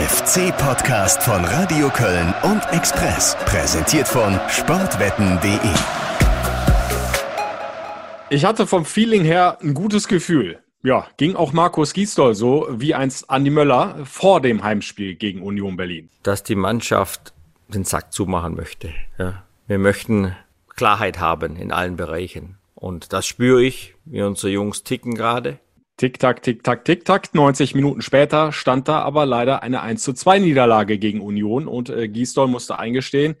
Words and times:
FC-Podcast 0.00 1.22
von 1.22 1.44
Radio 1.44 1.90
Köln 1.90 2.32
und 2.42 2.62
Express. 2.72 3.36
Präsentiert 3.44 4.08
von 4.08 4.40
sportwetten.de. 4.48 5.58
Ich 8.30 8.46
hatte 8.46 8.66
vom 8.66 8.86
Feeling 8.86 9.24
her 9.24 9.58
ein 9.60 9.74
gutes 9.74 10.08
Gefühl. 10.08 10.60
Ja, 10.82 11.06
ging 11.18 11.36
auch 11.36 11.52
Markus 11.52 11.92
Gisdol 11.92 12.34
so 12.34 12.66
wie 12.70 12.94
einst 12.94 13.28
Andi 13.28 13.50
Möller 13.50 13.98
vor 14.06 14.40
dem 14.40 14.64
Heimspiel 14.64 15.16
gegen 15.16 15.42
Union 15.42 15.76
Berlin. 15.76 16.08
Dass 16.22 16.42
die 16.44 16.54
Mannschaft 16.54 17.34
den 17.68 17.84
Sack 17.84 18.14
zumachen 18.14 18.54
möchte. 18.54 18.94
Ja. 19.18 19.42
Wir 19.66 19.78
möchten 19.78 20.34
Klarheit 20.76 21.20
haben 21.20 21.56
in 21.56 21.72
allen 21.72 21.96
Bereichen. 21.96 22.56
Und 22.74 23.12
das 23.12 23.26
spüre 23.26 23.62
ich, 23.62 23.94
wie 24.06 24.22
unsere 24.22 24.50
Jungs 24.50 24.82
ticken 24.82 25.14
gerade. 25.14 25.58
Tick-Tack, 26.00 26.42
Tick-Tack, 26.42 26.86
Tick-Tack. 26.86 27.34
90 27.34 27.74
Minuten 27.74 28.00
später 28.00 28.52
stand 28.52 28.88
da 28.88 29.02
aber 29.02 29.26
leider 29.26 29.62
eine 29.62 29.82
1 29.82 30.02
zu 30.02 30.14
2 30.14 30.38
Niederlage 30.38 30.96
gegen 30.96 31.20
Union 31.20 31.68
und 31.68 31.90
äh, 31.90 32.08
Gisdol 32.08 32.48
musste 32.48 32.78
eingestehen, 32.78 33.36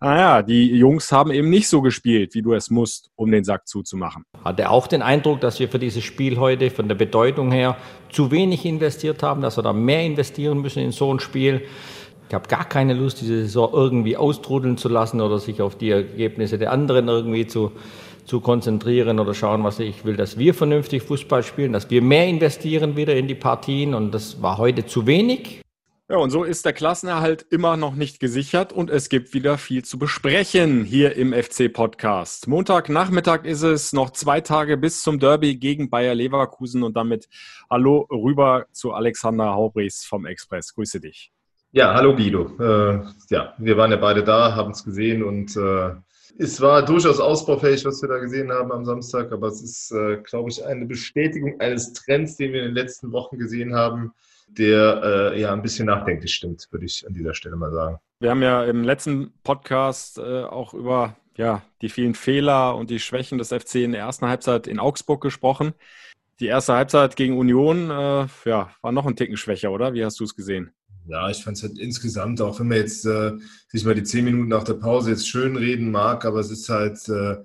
naja, 0.00 0.42
die 0.42 0.74
Jungs 0.74 1.12
haben 1.12 1.30
eben 1.30 1.50
nicht 1.50 1.68
so 1.68 1.82
gespielt, 1.82 2.34
wie 2.34 2.42
du 2.42 2.54
es 2.54 2.68
musst, 2.68 3.10
um 3.14 3.30
den 3.30 3.44
Sack 3.44 3.68
zuzumachen. 3.68 4.24
Hatte 4.44 4.70
auch 4.70 4.88
den 4.88 5.02
Eindruck, 5.02 5.40
dass 5.40 5.60
wir 5.60 5.68
für 5.68 5.78
dieses 5.78 6.02
Spiel 6.02 6.38
heute 6.38 6.70
von 6.70 6.88
der 6.88 6.96
Bedeutung 6.96 7.52
her 7.52 7.76
zu 8.10 8.32
wenig 8.32 8.64
investiert 8.64 9.22
haben, 9.22 9.40
dass 9.40 9.56
wir 9.56 9.62
da 9.62 9.72
mehr 9.72 10.02
investieren 10.02 10.60
müssen 10.62 10.82
in 10.82 10.90
so 10.90 11.14
ein 11.14 11.20
Spiel. 11.20 11.62
Ich 12.28 12.34
habe 12.34 12.48
gar 12.48 12.64
keine 12.64 12.94
Lust, 12.94 13.20
diese 13.20 13.42
Saison 13.42 13.70
irgendwie 13.72 14.16
austrudeln 14.16 14.76
zu 14.78 14.88
lassen 14.88 15.20
oder 15.20 15.38
sich 15.38 15.62
auf 15.62 15.76
die 15.76 15.90
Ergebnisse 15.90 16.58
der 16.58 16.72
anderen 16.72 17.06
irgendwie 17.06 17.46
zu, 17.46 17.70
zu 18.30 18.40
konzentrieren 18.40 19.18
oder 19.18 19.34
schauen, 19.34 19.64
was 19.64 19.80
ich 19.80 20.04
will, 20.04 20.16
dass 20.16 20.38
wir 20.38 20.54
vernünftig 20.54 21.02
Fußball 21.02 21.42
spielen, 21.42 21.72
dass 21.72 21.90
wir 21.90 22.00
mehr 22.00 22.28
investieren 22.28 22.96
wieder 22.96 23.16
in 23.16 23.26
die 23.26 23.34
Partien 23.34 23.92
und 23.92 24.12
das 24.12 24.40
war 24.40 24.56
heute 24.56 24.86
zu 24.86 25.08
wenig. 25.08 25.62
Ja, 26.08 26.18
und 26.18 26.30
so 26.30 26.44
ist 26.44 26.64
der 26.64 26.72
Klassenerhalt 26.72 27.44
immer 27.50 27.76
noch 27.76 27.96
nicht 27.96 28.20
gesichert 28.20 28.72
und 28.72 28.88
es 28.88 29.08
gibt 29.08 29.34
wieder 29.34 29.58
viel 29.58 29.84
zu 29.84 29.98
besprechen 29.98 30.84
hier 30.84 31.16
im 31.16 31.32
FC-Podcast. 31.32 32.46
Montagnachmittag 32.46 33.44
ist 33.46 33.62
es, 33.62 33.92
noch 33.92 34.10
zwei 34.10 34.40
Tage 34.40 34.76
bis 34.76 35.02
zum 35.02 35.18
Derby 35.18 35.56
gegen 35.56 35.90
Bayer 35.90 36.14
Leverkusen 36.14 36.84
und 36.84 36.96
damit 36.96 37.28
hallo 37.68 38.06
rüber 38.12 38.66
zu 38.70 38.92
Alexander 38.92 39.54
Haubrichs 39.54 40.04
vom 40.04 40.24
Express. 40.24 40.72
Grüße 40.72 41.00
dich. 41.00 41.32
Ja, 41.72 41.94
hallo 41.94 42.14
Guido. 42.14 42.52
Äh, 42.60 43.00
ja, 43.30 43.54
wir 43.58 43.76
waren 43.76 43.90
ja 43.90 43.96
beide 43.96 44.22
da, 44.22 44.54
haben 44.54 44.70
es 44.70 44.84
gesehen 44.84 45.24
und 45.24 45.56
äh, 45.56 45.94
es 46.40 46.60
war 46.60 46.84
durchaus 46.84 47.20
ausbaufähig, 47.20 47.84
was 47.84 48.00
wir 48.02 48.08
da 48.08 48.18
gesehen 48.18 48.50
haben 48.50 48.72
am 48.72 48.84
Samstag, 48.84 49.30
aber 49.30 49.48
es 49.48 49.62
ist, 49.62 49.92
äh, 49.92 50.16
glaube 50.22 50.50
ich, 50.50 50.64
eine 50.64 50.86
Bestätigung 50.86 51.60
eines 51.60 51.92
Trends, 51.92 52.36
den 52.36 52.52
wir 52.52 52.60
in 52.60 52.68
den 52.68 52.74
letzten 52.74 53.12
Wochen 53.12 53.38
gesehen 53.38 53.74
haben 53.74 54.12
der 54.58 55.32
äh, 55.32 55.40
ja 55.40 55.52
ein 55.52 55.62
bisschen 55.62 55.86
nachdenklich 55.86 56.34
stimmt, 56.34 56.66
würde 56.70 56.86
ich 56.86 57.06
an 57.06 57.14
dieser 57.14 57.34
Stelle 57.34 57.56
mal 57.56 57.72
sagen. 57.72 57.98
Wir 58.20 58.30
haben 58.30 58.42
ja 58.42 58.64
im 58.64 58.82
letzten 58.82 59.32
Podcast 59.44 60.18
äh, 60.18 60.42
auch 60.42 60.74
über 60.74 61.16
ja, 61.36 61.62
die 61.80 61.88
vielen 61.88 62.14
Fehler 62.14 62.76
und 62.76 62.90
die 62.90 62.98
Schwächen 62.98 63.38
des 63.38 63.48
FC 63.48 63.76
in 63.76 63.92
der 63.92 64.02
ersten 64.02 64.26
Halbzeit 64.26 64.66
in 64.66 64.78
Augsburg 64.78 65.22
gesprochen. 65.22 65.74
Die 66.40 66.46
erste 66.46 66.74
Halbzeit 66.74 67.16
gegen 67.16 67.38
Union 67.38 67.90
äh, 67.90 68.26
ja, 68.44 68.70
war 68.82 68.92
noch 68.92 69.06
ein 69.06 69.16
Ticken 69.16 69.36
schwächer, 69.36 69.70
oder? 69.70 69.94
Wie 69.94 70.04
hast 70.04 70.18
du 70.20 70.24
es 70.24 70.34
gesehen? 70.34 70.72
Ja, 71.06 71.28
ich 71.30 71.42
fand 71.42 71.56
es 71.56 71.62
halt 71.62 71.78
insgesamt, 71.78 72.40
auch 72.40 72.60
wenn 72.60 72.68
man 72.68 72.78
jetzt 72.78 73.04
äh, 73.04 73.32
sich 73.68 73.84
mal 73.84 73.94
die 73.94 74.02
zehn 74.02 74.24
Minuten 74.24 74.48
nach 74.48 74.64
der 74.64 74.74
Pause 74.74 75.10
jetzt 75.10 75.28
schön 75.28 75.56
reden 75.56 75.90
mag, 75.90 76.24
aber 76.24 76.40
es 76.40 76.50
ist 76.50 76.68
halt, 76.68 76.98
äh, 77.08 77.36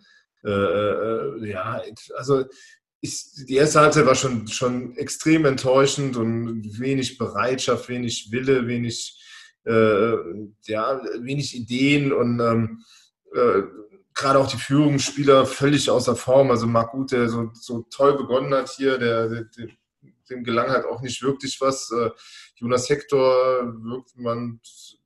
äh, 0.43 0.49
äh 0.49 1.49
ja, 1.49 1.81
also 2.15 2.45
ich, 3.01 3.45
die 3.47 3.55
erste 3.55 3.79
Halbzeit 3.79 4.05
war 4.05 4.15
schon, 4.15 4.47
schon 4.47 4.95
extrem 4.97 5.45
enttäuschend 5.45 6.17
und 6.17 6.79
wenig 6.79 7.17
Bereitschaft, 7.17 7.89
wenig 7.89 8.31
Wille, 8.31 8.67
wenig, 8.67 9.19
äh, 9.65 10.15
ja, 10.65 11.01
wenig 11.19 11.55
Ideen 11.55 12.11
und 12.11 12.39
ähm, 12.39 12.83
äh, 13.33 13.63
gerade 14.13 14.39
auch 14.39 14.47
die 14.47 14.57
Führungsspieler 14.57 15.45
völlig 15.45 15.89
außer 15.89 16.15
Form. 16.15 16.49
Also 16.49 16.67
Marc 16.67 16.91
Gut, 16.91 17.11
der 17.11 17.29
so, 17.29 17.51
so 17.53 17.85
toll 17.91 18.17
begonnen 18.17 18.53
hat 18.53 18.69
hier, 18.69 18.97
der, 18.97 19.27
der, 19.27 19.45
dem 20.29 20.43
gelang 20.43 20.69
halt 20.69 20.85
auch 20.85 21.01
nicht 21.01 21.21
wirklich 21.21 21.59
was. 21.61 21.91
Äh, 22.55 22.61
Jonas 22.61 22.89
Hector 22.89 23.73
wirkt 23.83 24.17
man, 24.17 24.59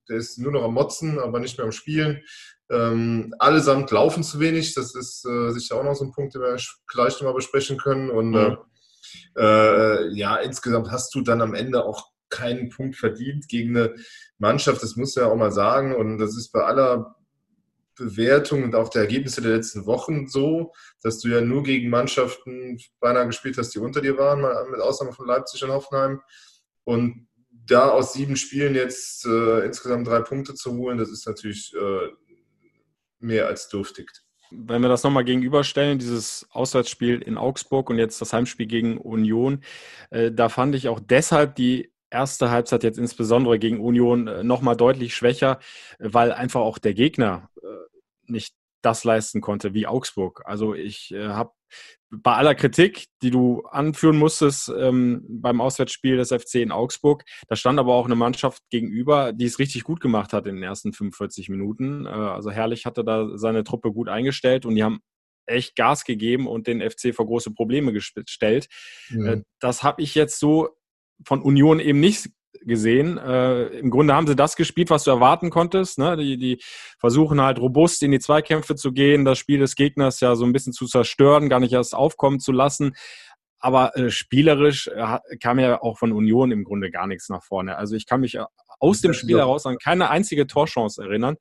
der 0.08 0.18
ist 0.18 0.38
nur 0.38 0.52
noch 0.52 0.64
am 0.64 0.74
Motzen, 0.74 1.20
aber 1.20 1.40
nicht 1.40 1.58
mehr 1.58 1.66
am 1.66 1.72
Spielen. 1.72 2.24
Ähm, 2.72 3.34
allesamt 3.40 3.92
laufen 3.92 4.24
zu 4.24 4.40
wenig. 4.40 4.74
Das 4.76 4.96
ist 4.96 5.26
äh, 5.26 5.52
sicher 5.52 5.76
auch 5.76 5.84
noch 5.84 5.96
so 5.96 6.06
ein 6.06 6.12
Punkt, 6.12 6.36
den 6.36 6.42
wir 6.42 6.58
gleich 6.88 7.14
nochmal 7.16 7.34
besprechen 7.34 7.78
können. 7.78 8.10
Und 8.10 8.32
mhm. 8.32 8.58
äh, 9.38 10.08
ja, 10.14 10.38
insgesamt 10.38 10.92
hast 10.92 11.14
du 11.16 11.22
dann 11.22 11.42
am 11.42 11.54
Ende 11.54 11.84
auch 11.84 12.10
keinen 12.30 12.70
Punkt 12.70 12.96
verdient 12.96 13.48
gegen 13.48 13.76
eine 13.76 13.96
Mannschaft. 14.38 14.84
Das 14.84 14.96
muss 14.96 15.16
ja 15.16 15.26
auch 15.26 15.36
mal 15.36 15.52
sagen. 15.52 15.96
Und 15.96 16.20
das 16.20 16.38
ist 16.38 16.52
bei 16.52 16.64
aller 16.64 17.16
Bewertung 17.96 18.64
und 18.64 18.76
auch 18.76 18.90
der 18.90 19.02
Ergebnisse 19.02 19.42
der 19.42 19.56
letzten 19.56 19.86
Wochen 19.86 20.28
so, 20.28 20.72
dass 21.02 21.20
du 21.20 21.28
ja 21.28 21.42
nur 21.42 21.64
gegen 21.64 21.90
Mannschaften 21.90 22.80
beinahe 23.00 23.28
gespielt 23.28 23.58
hast, 23.58 23.76
die 23.76 23.80
unter 23.80 24.00
dir 24.00 24.18
waren, 24.18 24.42
mit 24.72 24.80
Ausnahme 24.80 25.12
von 25.12 25.28
Leipzig 25.28 25.64
und 25.64 25.72
Hoffenheim. 25.72 26.22
Und 26.86 27.28
da 27.70 27.90
aus 27.90 28.14
sieben 28.14 28.36
Spielen 28.36 28.76
jetzt 28.76 29.26
äh, 29.26 29.66
insgesamt 29.66 30.08
drei 30.08 30.22
Punkte 30.22 30.54
zu 30.54 30.76
holen, 30.76 30.98
das 30.98 31.10
ist 31.10 31.28
natürlich 31.28 31.74
äh, 31.74 32.10
mehr 33.20 33.48
als 33.48 33.70
dürftig. 33.70 34.10
Wenn 34.52 34.82
wir 34.82 34.90
das 34.90 35.04
nochmal 35.04 35.26
gegenüberstellen, 35.26 36.00
dieses 36.00 36.48
Auswärtsspiel 36.50 37.22
in 37.22 37.38
Augsburg 37.38 37.90
und 37.90 38.00
jetzt 38.00 38.20
das 38.20 38.34
Heimspiel 38.34 38.66
gegen 38.66 38.98
Union, 38.98 39.64
äh, 40.10 40.32
da 40.32 40.50
fand 40.50 40.74
ich 40.76 40.88
auch 40.88 41.00
deshalb 41.00 41.56
die 41.56 41.92
erste 42.10 42.50
Halbzeit 42.50 42.84
jetzt 42.84 42.98
insbesondere 42.98 43.60
gegen 43.60 43.80
Union 43.80 44.28
äh, 44.28 44.44
nochmal 44.44 44.76
deutlich 44.76 45.16
schwächer, 45.16 45.60
weil 46.00 46.32
einfach 46.32 46.62
auch 46.62 46.80
der 46.80 46.96
Gegner 46.96 47.50
äh, 47.62 47.68
nicht 48.26 48.56
das 48.82 49.04
leisten 49.04 49.42
konnte 49.42 49.74
wie 49.74 49.86
Augsburg. 49.86 50.42
Also 50.46 50.74
ich 50.74 51.14
äh, 51.14 51.28
habe 51.28 51.52
bei 52.12 52.34
aller 52.34 52.56
Kritik, 52.56 53.06
die 53.22 53.30
du 53.30 53.62
anführen 53.70 54.18
musstest 54.18 54.72
ähm, 54.76 55.24
beim 55.30 55.62
Auswärtsspiel 55.62 56.18
des 56.18 56.30
FC 56.30 56.56
in 56.56 56.72
Augsburg, 56.72 57.24
da 57.48 57.56
stand 57.56 57.80
aber 57.80 57.94
auch 57.94 58.06
eine 58.06 58.16
Mannschaft 58.16 58.64
gegenüber, 58.70 59.32
die 59.32 59.46
es 59.46 59.60
richtig 59.60 59.84
gut 59.84 60.02
gemacht 60.02 60.34
hat 60.34 60.48
in 60.48 60.56
den 60.56 60.64
ersten 60.64 60.92
45 60.92 61.50
Minuten. 61.50 62.06
Äh, 62.06 62.10
also 62.10 62.50
Herrlich 62.50 62.86
hatte 62.86 63.04
da 63.04 63.38
seine 63.38 63.64
Truppe 63.64 63.92
gut 63.92 64.10
eingestellt 64.10 64.66
und 64.66 64.76
die 64.76 64.84
haben 64.84 65.02
echt 65.46 65.76
Gas 65.76 66.04
gegeben 66.04 66.48
und 66.48 66.68
den 66.68 66.82
FC 66.82 67.14
vor 67.14 67.26
große 67.26 67.52
Probleme 67.52 67.94
gestellt. 67.94 68.68
Mhm. 69.10 69.26
Äh, 69.26 69.42
das 69.60 69.84
habe 69.84 70.02
ich 70.02 70.16
jetzt 70.16 70.40
so 70.40 70.70
von 71.26 71.42
Union 71.42 71.80
eben 71.80 72.00
nicht 72.00 72.30
gesehen. 72.62 73.18
Äh, 73.18 73.66
Im 73.80 73.90
Grunde 73.90 74.14
haben 74.14 74.28
sie 74.28 74.36
das 74.36 74.56
gespielt, 74.56 74.90
was 74.90 75.04
du 75.04 75.12
erwarten 75.12 75.50
konntest. 75.50 75.98
Ne? 75.98 76.18
Die, 76.18 76.38
die 76.38 76.62
versuchen 77.00 77.42
halt 77.42 77.60
robust 77.60 78.04
in 78.04 78.12
die 78.12 78.20
Zweikämpfe 78.20 78.76
zu 78.76 78.92
gehen, 78.92 79.26
das 79.26 79.38
Spiel 79.38 79.60
des 79.60 79.76
Gegners 79.76 80.20
ja 80.20 80.36
so 80.36 80.46
ein 80.46 80.54
bisschen 80.54 80.74
zu 80.74 80.86
zerstören, 80.86 81.50
gar 81.50 81.60
nicht 81.60 81.74
erst 81.74 81.96
aufkommen 81.96 82.40
zu 82.40 82.52
lassen. 82.52 82.96
Aber 83.60 83.96
äh, 83.98 84.10
spielerisch 84.10 84.88
äh, 84.88 85.20
kam 85.42 85.60
ja 85.60 85.82
auch 85.82 85.98
von 85.98 86.12
Union 86.12 86.52
im 86.52 86.64
Grunde 86.64 86.92
gar 86.92 87.08
nichts 87.08 87.30
nach 87.30 87.44
vorne. 87.44 87.78
Also 87.78 87.96
ich 87.96 88.06
kann 88.06 88.22
mich 88.22 88.36
äh, 88.36 88.46
aus 88.80 89.02
dem 89.02 89.14
Spiel 89.14 89.38
heraus 89.38 89.66
an 89.66 89.78
keine 89.78 90.10
einzige 90.10 90.48
Torchance 90.48 91.02
erinnern. 91.02 91.36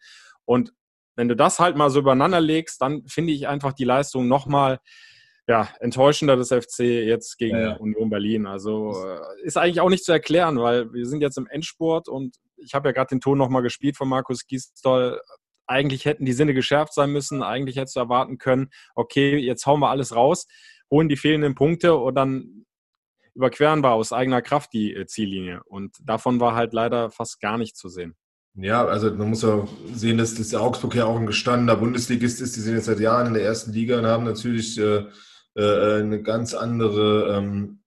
Und 0.45 0.73
wenn 1.15 1.29
du 1.29 1.37
das 1.37 1.59
halt 1.59 1.77
mal 1.77 1.91
so 1.91 2.01
übereinander 2.01 2.41
legst, 2.41 2.81
dann 2.83 3.07
finde 3.07 3.33
ich 3.33 3.49
einfach 3.49 3.73
die 3.73 3.85
Leistung 3.85 4.29
nochmal 4.29 4.77
mal 4.77 4.81
ja, 5.48 5.69
enttäuschender 5.81 6.36
des 6.36 6.48
FC 6.48 6.81
jetzt 6.81 7.38
gegen 7.38 7.56
ja, 7.56 7.69
ja. 7.69 7.76
Union 7.76 8.10
Berlin. 8.10 8.47
Also 8.47 8.92
äh, 8.92 9.42
ist 9.42 9.56
eigentlich 9.56 9.81
auch 9.81 9.88
nicht 9.88 10.04
zu 10.04 10.12
erklären, 10.12 10.60
weil 10.60 10.92
wir 10.92 11.06
sind 11.06 11.22
jetzt 11.22 11.38
im 11.38 11.47
Endspurt 11.47 12.06
und 12.06 12.36
ich 12.56 12.75
habe 12.75 12.88
ja 12.88 12.92
gerade 12.92 13.09
den 13.09 13.20
Ton 13.20 13.38
nochmal 13.38 13.62
gespielt 13.62 13.97
von 13.97 14.09
Markus 14.09 14.47
Gisdol. 14.47 15.20
Eigentlich 15.66 16.04
hätten 16.04 16.26
die 16.26 16.34
Sinne 16.34 16.53
geschärft 16.53 16.92
sein 16.92 17.12
müssen. 17.12 17.42
Eigentlich 17.42 17.76
hättest 17.76 17.97
du 17.97 18.00
erwarten 18.00 18.36
können, 18.36 18.69
okay, 18.94 19.36
jetzt 19.38 19.64
hauen 19.64 19.81
wir 19.81 19.88
alles 19.88 20.14
raus, 20.14 20.47
holen 20.91 21.09
die 21.09 21.16
fehlenden 21.16 21.54
Punkte 21.54 21.97
und 21.97 22.15
dann 22.15 22.66
überqueren 23.34 23.82
wir 23.82 23.92
aus 23.92 24.12
eigener 24.12 24.42
Kraft 24.42 24.75
die 24.75 24.92
äh, 24.92 25.06
Ziellinie. 25.06 25.62
Und 25.65 25.97
davon 26.03 26.41
war 26.41 26.56
halt 26.56 26.75
leider 26.75 27.10
fast 27.10 27.41
gar 27.41 27.56
nicht 27.56 27.77
zu 27.77 27.89
sehen. 27.89 28.16
Ja, 28.54 28.84
also 28.84 29.15
man 29.15 29.30
muss 29.30 29.44
auch 29.44 29.68
sehen, 29.94 30.18
dass 30.18 30.34
das 30.34 30.54
Augsburg 30.54 30.94
ja 30.97 31.06
auch 31.06 31.16
ein 31.16 31.27
gestandener 31.27 31.77
Bundesligist 31.77 32.41
ist. 32.42 32.56
Die 32.56 32.60
sind 32.60 32.74
jetzt 32.74 32.86
seit 32.86 33.01
Jahren 33.01 33.28
in 33.28 33.34
der 33.34 33.44
ersten 33.44 33.72
Liga 33.72 33.98
und 33.98 34.06
haben 34.06 34.24
natürlich 34.24 34.77
äh, 34.78 35.04
äh, 35.59 35.99
eine 35.99 36.22
ganz 36.22 36.55
andere, 36.55 37.37
ähm, 37.37 37.81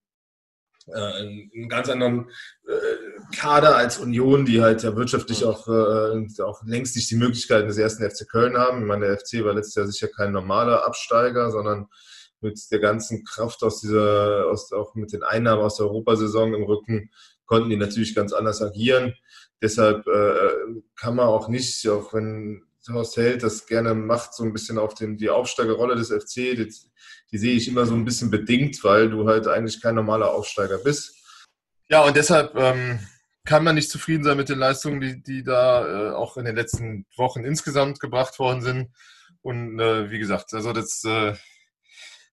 äh, 0.87 0.99
einen 0.99 1.69
ganz 1.69 1.89
anderen 1.89 2.29
äh, 2.67 3.35
Kader 3.35 3.77
als 3.77 3.97
Union, 3.97 4.45
die 4.45 4.61
halt 4.61 4.83
ja 4.83 4.95
wirtschaftlich 4.95 5.45
auch, 5.45 5.67
äh, 5.67 6.41
auch 6.43 6.63
längst 6.65 6.95
nicht 6.95 7.09
die 7.09 7.15
Möglichkeiten 7.15 7.69
des 7.69 7.77
ersten 7.77 8.07
FC 8.09 8.27
Köln 8.29 8.57
haben. 8.57 8.81
Ich 8.81 8.87
meine, 8.87 9.07
der 9.07 9.17
FC 9.17 9.45
war 9.45 9.53
letztes 9.53 9.75
Jahr 9.75 9.87
sicher 9.87 10.09
kein 10.09 10.33
normaler 10.33 10.85
Absteiger, 10.85 11.49
sondern 11.49 11.87
mit 12.41 12.59
der 12.71 12.79
ganzen 12.79 13.23
Kraft 13.23 13.63
aus 13.63 13.79
dieser, 13.79 14.47
aus, 14.47 14.73
auch 14.73 14.95
mit 14.95 15.13
den 15.13 15.23
Einnahmen 15.23 15.61
aus 15.61 15.77
der 15.77 15.85
Europasaison 15.85 16.53
im 16.53 16.63
Rücken, 16.63 17.11
konnten 17.45 17.69
die 17.69 17.77
natürlich 17.77 18.15
ganz 18.15 18.33
anders 18.33 18.61
agieren. 18.61 19.13
Deshalb 19.61 20.07
äh, 20.07 20.81
kann 20.99 21.15
man 21.15 21.27
auch 21.27 21.47
nicht, 21.47 21.87
auch 21.87 22.13
wenn 22.13 22.63
Horst 22.89 23.17
Held 23.17 23.43
das 23.43 23.65
gerne 23.65 23.93
macht, 23.93 24.33
so 24.33 24.43
ein 24.43 24.53
bisschen 24.53 24.77
auf 24.77 24.93
den, 24.93 25.17
die 25.17 25.29
Aufsteigerrolle 25.29 25.95
des 25.95 26.09
FC, 26.09 26.55
die, 26.55 26.73
die 27.31 27.37
sehe 27.37 27.55
ich 27.55 27.67
immer 27.67 27.85
so 27.85 27.93
ein 27.93 28.05
bisschen 28.05 28.31
bedingt, 28.31 28.83
weil 28.83 29.09
du 29.09 29.27
halt 29.27 29.47
eigentlich 29.47 29.81
kein 29.81 29.95
normaler 29.95 30.31
Aufsteiger 30.31 30.79
bist. 30.79 31.15
Ja, 31.89 32.03
und 32.03 32.15
deshalb, 32.15 32.55
ähm, 32.55 32.99
kann 33.45 33.63
man 33.63 33.75
nicht 33.75 33.89
zufrieden 33.89 34.23
sein 34.23 34.37
mit 34.37 34.49
den 34.49 34.59
Leistungen, 34.59 35.01
die, 35.01 35.21
die 35.21 35.43
da 35.43 35.85
äh, 35.85 36.11
auch 36.11 36.37
in 36.37 36.45
den 36.45 36.55
letzten 36.55 37.05
Wochen 37.17 37.43
insgesamt 37.43 37.99
gebracht 37.99 38.37
worden 38.39 38.61
sind. 38.61 38.91
Und 39.41 39.79
äh, 39.79 40.11
wie 40.11 40.19
gesagt, 40.19 40.53
also 40.53 40.73
das 40.73 41.03
äh, 41.03 41.33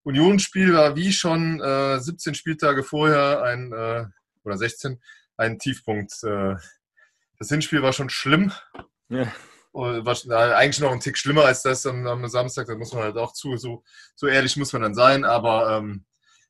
Unionsspiel 0.02 0.74
war 0.74 0.96
wie 0.96 1.12
schon 1.12 1.60
17 1.98 2.32
äh, 2.32 2.36
Spieltage 2.36 2.82
vorher 2.82 3.42
ein 3.42 3.72
äh, 3.72 4.04
oder 4.44 4.58
16 4.58 5.00
ein 5.36 5.58
Tiefpunkt. 5.58 6.12
Äh, 6.24 6.56
das 7.38 7.48
Hinspiel 7.48 7.82
war 7.82 7.92
schon 7.92 8.10
schlimm. 8.10 8.52
Ja. 9.08 9.32
War 9.73 10.56
eigentlich 10.56 10.81
noch 10.81 10.93
ein 10.93 11.00
Tick 11.00 11.17
schlimmer 11.19 11.44
als 11.44 11.62
das 11.62 11.87
am, 11.87 12.06
am, 12.06 12.26
Samstag. 12.29 12.67
Da 12.67 12.75
muss 12.76 12.93
man 12.93 13.05
halt 13.05 13.17
auch 13.17 13.32
zu, 13.32 13.56
so, 13.56 13.85
so 14.15 14.26
ehrlich 14.26 14.56
muss 14.56 14.73
man 14.73 14.82
dann 14.82 14.94
sein. 14.94 15.25
Aber, 15.25 15.79
ähm, 15.79 16.05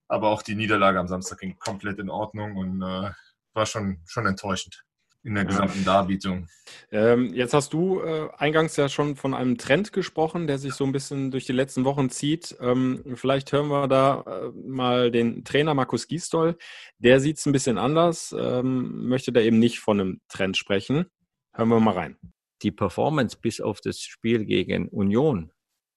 aber 0.06 0.28
auch 0.28 0.42
die 0.42 0.54
Niederlage 0.54 0.98
am 0.98 1.08
Samstag 1.08 1.40
ging 1.40 1.58
komplett 1.58 1.98
in 1.98 2.10
Ordnung 2.10 2.56
und 2.56 2.82
äh, 2.82 3.10
war 3.54 3.66
schon, 3.66 4.00
schon 4.06 4.26
enttäuschend 4.26 4.84
in 5.24 5.34
der 5.34 5.44
gesamten 5.44 5.84
Darbietung. 5.84 6.48
Ähm, 6.90 7.34
jetzt 7.34 7.52
hast 7.52 7.72
du 7.72 8.00
äh, 8.00 8.28
eingangs 8.38 8.76
ja 8.76 8.88
schon 8.88 9.16
von 9.16 9.34
einem 9.34 9.58
Trend 9.58 9.92
gesprochen, 9.92 10.46
der 10.46 10.58
sich 10.58 10.74
so 10.74 10.84
ein 10.84 10.92
bisschen 10.92 11.30
durch 11.30 11.44
die 11.44 11.52
letzten 11.52 11.84
Wochen 11.84 12.08
zieht. 12.08 12.56
Ähm, 12.60 13.02
vielleicht 13.14 13.52
hören 13.52 13.68
wir 13.68 13.88
da 13.88 14.24
äh, 14.26 14.50
mal 14.66 15.10
den 15.10 15.44
Trainer 15.44 15.74
Markus 15.74 16.06
Gisdol. 16.06 16.56
Der 16.98 17.20
sieht 17.20 17.38
es 17.38 17.46
ein 17.46 17.52
bisschen 17.52 17.78
anders, 17.78 18.34
ähm, 18.38 19.08
möchte 19.08 19.32
da 19.32 19.40
eben 19.40 19.58
nicht 19.58 19.80
von 19.80 20.00
einem 20.00 20.20
Trend 20.28 20.56
sprechen. 20.56 21.06
Hören 21.52 21.68
wir 21.68 21.80
mal 21.80 21.94
rein. 21.94 22.16
Die 22.62 22.72
Performance 22.72 23.36
bis 23.40 23.60
auf 23.60 23.80
das 23.80 24.00
Spiel 24.00 24.44
gegen 24.44 24.88
Union, 24.88 25.52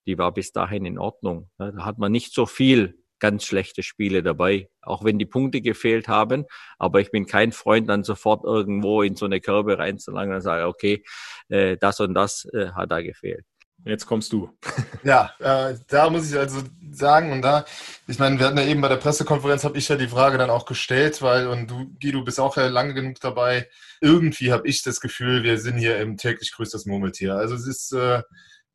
die 0.06 0.18
war 0.18 0.34
bis 0.34 0.52
dahin 0.52 0.86
in 0.86 0.98
Ordnung. 0.98 1.50
Da 1.58 1.86
hat 1.86 1.98
man 1.98 2.12
nicht 2.12 2.34
so 2.34 2.46
viel 2.46 3.02
ganz 3.20 3.46
schlechte 3.46 3.84
Spiele 3.84 4.24
dabei, 4.24 4.70
auch 4.82 5.04
wenn 5.06 5.20
die 5.20 5.26
Punkte 5.26 5.62
gefehlt 5.62 6.08
haben. 6.08 6.46
Aber 6.78 7.00
ich 7.00 7.12
bin 7.12 7.26
kein 7.28 7.52
Freund, 7.52 7.88
dann 7.88 8.04
sofort 8.04 8.44
irgendwo 8.44 9.04
in 9.04 9.16
so 9.16 9.26
eine 9.26 9.40
Körbe 9.40 9.78
reinzulangen 9.78 10.36
und 10.36 10.42
sage, 10.42 10.68
okay, 10.68 11.04
äh, 11.50 11.78
das 11.78 12.00
und 12.00 12.16
das 12.16 12.46
äh, 12.54 12.72
hat 12.72 12.92
da 12.92 13.02
gefehlt. 13.02 13.46
Jetzt 13.84 14.06
kommst 14.06 14.32
du. 14.32 14.50
ja, 15.04 15.34
äh, 15.40 15.76
da 15.88 16.10
muss 16.10 16.30
ich 16.30 16.38
also 16.38 16.62
sagen, 16.92 17.32
und 17.32 17.42
da, 17.42 17.66
ich 18.08 18.20
meine, 18.20 18.38
wir 18.38 18.48
hatten 18.48 18.58
ja 18.58 18.66
eben 18.66 18.82
bei 18.82 18.90
der 18.90 18.98
Pressekonferenz, 18.98 19.64
habe 19.64 19.78
ich 19.78 19.88
ja 19.90 19.96
die 19.96 20.08
Frage 20.08 20.38
dann 20.38 20.50
auch 20.50 20.66
gestellt, 20.66 21.22
weil, 21.22 21.48
und 21.48 21.70
du, 21.70 21.92
Guido, 22.00 22.24
bist 22.24 22.40
auch 22.40 22.58
ja 22.58 22.68
lange 22.68 22.94
genug 22.94 23.20
dabei. 23.20 23.68
Irgendwie 24.02 24.52
habe 24.52 24.68
ich 24.68 24.84
das 24.84 25.02
Gefühl, 25.02 25.44
wir 25.44 25.58
sind 25.58 25.78
hier 25.78 26.00
im 26.00 26.18
täglich 26.18 26.52
grüßt 26.54 26.86
Murmeltier. 26.86 27.36
Also 27.36 27.56
es 27.56 27.66
ist 27.66 27.94
äh, 27.94 28.22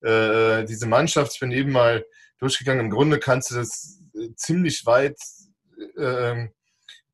äh, 0.01 0.65
diese 0.65 0.87
Mannschaft, 0.87 1.35
ich 1.35 1.41
bin 1.41 1.53
eben 1.53 1.73
mal 1.73 2.05
durchgegangen, 2.39 2.87
im 2.87 2.91
Grunde 2.91 3.19
kannst 3.19 3.51
du 3.51 3.55
das 3.55 4.01
ziemlich 4.37 4.87
weit 4.87 5.19
ähm, 5.99 6.51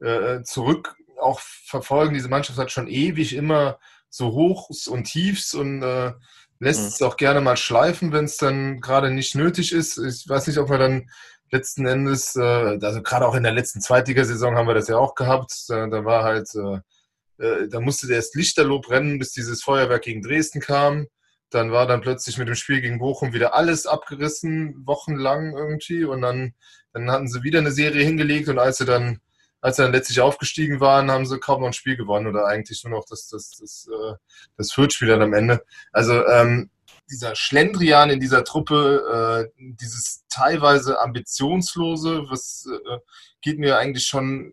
äh, 0.01 0.43
zurück 0.43 0.95
auch 1.19 1.41
verfolgen. 1.41 2.15
Diese 2.15 2.29
Mannschaft 2.29 2.59
hat 2.59 2.71
schon 2.71 2.89
ewig 2.89 3.35
immer 3.35 3.79
so 4.09 4.33
Hochs 4.33 4.87
und 4.89 5.05
Tiefs 5.05 5.55
und 5.55 5.83
äh, 5.83 6.13
lässt 6.63 6.81
mhm. 6.81 6.87
es 6.87 7.03
auch 7.03 7.17
gerne 7.17 7.41
mal 7.41 7.57
schleifen, 7.57 8.13
wenn 8.13 8.27
es 8.27 8.37
dann 8.37 8.81
gerade 8.81 9.11
nicht 9.11 9.35
nötig 9.35 9.73
ist. 9.73 9.99
Ich 9.99 10.29
weiß 10.29 10.47
nicht, 10.47 10.59
ob 10.59 10.71
wir 10.71 10.79
dann 10.79 11.11
letzten 11.51 11.87
Endes, 11.87 12.37
äh, 12.37 12.79
also 12.81 13.03
gerade 13.03 13.27
auch 13.27 13.35
in 13.35 13.43
der 13.43 13.53
letzten 13.53 13.81
Zweitligasaison 13.81 14.55
haben 14.55 14.69
wir 14.69 14.75
das 14.75 14.87
ja 14.87 14.97
auch 14.97 15.17
gehabt. 15.17 15.53
Da, 15.69 15.89
da 15.89 16.05
war 16.05 16.23
halt, 16.23 16.49
äh, 16.55 17.45
äh 17.45 17.69
da 17.69 17.81
musste 17.81 18.07
der 18.07 18.17
erst 18.17 18.37
Lichterloh 18.37 18.81
brennen, 18.81 19.19
bis 19.19 19.33
dieses 19.33 19.63
Feuerwerk 19.63 20.03
gegen 20.03 20.23
Dresden 20.23 20.61
kam. 20.61 21.09
Dann 21.51 21.73
war 21.73 21.87
dann 21.87 22.01
plötzlich 22.01 22.39
mit 22.39 22.47
dem 22.47 22.55
Spiel 22.55 22.81
gegen 22.81 23.01
Bochum 23.01 23.33
wieder 23.33 23.55
alles 23.55 23.87
abgerissen, 23.87 24.87
wochenlang 24.87 25.55
irgendwie. 25.57 26.05
Und 26.05 26.23
dann, 26.23 26.55
dann 26.93 27.11
hatten 27.11 27.29
sie 27.29 27.43
wieder 27.43 27.59
eine 27.59 27.73
Serie 27.73 28.05
hingelegt. 28.05 28.49
Und 28.49 28.61
als 28.61 28.79
sie 28.79 28.87
dann, 28.87 29.19
als 29.63 29.77
sie 29.77 29.83
dann 29.83 29.93
letztlich 29.93 30.21
aufgestiegen 30.21 30.81
waren, 30.81 31.11
haben 31.11 31.25
sie 31.25 31.39
kaum 31.39 31.61
noch 31.61 31.69
ein 31.69 31.73
Spiel 31.73 31.97
gewonnen 31.97 32.27
oder 32.27 32.47
eigentlich 32.47 32.85
nur 32.85 32.99
noch 32.99 33.07
das, 33.09 33.29
das, 33.29 33.57
das, 33.59 33.89
äh, 33.89 34.15
das 34.57 34.73
Viertspiel 34.73 35.09
dann 35.09 35.23
am 35.23 35.33
Ende. 35.33 35.65
Also 35.93 36.27
ähm, 36.27 36.71
dieser 37.09 37.35
Schlendrian 37.37 38.11
in 38.11 38.21
dieser 38.21 38.45
Truppe, 38.45 39.49
äh, 39.57 39.63
dieses 39.79 40.25
teilweise 40.29 41.01
ambitionslose, 41.01 42.25
was 42.29 42.69
äh, 42.71 42.99
geht 43.41 43.59
mir 43.59 43.79
eigentlich 43.79 44.07
schon 44.07 44.53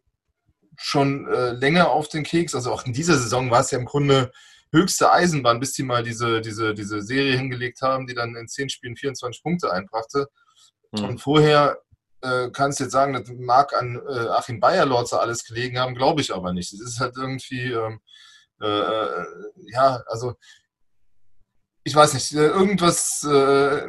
schon 0.81 1.27
äh, 1.27 1.51
länger 1.51 1.89
auf 1.89 2.07
den 2.07 2.23
Keks. 2.23 2.55
Also 2.55 2.71
auch 2.71 2.85
in 2.85 2.93
dieser 2.93 3.17
Saison 3.17 3.51
war 3.51 3.59
es 3.59 3.71
ja 3.71 3.77
im 3.77 3.85
Grunde 3.85 4.31
höchste 4.71 5.11
Eisenbahn, 5.11 5.59
bis 5.59 5.73
die 5.73 5.83
mal 5.83 6.03
diese, 6.03 6.39
diese, 6.39 6.73
diese 6.73 7.01
Serie 7.01 7.35
hingelegt 7.35 7.81
haben, 7.81 8.07
die 8.07 8.13
dann 8.13 8.35
in 8.35 8.47
10 8.47 8.69
Spielen 8.69 8.95
24 8.95 9.43
Punkte 9.43 9.73
einbrachte. 9.73 10.27
Mhm. 10.91 11.03
Und 11.03 11.17
vorher 11.19 11.79
äh, 12.21 12.49
kannst 12.51 12.79
du 12.79 12.85
jetzt 12.85 12.93
sagen, 12.93 13.13
das 13.13 13.29
mag 13.37 13.73
an 13.73 14.01
äh, 14.07 14.27
Achim 14.29 14.59
Bayerlorzer 14.59 15.21
alles 15.21 15.45
gelegen 15.45 15.79
haben, 15.79 15.95
glaube 15.95 16.21
ich 16.21 16.33
aber 16.33 16.53
nicht. 16.53 16.73
Es 16.73 16.81
ist 16.81 16.99
halt 16.99 17.15
irgendwie, 17.17 17.71
ähm, 17.71 17.99
äh, 18.61 18.67
äh 18.67 19.25
ja, 19.71 20.03
also 20.07 20.35
ich 21.83 21.95
weiß 21.95 22.13
nicht, 22.13 22.33
äh, 22.33 22.47
irgendwas 22.47 23.23
äh, 23.23 23.87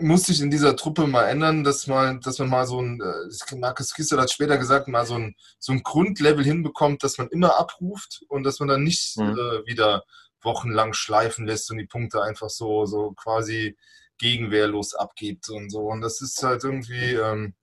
muss 0.00 0.24
sich 0.24 0.40
in 0.40 0.50
dieser 0.50 0.76
Truppe 0.76 1.06
mal 1.06 1.24
ändern, 1.24 1.64
dass, 1.64 1.86
mal, 1.86 2.20
dass 2.20 2.38
man 2.38 2.48
mal 2.48 2.66
so 2.66 2.80
ein, 2.80 3.00
äh, 3.00 3.56
Markus 3.56 3.94
Kisser 3.94 4.20
hat 4.20 4.30
später 4.30 4.58
gesagt, 4.58 4.88
mal 4.88 5.06
so 5.06 5.14
ein, 5.14 5.34
so 5.58 5.72
ein 5.72 5.82
Grundlevel 5.82 6.44
hinbekommt, 6.44 7.02
dass 7.02 7.18
man 7.18 7.28
immer 7.28 7.58
abruft 7.58 8.22
und 8.28 8.44
dass 8.44 8.60
man 8.60 8.68
dann 8.68 8.84
nicht 8.84 9.16
mhm. 9.16 9.32
äh, 9.32 9.66
wieder 9.66 10.04
wochenlang 10.42 10.92
schleifen 10.92 11.46
lässt 11.46 11.70
und 11.70 11.78
die 11.78 11.86
Punkte 11.86 12.22
einfach 12.22 12.50
so, 12.50 12.86
so 12.86 13.12
quasi 13.12 13.76
gegenwehrlos 14.18 14.94
abgibt 14.94 15.48
und 15.48 15.70
so. 15.70 15.80
Und 15.80 16.02
das 16.02 16.20
ist 16.20 16.42
halt 16.42 16.62
irgendwie, 16.64 17.14
ähm, 17.14 17.54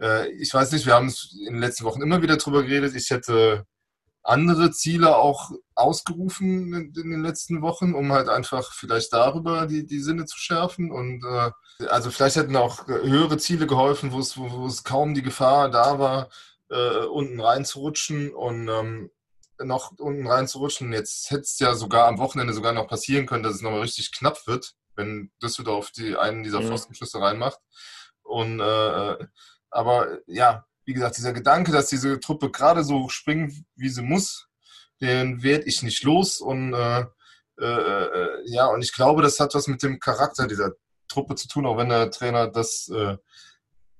äh, 0.00 0.28
ich 0.32 0.52
weiß 0.52 0.72
nicht, 0.72 0.86
wir 0.86 0.94
haben 0.94 1.08
es 1.08 1.36
in 1.46 1.54
den 1.54 1.60
letzten 1.60 1.84
Wochen 1.84 2.02
immer 2.02 2.22
wieder 2.22 2.36
drüber 2.36 2.62
geredet. 2.62 2.94
Ich 2.94 3.10
hätte 3.10 3.66
andere 4.26 4.72
Ziele 4.72 5.16
auch 5.16 5.52
ausgerufen 5.74 6.74
in, 6.74 6.92
in, 6.94 7.10
den 7.10 7.22
letzten 7.22 7.62
Wochen, 7.62 7.94
um 7.94 8.12
halt 8.12 8.28
einfach 8.28 8.72
vielleicht 8.72 9.12
darüber 9.12 9.66
die, 9.66 9.86
die 9.86 10.00
Sinne 10.00 10.26
zu 10.26 10.36
schärfen. 10.38 10.90
Und 10.90 11.24
äh, 11.24 11.86
also 11.86 12.10
vielleicht 12.10 12.36
hätten 12.36 12.56
auch 12.56 12.86
höhere 12.86 13.38
Ziele 13.38 13.66
geholfen, 13.66 14.12
wo 14.12 14.18
es, 14.18 14.36
wo, 14.36 14.50
wo 14.50 14.66
es 14.66 14.84
kaum 14.84 15.14
die 15.14 15.22
Gefahr 15.22 15.70
da 15.70 15.98
war, 15.98 16.28
äh, 16.70 17.04
unten 17.06 17.40
reinzurutschen 17.40 18.34
und 18.34 18.68
ähm, 18.68 19.10
noch 19.62 19.92
unten 19.98 20.26
reinzurutschen. 20.26 20.92
Jetzt 20.92 21.30
hätte 21.30 21.42
es 21.42 21.58
ja 21.60 21.74
sogar 21.74 22.08
am 22.08 22.18
Wochenende 22.18 22.52
sogar 22.52 22.72
noch 22.72 22.88
passieren 22.88 23.26
können, 23.26 23.44
dass 23.44 23.54
es 23.54 23.62
nochmal 23.62 23.80
richtig 23.80 24.12
knapp 24.12 24.46
wird, 24.46 24.74
wenn 24.96 25.30
Düsseldorf 25.40 25.92
die 25.92 26.16
einen 26.16 26.42
dieser 26.42 26.60
mhm. 26.60 26.68
Pfostenschüsse 26.68 27.20
reinmacht. 27.20 27.60
Und 28.22 28.60
äh, 28.60 29.12
äh 29.12 29.26
aber 29.70 30.18
ja, 30.26 30.64
wie 30.84 30.94
gesagt, 30.94 31.16
dieser 31.16 31.32
Gedanke, 31.32 31.72
dass 31.72 31.88
diese 31.88 32.20
Truppe 32.20 32.50
gerade 32.50 32.84
so 32.84 33.08
springen, 33.08 33.66
wie 33.74 33.88
sie 33.88 34.02
muss, 34.02 34.48
den 35.00 35.42
werde 35.42 35.66
ich 35.66 35.82
nicht 35.82 36.02
los. 36.04 36.40
Und 36.40 36.74
äh, 36.74 37.04
äh, 37.58 37.64
äh, 37.64 38.42
ja, 38.46 38.66
und 38.66 38.82
ich 38.82 38.92
glaube, 38.92 39.22
das 39.22 39.40
hat 39.40 39.54
was 39.54 39.66
mit 39.66 39.82
dem 39.82 39.98
Charakter 39.98 40.46
dieser 40.46 40.72
Truppe 41.08 41.34
zu 41.34 41.48
tun, 41.48 41.66
auch 41.66 41.76
wenn 41.76 41.88
der 41.88 42.10
Trainer 42.10 42.48
das 42.48 42.88
äh, 42.88 43.16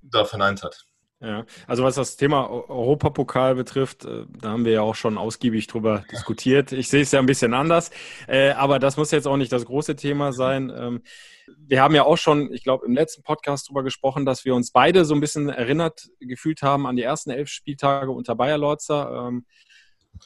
da 0.03 0.25
verneint 0.25 0.63
hat. 0.63 0.87
Ja, 1.19 1.47
also 1.67 1.83
was 1.83 1.95
das 1.95 2.19
Thema 2.19 2.51
Europapokal 2.51 3.55
betrifft, 3.55 4.05
äh, 4.05 4.27
da 4.39 4.51
haben 4.51 4.67
wir 4.67 4.73
ja 4.73 4.83
auch 4.83 4.95
schon 4.95 5.17
ausgiebig 5.17 5.67
drüber 5.67 6.05
diskutiert. 6.13 6.73
Ich 6.73 6.89
sehe 6.89 7.03
es 7.03 7.13
ja 7.13 7.21
ein 7.21 7.27
bisschen 7.27 7.55
anders, 7.55 7.91
äh, 8.29 8.51
aber 8.51 8.79
das 8.79 8.99
muss 8.99 9.13
jetzt 9.13 9.27
auch 9.27 9.39
nicht 9.39 9.51
das 9.51 9.65
große 9.65 9.97
Thema 9.97 10.35
sein. 10.35 10.71
Ähm, 10.77 11.03
wir 11.57 11.81
haben 11.81 11.95
ja 11.95 12.05
auch 12.05 12.19
schon, 12.19 12.53
ich 12.53 12.65
glaube, 12.65 12.85
im 12.85 12.93
letzten 12.93 13.23
Podcast 13.23 13.69
drüber 13.69 13.83
gesprochen, 13.83 14.27
dass 14.27 14.45
wir 14.45 14.55
uns 14.55 14.73
beide 14.73 15.07
so 15.07 15.15
ein 15.15 15.21
bisschen 15.21 15.49
erinnert 15.49 16.11
gefühlt 16.21 16.61
haben 16.61 16.87
an 16.87 16.97
die 16.97 17.03
ersten 17.03 17.31
elf 17.31 17.49
Spieltage 17.49 18.11
unter 18.11 18.35
Bayer 18.35 18.59
Lorzer, 18.59 19.29
ähm, 19.29 19.47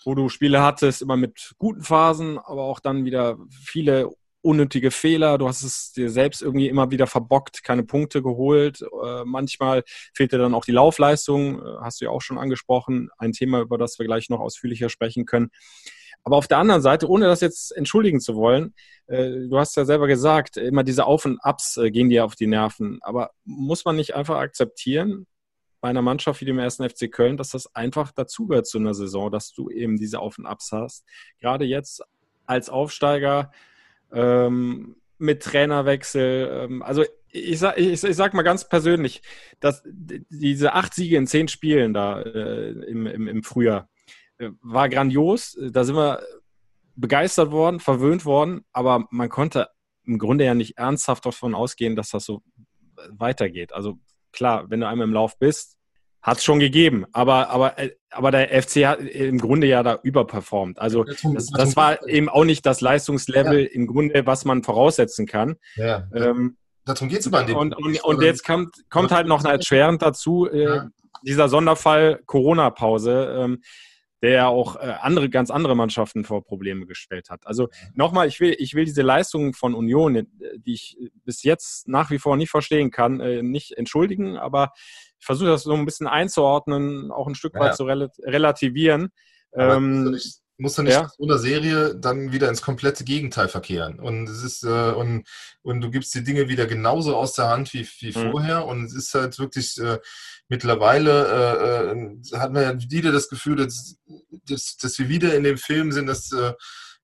wo 0.05 0.17
du 0.17 0.29
Spiele 0.29 0.61
hattest, 0.61 1.03
immer 1.03 1.17
mit 1.17 1.53
guten 1.59 1.85
Phasen, 1.85 2.39
aber 2.39 2.63
auch 2.63 2.81
dann 2.81 3.05
wieder 3.05 3.39
viele 3.51 4.11
unnötige 4.43 4.91
Fehler, 4.91 5.39
du 5.39 5.49
hast 5.49 5.63
es 5.63 5.93
dir 5.93 6.11
selbst 6.11 6.43
irgendwie 6.43 6.69
immer 6.69 6.91
wieder 6.91 7.07
verbockt, 7.07 7.63
keine 7.63 7.83
Punkte 7.83 8.23
geholt. 8.23 8.83
Äh, 8.83 9.25
manchmal 9.25 9.83
fehlte 10.15 10.39
dann 10.39 10.55
auch 10.55 10.65
die 10.65 10.73
Laufleistung, 10.73 11.61
äh, 11.61 11.77
hast 11.81 12.01
du 12.01 12.07
ja 12.07 12.11
auch 12.11 12.23
schon 12.23 12.39
angesprochen, 12.39 13.11
ein 13.19 13.33
Thema, 13.33 13.61
über 13.61 13.79
das 13.79 13.99
wir 13.99 14.07
gleich 14.07 14.31
noch 14.31 14.41
ausführlicher 14.41 14.89
sprechen 14.89 15.27
können. 15.27 15.51
Aber 16.23 16.37
auf 16.37 16.49
der 16.49 16.59
anderen 16.59 16.83
Seite, 16.83 17.09
ohne 17.09 17.27
das 17.27 17.41
jetzt 17.41 17.75
entschuldigen 17.77 18.21
zu 18.21 18.37
wollen, 18.37 18.75
äh, 19.07 19.49
du 19.49 19.59
hast 19.59 19.77
ja 19.77 19.85
selber 19.85 20.07
gesagt, 20.07 20.57
immer 20.57 20.85
diese 20.85 21.07
Auf 21.07 21.25
und 21.25 21.39
Abs 21.41 21.77
äh, 21.77 21.91
gehen 21.91 22.11
dir 22.11 22.25
auf 22.25 22.35
die 22.35 22.47
Nerven. 22.47 22.99
Aber 23.03 23.31
muss 23.45 23.85
man 23.85 23.97
nicht 23.97 24.15
einfach 24.15 24.37
akzeptieren, 24.37 25.27
bei 25.81 25.89
einer 25.89 26.03
Mannschaft 26.03 26.41
wie 26.43 26.45
dem 26.45 26.59
ersten 26.59 26.89
FC 26.89 27.11
Köln, 27.11 27.39
dass 27.39 27.51
das 27.51 27.75
einfach 27.75 28.13
dazugehört 28.13 28.67
zu 28.67 28.79
einer 28.79 28.93
Saison, 28.93 29.31
dass 29.31 29.53
du 29.53 29.71
eben 29.71 29.97
diese 29.97 30.21
Auf 30.21 30.39
und 30.39 30.47
Abs 30.47 30.73
hast. 30.73 31.07
Gerade 31.41 31.65
jetzt 31.65 32.03
als 32.45 32.69
Aufsteiger 32.69 33.51
ähm, 34.13 34.97
mit 35.19 35.43
Trainerwechsel. 35.43 36.65
Ähm, 36.65 36.83
also 36.83 37.05
ich 37.29 37.59
sag, 37.59 37.79
ich, 37.79 38.03
ich 38.03 38.17
sag 38.17 38.35
mal 38.35 38.43
ganz 38.43 38.69
persönlich, 38.69 39.23
dass 39.61 39.83
diese 39.85 40.73
acht 40.73 40.95
Siege 40.95 41.17
in 41.17 41.27
zehn 41.27 41.49
Spielen 41.49 41.95
da 41.95 42.23
äh, 42.23 42.71
im, 42.71 43.07
im, 43.07 43.29
im 43.29 43.43
Frühjahr 43.43 43.89
äh, 44.39 44.51
war 44.63 44.89
grandios. 44.89 45.57
Da 45.71 45.85
sind 45.85 45.97
wir 45.97 46.23
begeistert 46.97 47.51
worden, 47.51 47.81
verwöhnt 47.81 48.25
worden, 48.25 48.65
aber 48.73 49.07
man 49.11 49.29
konnte 49.29 49.69
im 50.05 50.19
Grunde 50.19 50.45
ja 50.45 50.55
nicht 50.55 50.77
ernsthaft 50.77 51.25
davon 51.25 51.55
ausgehen, 51.55 51.97
dass 51.97 52.11
das 52.11 52.25
so 52.25 52.43
weitergeht. 53.11 53.73
Also 53.73 53.99
klar, 54.33 54.69
wenn 54.71 54.81
du 54.81 54.89
einmal 54.89 55.07
im 55.07 55.15
Lauf 55.15 55.39
bist, 55.39 55.79
Hat 56.23 56.39
es 56.39 56.45
schon 56.45 56.61
gegeben, 56.61 57.07
aber, 57.13 57.49
aber, 57.49 57.79
äh, 57.79 57.93
aber 58.11 58.31
der 58.31 58.63
FC 58.63 58.87
hat 58.87 59.01
im 59.01 59.39
Grunde 59.39 59.67
ja 59.67 59.83
da 59.83 59.99
überperformt. 60.03 60.79
Also 60.79 61.05
das, 61.05 61.47
das 61.47 61.77
war 61.77 62.07
eben 62.07 62.29
auch 62.29 62.45
nicht 62.45 62.67
das 62.67 62.83
Leistungslevel 62.83 63.63
ja. 63.63 63.71
im 63.71 63.87
Grunde, 63.87 64.27
was 64.27 64.45
man 64.45 64.63
voraussetzen 64.63 65.27
kann. 65.27 65.57
Ja. 65.77 66.09
Ähm, 66.15 66.59
Darum 66.85 67.09
geht 67.09 67.21
es 67.21 67.27
aber 67.27 67.39
an 67.39 67.47
dem 67.47 67.57
Und, 67.57 67.77
und, 67.77 68.05
und 68.05 68.23
jetzt 68.23 68.45
kommt, 68.45 68.75
kommt 68.91 69.13
halt 69.13 69.29
noch 69.29 69.45
erschwerend 69.45 70.03
dazu, 70.03 70.47
äh, 70.51 70.63
ja. 70.63 70.89
dieser 71.23 71.49
Sonderfall 71.49 72.21
Corona-Pause. 72.27 73.37
Ähm, 73.39 73.63
der 74.23 74.31
ja 74.31 74.49
auch 74.49 74.77
äh, 74.77 74.95
andere, 75.01 75.31
ganz 75.31 75.51
andere 75.51 75.75
Mannschaften 75.75 76.25
vor 76.25 76.45
Probleme 76.45 76.87
gestellt 76.87 77.31
hat. 77.31 77.47
Also 77.47 77.69
nochmal, 77.95 78.29
ich 78.29 78.41
will, 78.41 78.55
ich 78.59 78.75
will 78.75 78.85
diese 78.85 79.03
Leistungen 79.03 79.55
von 79.55 79.75
Union, 79.75 80.17
äh, 80.17 80.25
die 80.59 80.75
ich 80.75 80.99
bis 81.25 81.43
jetzt 81.43 81.89
nach 81.89 82.11
wie 82.11 82.19
vor 82.19 82.37
nicht 82.37 82.51
verstehen 82.51 82.91
kann, 82.91 83.21
äh, 83.21 83.43
nicht 83.43 83.73
entschuldigen, 83.73 84.37
aber 84.37 84.73
ich 85.21 85.27
versuche 85.27 85.49
das 85.49 85.63
so 85.63 85.75
ein 85.75 85.85
bisschen 85.85 86.07
einzuordnen, 86.07 87.11
auch 87.11 87.27
ein 87.27 87.35
Stück 87.35 87.55
weit 87.55 87.71
ja. 87.71 87.73
zu 87.73 87.85
rel 87.85 88.11
relativieren. 88.23 89.11
Ähm, 89.55 90.19
muss 90.61 90.75
du 90.75 90.83
nicht 90.83 90.93
ja. 90.93 91.11
so 91.17 91.25
einer 91.25 91.39
Serie 91.39 91.95
dann 91.95 92.33
wieder 92.33 92.49
ins 92.49 92.63
komplette 92.63 93.03
Gegenteil 93.05 93.49
verkehren. 93.49 93.99
Und 93.99 94.29
es 94.29 94.43
ist, 94.43 94.63
äh, 94.63 94.93
und, 94.93 95.27
und 95.63 95.81
du 95.81 95.91
gibst 95.91 96.15
die 96.15 96.23
Dinge 96.23 96.49
wieder 96.49 96.67
genauso 96.67 97.17
aus 97.17 97.33
der 97.33 97.49
Hand 97.49 97.73
wie, 97.73 97.89
wie 98.01 98.17
mhm. 98.17 98.31
vorher. 98.31 98.67
Und 98.67 98.85
es 98.85 98.95
ist 98.95 99.15
halt 99.15 99.39
wirklich 99.39 99.79
äh, 99.79 99.99
mittlerweile 100.49 101.27
äh, 101.27 101.93
äh, 101.93 102.39
hat 102.39 102.53
man 102.53 102.63
ja 102.63 102.91
wieder 102.91 103.11
das 103.11 103.29
Gefühl, 103.29 103.57
dass, 103.57 103.97
dass, 104.49 104.77
dass 104.77 104.99
wir 104.99 105.09
wieder 105.09 105.35
in 105.35 105.45
dem 105.45 105.57
Film 105.57 105.93
sind, 105.93 106.07
dass 106.07 106.31
äh, 106.33 106.53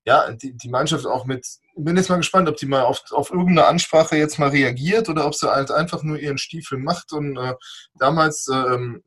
ja, 0.04 0.30
die, 0.32 0.54
die 0.54 0.68
Mannschaft 0.68 1.06
auch 1.06 1.25
mit, 1.25 1.46
bin 1.85 1.97
jetzt 1.97 2.09
mal 2.09 2.16
gespannt, 2.16 2.49
ob 2.49 2.56
die 2.56 2.66
mal 2.66 2.83
auf, 2.83 3.02
auf 3.11 3.30
irgendeine 3.30 3.66
Ansprache 3.66 4.16
jetzt 4.16 4.38
mal 4.38 4.49
reagiert 4.49 5.09
oder 5.09 5.26
ob 5.26 5.35
sie 5.35 5.50
halt 5.50 5.71
einfach 5.71 6.02
nur 6.02 6.18
ihren 6.18 6.38
Stiefel 6.38 6.78
macht. 6.78 7.12
Und 7.12 7.37
äh, 7.37 7.54
damals, 7.95 8.49
ähm, 8.49 9.02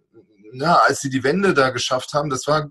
ja, 0.54 0.76
als 0.88 1.02
sie 1.02 1.10
die 1.10 1.24
Wende 1.24 1.54
da 1.54 1.70
geschafft 1.70 2.14
haben, 2.14 2.30
das 2.30 2.48
war 2.48 2.70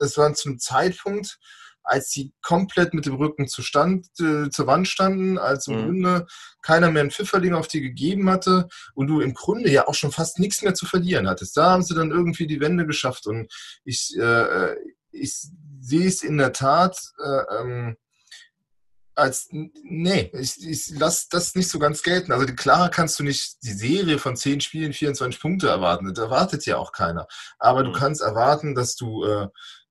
das 0.00 0.16
war 0.16 0.34
zum 0.34 0.58
Zeitpunkt, 0.58 1.38
als 1.82 2.10
sie 2.10 2.32
komplett 2.42 2.94
mit 2.94 3.06
dem 3.06 3.14
Rücken 3.14 3.48
zu 3.48 3.62
Stand, 3.62 4.06
äh, 4.18 4.48
zur 4.50 4.66
Wand 4.66 4.88
standen, 4.88 5.38
als 5.38 5.66
im 5.66 5.76
mhm. 5.76 5.84
Grunde 5.84 6.26
keiner 6.62 6.90
mehr 6.90 7.02
einen 7.02 7.10
Pfifferling 7.10 7.54
auf 7.54 7.68
die 7.68 7.80
gegeben 7.80 8.28
hatte 8.28 8.68
und 8.94 9.06
du 9.06 9.20
im 9.20 9.34
Grunde 9.34 9.70
ja 9.70 9.86
auch 9.86 9.94
schon 9.94 10.12
fast 10.12 10.38
nichts 10.38 10.62
mehr 10.62 10.74
zu 10.74 10.86
verlieren 10.86 11.28
hattest. 11.28 11.56
Da 11.56 11.70
haben 11.70 11.82
sie 11.82 11.94
dann 11.94 12.10
irgendwie 12.10 12.46
die 12.46 12.60
Wende 12.60 12.86
geschafft 12.86 13.26
und 13.26 13.52
ich, 13.84 14.16
äh, 14.18 14.74
ich 15.12 15.34
sehe 15.80 16.06
es 16.06 16.22
in 16.22 16.38
der 16.38 16.52
Tat 16.52 16.98
äh, 17.22 17.60
ähm, 17.60 17.96
als, 19.20 19.48
nee, 19.50 20.30
ich, 20.34 20.66
ich 20.66 20.90
lasse 20.98 21.26
das 21.30 21.54
nicht 21.54 21.68
so 21.68 21.78
ganz 21.78 22.02
gelten. 22.02 22.32
Also 22.32 22.46
klar 22.46 22.90
kannst 22.90 23.18
du 23.18 23.24
nicht 23.24 23.62
die 23.62 23.72
Serie 23.72 24.18
von 24.18 24.36
10 24.36 24.60
Spielen 24.60 24.92
24 24.92 25.40
Punkte 25.40 25.68
erwarten. 25.68 26.12
Das 26.12 26.24
erwartet 26.24 26.66
ja 26.66 26.76
auch 26.78 26.92
keiner. 26.92 27.26
Aber 27.58 27.84
du 27.84 27.90
mhm. 27.90 27.94
kannst 27.94 28.20
erwarten, 28.20 28.74
dass 28.74 28.96
du 28.96 29.24
äh, 29.24 29.48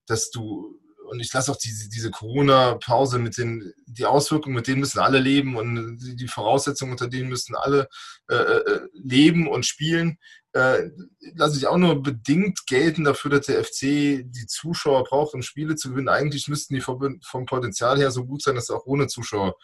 dass 0.09 0.31
du, 0.31 0.79
und 1.09 1.19
ich 1.19 1.33
lasse 1.33 1.51
auch 1.51 1.57
diese, 1.57 1.89
diese 1.89 2.11
Corona-Pause 2.11 3.19
mit 3.19 3.37
den, 3.37 3.73
die 3.87 4.05
Auswirkungen, 4.05 4.55
mit 4.55 4.67
denen 4.67 4.79
müssen 4.79 4.99
alle 4.99 5.19
leben 5.19 5.55
und 5.55 5.97
die 5.99 6.27
Voraussetzungen, 6.27 6.91
unter 6.91 7.07
denen 7.07 7.29
müssen 7.29 7.55
alle 7.55 7.87
äh, 8.29 8.35
äh, 8.35 8.81
leben 8.93 9.47
und 9.47 9.65
spielen. 9.65 10.17
Äh, 10.53 10.89
lasse 11.35 11.57
ich 11.57 11.67
auch 11.67 11.77
nur 11.77 12.01
bedingt 12.01 12.65
gelten 12.67 13.03
dafür, 13.03 13.31
dass 13.31 13.47
der 13.47 13.63
FC 13.63 14.23
die 14.23 14.45
Zuschauer 14.47 15.03
braucht, 15.03 15.33
um 15.33 15.41
Spiele 15.41 15.75
zu 15.75 15.89
gewinnen. 15.89 16.09
Eigentlich 16.09 16.47
müssten 16.47 16.75
die 16.75 16.81
vom, 16.81 17.19
vom 17.23 17.45
Potenzial 17.45 17.97
her 17.97 18.11
so 18.11 18.25
gut 18.25 18.43
sein, 18.43 18.55
dass 18.55 18.67
sie 18.67 18.75
auch 18.75 18.85
ohne 18.85 19.07
Zuschauer 19.07 19.55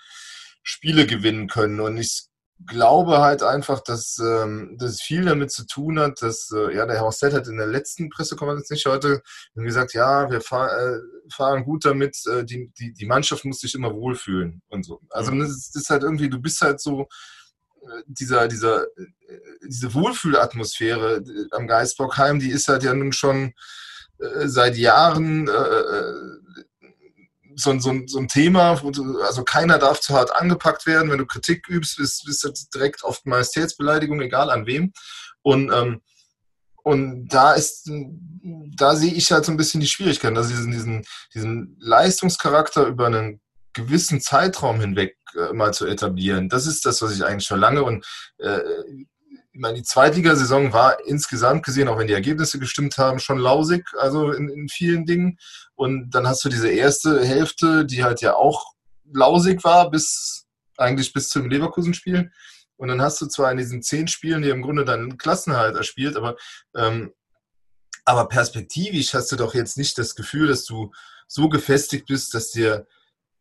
Spiele 0.63 1.05
gewinnen 1.05 1.47
können. 1.47 1.79
Und 1.79 1.97
ich 1.97 2.25
glaube 2.65 3.19
halt 3.19 3.43
einfach, 3.43 3.81
dass 3.81 4.17
ähm, 4.19 4.75
das 4.79 5.01
viel 5.01 5.25
damit 5.25 5.51
zu 5.51 5.65
tun 5.65 6.00
hat, 6.00 6.21
dass 6.21 6.51
äh, 6.51 6.75
ja 6.75 6.85
der 6.85 6.95
Herr 6.95 7.03
Horsett 7.03 7.33
hat 7.33 7.47
in 7.47 7.57
der 7.57 7.67
letzten 7.67 8.09
Pressekonferenz 8.09 8.69
nicht 8.69 8.85
heute 8.85 9.21
gesagt, 9.55 9.93
ja, 9.93 10.29
wir 10.31 10.41
fahr, 10.41 10.71
äh, 10.71 11.00
fahren 11.33 11.65
gut 11.65 11.85
damit, 11.85 12.17
äh, 12.27 12.45
die, 12.45 12.71
die, 12.79 12.93
die 12.93 13.05
Mannschaft 13.05 13.45
muss 13.45 13.59
sich 13.59 13.75
immer 13.75 13.93
wohlfühlen 13.93 14.62
und 14.69 14.85
so. 14.85 15.01
Also 15.09 15.31
mhm. 15.31 15.39
das, 15.39 15.50
ist, 15.50 15.75
das 15.75 15.83
ist 15.83 15.89
halt 15.89 16.03
irgendwie, 16.03 16.29
du 16.29 16.39
bist 16.39 16.62
halt 16.62 16.79
so 16.79 17.07
äh, 17.81 18.03
dieser, 18.07 18.47
dieser, 18.47 18.83
äh, 18.83 19.07
diese 19.67 19.93
Wohlfühlatmosphäre 19.93 21.17
äh, 21.17 21.47
am 21.51 21.67
Geistbockheim, 21.67 22.39
die 22.39 22.51
ist 22.51 22.67
halt 22.67 22.83
ja 22.83 22.93
nun 22.93 23.12
schon 23.12 23.53
seit 24.45 24.77
Jahren 24.77 25.50
so, 27.55 27.77
so, 27.79 28.01
so 28.05 28.19
ein 28.19 28.27
Thema, 28.27 28.75
du, 28.75 29.19
also 29.21 29.43
keiner 29.43 29.79
darf 29.79 30.00
zu 30.01 30.13
hart 30.13 30.35
angepackt 30.35 30.85
werden. 30.85 31.09
Wenn 31.09 31.17
du 31.17 31.25
Kritik 31.25 31.67
übst, 31.67 31.97
bist, 31.97 32.24
bist 32.25 32.43
du 32.43 32.51
direkt 32.74 33.03
oft 33.03 33.25
Majestätsbeleidigung, 33.25 34.21
egal 34.21 34.50
an 34.50 34.65
wem. 34.65 34.93
Und, 35.41 35.71
ähm, 35.71 36.01
und 36.83 37.27
da 37.29 37.53
ist, 37.53 37.89
da 38.77 38.95
sehe 38.95 39.13
ich 39.13 39.31
halt 39.31 39.45
so 39.45 39.51
ein 39.51 39.57
bisschen 39.57 39.81
die 39.81 39.88
Schwierigkeit, 39.88 40.35
dass 40.35 40.50
diesen, 40.50 40.71
diesen, 40.71 41.05
diesen 41.33 41.77
Leistungscharakter 41.79 42.85
über 42.85 43.07
einen 43.07 43.41
gewissen 43.74 44.21
Zeitraum 44.21 44.79
hinweg 44.79 45.17
äh, 45.35 45.53
mal 45.53 45.74
zu 45.74 45.85
etablieren. 45.85 46.50
Das 46.50 46.67
ist 46.67 46.85
das, 46.85 47.01
was 47.01 47.15
ich 47.15 47.25
eigentlich 47.25 47.47
verlange. 47.47 47.83
Und 47.83 48.05
äh, 48.38 48.59
ich 49.55 49.62
meine, 49.62 49.77
die 49.77 49.83
Zweitligasaison 49.83 50.74
war 50.74 50.97
insgesamt 51.05 51.63
gesehen, 51.63 51.88
auch 51.88 51.97
wenn 51.97 52.07
die 52.07 52.13
Ergebnisse 52.13 52.59
gestimmt 52.59 52.97
haben, 52.97 53.19
schon 53.19 53.38
lausig, 53.38 53.85
also 53.97 54.31
in, 54.31 54.50
in 54.50 54.67
vielen 54.67 55.05
Dingen. 55.05 55.38
Und 55.75 56.12
dann 56.12 56.27
hast 56.27 56.44
du 56.46 56.50
diese 56.50 56.70
erste 56.70 57.24
Hälfte, 57.24 57.86
die 57.86 58.03
halt 58.03 58.22
ja 58.22 58.36
auch 58.36 58.74
lausig 59.12 59.63
war, 59.63 59.91
bis 59.91 60.46
eigentlich 60.77 61.13
bis 61.13 61.29
zum 61.29 61.50
Leverkusen-Spiel. 61.50 62.32
Und 62.77 62.88
dann 62.88 63.01
hast 63.01 63.22
du 63.22 63.27
zwar 63.27 63.51
in 63.51 63.58
diesen 63.58 63.82
zehn 63.82 64.08
Spielen 64.08 64.44
hier 64.44 64.53
im 64.53 64.62
Grunde 64.62 64.86
deinen 64.86 65.17
Klassenhalt 65.17 65.75
erspielt, 65.75 66.17
aber, 66.17 66.36
ähm, 66.75 67.13
aber 68.03 68.27
perspektivisch 68.27 69.13
hast 69.13 69.32
du 69.32 69.36
doch 69.36 69.53
jetzt 69.53 69.77
nicht 69.77 69.98
das 69.98 70.15
Gefühl, 70.15 70.48
dass 70.48 70.65
du 70.65 70.91
so 71.27 71.50
gefestigt 71.50 72.08
bist, 72.08 72.34
dass 72.34 72.51
dir 72.51 72.86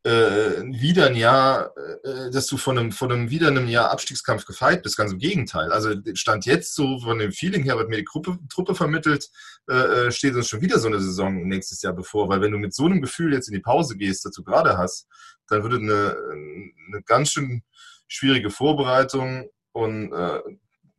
äh, 0.04 0.62
wieder 0.64 1.06
ein 1.06 1.16
Jahr, 1.16 1.72
äh, 2.04 2.30
dass 2.30 2.46
du 2.46 2.58
von 2.58 2.78
einem, 2.78 2.92
von 2.92 3.10
einem 3.10 3.30
wieder 3.30 3.48
einem 3.48 3.66
Jahr 3.66 3.90
Abstiegskampf 3.90 4.44
gefeit 4.44 4.82
bist. 4.82 4.98
Ganz 4.98 5.12
im 5.12 5.18
Gegenteil. 5.18 5.72
Also 5.72 5.94
stand 6.12 6.44
jetzt 6.44 6.74
so 6.74 7.00
von 7.00 7.18
dem 7.18 7.32
Feeling 7.32 7.62
her, 7.62 7.78
was 7.78 7.88
mir 7.88 7.96
die 7.96 8.04
Gruppe, 8.04 8.38
Truppe 8.50 8.74
vermittelt, 8.74 9.30
äh, 9.68 9.74
äh, 9.74 10.10
steht 10.10 10.34
uns 10.34 10.48
schon 10.48 10.60
wieder 10.60 10.78
so 10.78 10.88
eine 10.88 11.00
Saison 11.00 11.48
nächstes 11.48 11.80
Jahr 11.80 11.94
bevor. 11.94 12.28
Weil 12.28 12.42
wenn 12.42 12.52
du 12.52 12.58
mit 12.58 12.74
so 12.74 12.84
einem 12.84 13.00
Gefühl 13.00 13.32
jetzt 13.32 13.48
in 13.48 13.54
die 13.54 13.60
Pause 13.60 13.96
gehst, 13.96 14.26
das 14.26 14.32
du 14.32 14.44
gerade 14.44 14.76
hast, 14.76 15.08
dann 15.48 15.62
würde 15.62 15.76
eine, 15.76 16.16
eine 16.88 17.02
ganz 17.04 17.32
schön 17.32 17.62
schwierige 18.06 18.50
Vorbereitung 18.50 19.48
und 19.72 20.12
äh, 20.12 20.40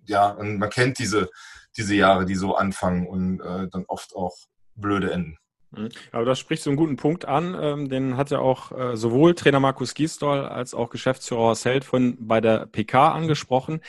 ja, 0.07 0.29
und 0.29 0.57
man 0.57 0.69
kennt 0.69 1.00
diese, 1.00 1.29
diese 1.77 1.95
Jahre, 1.95 2.25
die 2.25 2.35
so 2.35 2.55
anfangen 2.55 3.07
und 3.07 3.39
äh, 3.39 3.67
dann 3.69 3.85
oft 3.88 4.15
auch 4.15 4.35
blöde 4.75 5.12
enden. 5.12 5.38
Mhm. 5.77 5.89
Aber 6.12 6.25
das 6.25 6.39
spricht 6.39 6.63
so 6.63 6.70
einen 6.70 6.77
guten 6.77 6.98
Punkt 6.98 7.25
an. 7.25 7.55
Ähm, 7.60 7.89
den 7.89 8.17
hat 8.17 8.32
ja 8.32 8.39
auch 8.39 8.72
äh, 8.72 8.98
sowohl 8.98 9.36
Trainer 9.36 9.60
Markus 9.60 9.94
Giesdoll 9.94 10.46
als 10.46 10.74
auch 10.74 10.89
Geschäftsführer 10.89 11.41
Horst 11.41 11.65
Held 11.65 11.86
von 11.86 12.17
bei 12.20 12.41
der 12.41 12.65
PK 12.65 13.12
angesprochen, 13.12 13.82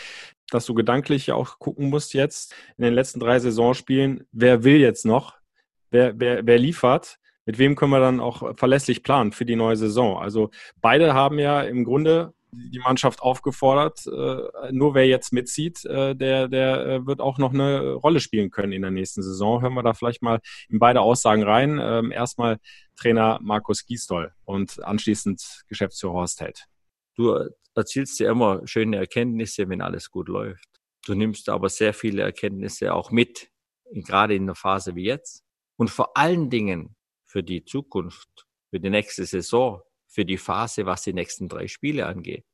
dass 0.50 0.66
du 0.66 0.74
gedanklich 0.74 1.26
ja 1.26 1.34
auch 1.34 1.58
gucken 1.58 1.90
musst 1.90 2.14
jetzt 2.14 2.54
in 2.76 2.84
den 2.84 2.94
letzten 2.94 3.20
drei 3.20 3.38
Saisonspielen, 3.38 4.26
wer 4.32 4.64
will 4.64 4.76
jetzt 4.76 5.04
noch, 5.04 5.34
wer, 5.90 6.18
wer, 6.18 6.46
wer 6.46 6.58
liefert, 6.58 7.18
mit 7.44 7.58
wem 7.58 7.76
können 7.76 7.92
wir 7.92 8.00
dann 8.00 8.20
auch 8.20 8.56
verlässlich 8.56 9.02
planen 9.02 9.32
für 9.32 9.44
die 9.44 9.56
neue 9.56 9.76
Saison. 9.76 10.18
Also 10.18 10.50
beide 10.80 11.14
haben 11.14 11.38
ja 11.38 11.62
im 11.62 11.84
Grunde 11.84 12.34
die 12.56 12.78
Mannschaft 12.78 13.20
aufgefordert, 13.20 14.06
äh, 14.06 14.72
nur 14.72 14.94
wer 14.94 15.06
jetzt 15.06 15.32
mitzieht, 15.32 15.84
äh, 15.84 16.14
der, 16.14 16.48
der 16.48 16.86
äh, 16.86 17.06
wird 17.06 17.20
auch 17.20 17.38
noch 17.38 17.52
eine 17.52 17.92
Rolle 17.92 18.20
spielen 18.20 18.50
können 18.50 18.72
in 18.72 18.82
der 18.82 18.90
nächsten 18.90 19.22
Saison. 19.22 19.62
Hören 19.62 19.74
wir 19.74 19.82
da 19.82 19.94
vielleicht 19.94 20.22
mal 20.22 20.40
in 20.68 20.78
beide 20.78 21.00
Aussagen 21.00 21.42
rein. 21.42 21.78
Ähm, 21.80 22.12
erstmal 22.12 22.58
Trainer 22.96 23.38
Markus 23.42 23.84
Giestol 23.84 24.32
und 24.44 24.82
anschließend 24.82 25.64
Geschäftsführer 25.68 26.14
Horst 26.14 26.40
Held. 26.40 26.66
Du 27.14 27.38
erzielst 27.74 28.18
ja 28.20 28.30
immer 28.30 28.66
schöne 28.66 28.96
Erkenntnisse, 28.96 29.68
wenn 29.68 29.82
alles 29.82 30.10
gut 30.10 30.28
läuft. 30.28 30.68
Du 31.04 31.14
nimmst 31.14 31.48
aber 31.48 31.68
sehr 31.68 31.94
viele 31.94 32.22
Erkenntnisse 32.22 32.92
auch 32.92 33.10
mit, 33.10 33.48
gerade 33.92 34.34
in 34.34 34.44
einer 34.44 34.54
Phase 34.54 34.94
wie 34.94 35.04
jetzt. 35.04 35.44
Und 35.76 35.90
vor 35.90 36.16
allen 36.16 36.50
Dingen 36.50 36.96
für 37.24 37.42
die 37.42 37.64
Zukunft, 37.64 38.46
für 38.70 38.80
die 38.80 38.90
nächste 38.90 39.24
Saison, 39.24 39.82
für 40.16 40.24
die 40.24 40.38
Phase, 40.38 40.86
was 40.86 41.02
die 41.02 41.12
nächsten 41.12 41.46
drei 41.46 41.68
Spiele 41.68 42.06
angeht, 42.06 42.46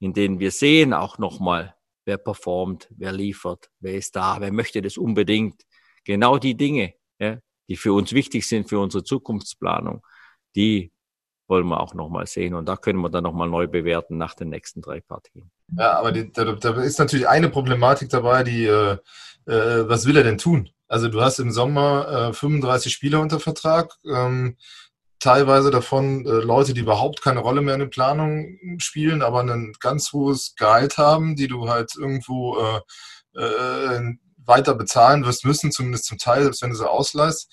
in 0.00 0.12
denen 0.12 0.40
wir 0.40 0.50
sehen 0.50 0.92
auch 0.92 1.18
nochmal, 1.18 1.76
wer 2.04 2.18
performt, 2.18 2.88
wer 2.90 3.12
liefert, 3.12 3.70
wer 3.78 3.94
ist 3.94 4.16
da, 4.16 4.40
wer 4.40 4.52
möchte 4.52 4.82
das 4.82 4.98
unbedingt. 4.98 5.62
Genau 6.02 6.36
die 6.36 6.56
Dinge, 6.56 6.94
ja, 7.20 7.38
die 7.68 7.76
für 7.76 7.92
uns 7.92 8.12
wichtig 8.12 8.48
sind, 8.48 8.68
für 8.68 8.80
unsere 8.80 9.04
Zukunftsplanung, 9.04 10.04
die 10.56 10.92
wollen 11.46 11.68
wir 11.68 11.78
auch 11.78 11.94
nochmal 11.94 12.26
sehen. 12.26 12.54
Und 12.54 12.66
da 12.66 12.76
können 12.76 12.98
wir 12.98 13.08
dann 13.08 13.22
nochmal 13.22 13.48
neu 13.48 13.68
bewerten 13.68 14.18
nach 14.18 14.34
den 14.34 14.48
nächsten 14.48 14.82
drei 14.82 15.00
Partien. 15.00 15.52
Ja, 15.78 15.92
aber 15.92 16.10
die, 16.10 16.32
da, 16.32 16.44
da, 16.44 16.82
ist 16.82 16.98
natürlich 16.98 17.28
eine 17.28 17.50
Problematik 17.50 18.08
dabei, 18.08 18.42
die, 18.42 18.64
äh, 18.64 18.96
äh, 19.46 19.88
was 19.88 20.06
will 20.06 20.16
er 20.16 20.24
denn 20.24 20.38
tun? 20.38 20.70
Also 20.88 21.08
du 21.08 21.20
hast 21.20 21.38
im 21.38 21.52
Sommer 21.52 22.30
äh, 22.30 22.32
35 22.32 22.92
Spieler 22.92 23.20
unter 23.20 23.38
Vertrag. 23.38 23.94
Ähm, 24.04 24.56
teilweise 25.20 25.70
davon 25.70 26.26
äh, 26.26 26.30
Leute, 26.30 26.74
die 26.74 26.80
überhaupt 26.80 27.22
keine 27.22 27.40
Rolle 27.40 27.60
mehr 27.60 27.74
in 27.74 27.80
der 27.80 27.86
Planung 27.86 28.58
spielen, 28.78 29.22
aber 29.22 29.40
ein 29.40 29.74
ganz 29.80 30.12
hohes 30.12 30.54
Gehalt 30.56 30.98
haben, 30.98 31.36
die 31.36 31.46
du 31.46 31.68
halt 31.68 31.92
irgendwo 31.96 32.58
äh, 32.58 33.40
äh, 33.40 34.14
weiter 34.38 34.74
bezahlen 34.74 35.24
wirst 35.24 35.44
müssen, 35.44 35.70
zumindest 35.70 36.06
zum 36.06 36.18
Teil, 36.18 36.42
selbst 36.42 36.62
wenn 36.62 36.70
du 36.70 36.76
sie 36.76 36.90
ausleihst. 36.90 37.48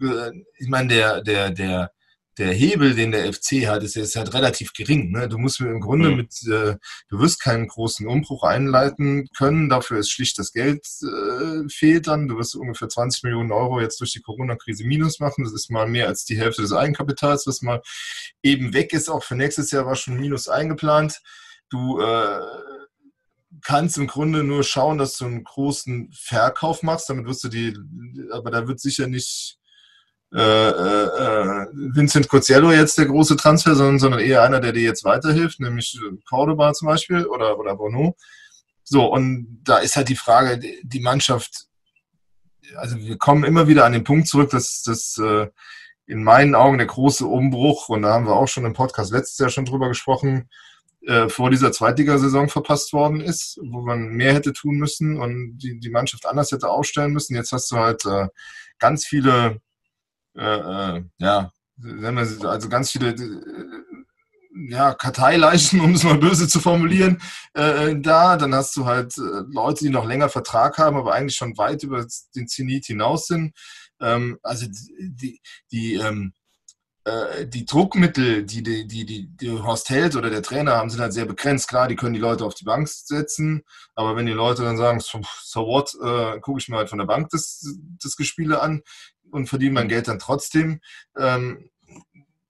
Äh, 0.00 0.32
ich 0.58 0.68
meine, 0.68 0.88
der, 0.88 1.22
der, 1.22 1.50
der, 1.50 1.92
der 2.38 2.52
Hebel, 2.52 2.94
den 2.94 3.12
der 3.12 3.32
FC 3.32 3.66
hat, 3.66 3.82
ist, 3.82 3.96
ist 3.96 4.16
halt 4.16 4.34
relativ 4.34 4.72
gering. 4.72 5.12
Ne? 5.12 5.28
Du 5.28 5.38
musst 5.38 5.60
im 5.60 5.80
Grunde 5.80 6.10
mhm. 6.10 6.16
mit, 6.16 6.32
äh, 6.48 6.76
du 7.08 7.18
wirst 7.20 7.40
keinen 7.40 7.68
großen 7.68 8.06
Umbruch 8.06 8.42
einleiten 8.42 9.28
können. 9.36 9.68
Dafür 9.68 9.98
ist 9.98 10.10
schlicht 10.10 10.38
das 10.38 10.52
Geld 10.52 10.84
äh, 11.02 11.68
fehlt 11.68 12.08
dann. 12.08 12.28
Du 12.28 12.36
wirst 12.36 12.56
ungefähr 12.56 12.88
20 12.88 13.22
Millionen 13.24 13.52
Euro 13.52 13.80
jetzt 13.80 14.00
durch 14.00 14.12
die 14.12 14.22
Corona-Krise 14.22 14.84
minus 14.84 15.20
machen. 15.20 15.44
Das 15.44 15.52
ist 15.52 15.70
mal 15.70 15.86
mehr 15.86 16.08
als 16.08 16.24
die 16.24 16.38
Hälfte 16.38 16.62
des 16.62 16.72
Eigenkapitals, 16.72 17.46
was 17.46 17.62
mal 17.62 17.82
eben 18.42 18.74
weg 18.74 18.92
ist. 18.92 19.08
Auch 19.08 19.22
für 19.22 19.36
nächstes 19.36 19.70
Jahr 19.70 19.86
war 19.86 19.94
schon 19.94 20.18
minus 20.18 20.48
eingeplant. 20.48 21.20
Du 21.70 22.00
äh, 22.00 22.40
kannst 23.62 23.96
im 23.96 24.06
Grunde 24.06 24.42
nur 24.42 24.64
schauen, 24.64 24.98
dass 24.98 25.16
du 25.16 25.26
einen 25.26 25.44
großen 25.44 26.10
Verkauf 26.12 26.82
machst. 26.82 27.08
Damit 27.08 27.26
wirst 27.26 27.44
du 27.44 27.48
die, 27.48 27.76
aber 28.32 28.50
da 28.50 28.66
wird 28.66 28.80
sicher 28.80 29.06
nicht 29.06 29.58
äh, 30.34 30.68
äh, 30.68 31.66
Vincent 31.94 32.28
Coziello 32.28 32.72
jetzt 32.72 32.98
der 32.98 33.06
große 33.06 33.36
Transfer, 33.36 33.76
sondern, 33.76 34.00
sondern 34.00 34.20
eher 34.20 34.42
einer, 34.42 34.60
der 34.60 34.72
dir 34.72 34.82
jetzt 34.82 35.04
weiterhilft, 35.04 35.60
nämlich 35.60 35.96
Cordoba 36.28 36.72
zum 36.72 36.88
Beispiel 36.88 37.24
oder, 37.26 37.58
oder 37.58 37.76
Bono. 37.76 38.16
So, 38.82 39.06
und 39.06 39.60
da 39.62 39.78
ist 39.78 39.94
halt 39.94 40.08
die 40.08 40.16
Frage, 40.16 40.60
die 40.82 41.00
Mannschaft, 41.00 41.66
also 42.76 42.96
wir 42.98 43.16
kommen 43.16 43.44
immer 43.44 43.68
wieder 43.68 43.84
an 43.84 43.92
den 43.92 44.02
Punkt 44.02 44.26
zurück, 44.26 44.50
dass 44.50 44.82
das 44.82 45.16
äh, 45.18 45.46
in 46.06 46.24
meinen 46.24 46.56
Augen 46.56 46.78
der 46.78 46.88
große 46.88 47.24
Umbruch, 47.24 47.88
und 47.88 48.02
da 48.02 48.14
haben 48.14 48.26
wir 48.26 48.34
auch 48.34 48.48
schon 48.48 48.64
im 48.64 48.74
Podcast 48.74 49.12
letztes 49.12 49.38
Jahr 49.38 49.50
schon 49.50 49.64
drüber 49.64 49.88
gesprochen, 49.88 50.50
äh, 51.06 51.28
vor 51.28 51.50
dieser 51.50 51.70
Zweitligasaison 51.70 52.48
verpasst 52.48 52.92
worden 52.92 53.20
ist, 53.20 53.58
wo 53.62 53.82
man 53.82 54.08
mehr 54.08 54.34
hätte 54.34 54.52
tun 54.52 54.78
müssen 54.78 55.20
und 55.20 55.58
die, 55.58 55.78
die 55.78 55.90
Mannschaft 55.90 56.26
anders 56.26 56.50
hätte 56.50 56.68
aufstellen 56.68 57.12
müssen. 57.12 57.36
Jetzt 57.36 57.52
hast 57.52 57.70
du 57.70 57.76
halt 57.76 58.04
äh, 58.04 58.26
ganz 58.78 59.06
viele 59.06 59.60
äh, 60.36 60.96
äh, 60.96 61.04
ja, 61.18 61.50
also 61.82 62.68
ganz 62.68 62.90
viele 62.90 63.10
äh, 63.10 63.94
ja, 64.68 64.94
Karteileichen, 64.94 65.80
um 65.80 65.94
es 65.94 66.04
mal 66.04 66.18
böse 66.18 66.48
zu 66.48 66.60
formulieren, 66.60 67.20
äh, 67.54 67.96
da. 67.96 68.36
Dann 68.36 68.54
hast 68.54 68.76
du 68.76 68.86
halt 68.86 69.16
äh, 69.18 69.42
Leute, 69.48 69.84
die 69.84 69.90
noch 69.90 70.06
länger 70.06 70.28
Vertrag 70.28 70.78
haben, 70.78 70.96
aber 70.96 71.14
eigentlich 71.14 71.36
schon 71.36 71.58
weit 71.58 71.82
über 71.82 72.06
den 72.34 72.48
Zenit 72.48 72.86
hinaus 72.86 73.26
sind. 73.26 73.54
Ähm, 74.00 74.38
also 74.42 74.66
die, 74.68 75.40
die, 75.70 75.94
ähm, 75.94 76.32
äh, 77.04 77.46
die 77.46 77.66
Druckmittel, 77.66 78.44
die, 78.44 78.62
die, 78.62 78.86
die, 78.86 79.28
die, 79.28 79.50
Horst 79.50 79.90
Held 79.90 80.16
oder 80.16 80.30
der 80.30 80.42
Trainer 80.42 80.72
haben, 80.72 80.90
sind 80.90 81.00
halt 81.00 81.12
sehr 81.12 81.26
begrenzt. 81.26 81.68
Klar, 81.68 81.88
die 81.88 81.96
können 81.96 82.14
die 82.14 82.20
Leute 82.20 82.44
auf 82.44 82.54
die 82.54 82.64
Bank 82.64 82.88
setzen, 82.88 83.62
aber 83.94 84.16
wenn 84.16 84.26
die 84.26 84.32
Leute 84.32 84.62
dann 84.62 84.76
sagen, 84.76 85.00
so, 85.00 85.20
so 85.42 85.66
what, 85.66 85.94
äh, 86.02 86.40
gucke 86.40 86.60
ich 86.60 86.68
mir 86.68 86.78
halt 86.78 86.88
von 86.88 86.98
der 86.98 87.06
Bank 87.06 87.28
das, 87.30 87.62
das 88.02 88.16
Gespiele 88.16 88.60
an, 88.62 88.82
und 89.34 89.48
verdiene 89.48 89.72
mein 89.72 89.88
Geld 89.88 90.08
dann 90.08 90.18
trotzdem. 90.18 90.80
Ähm, 91.18 91.70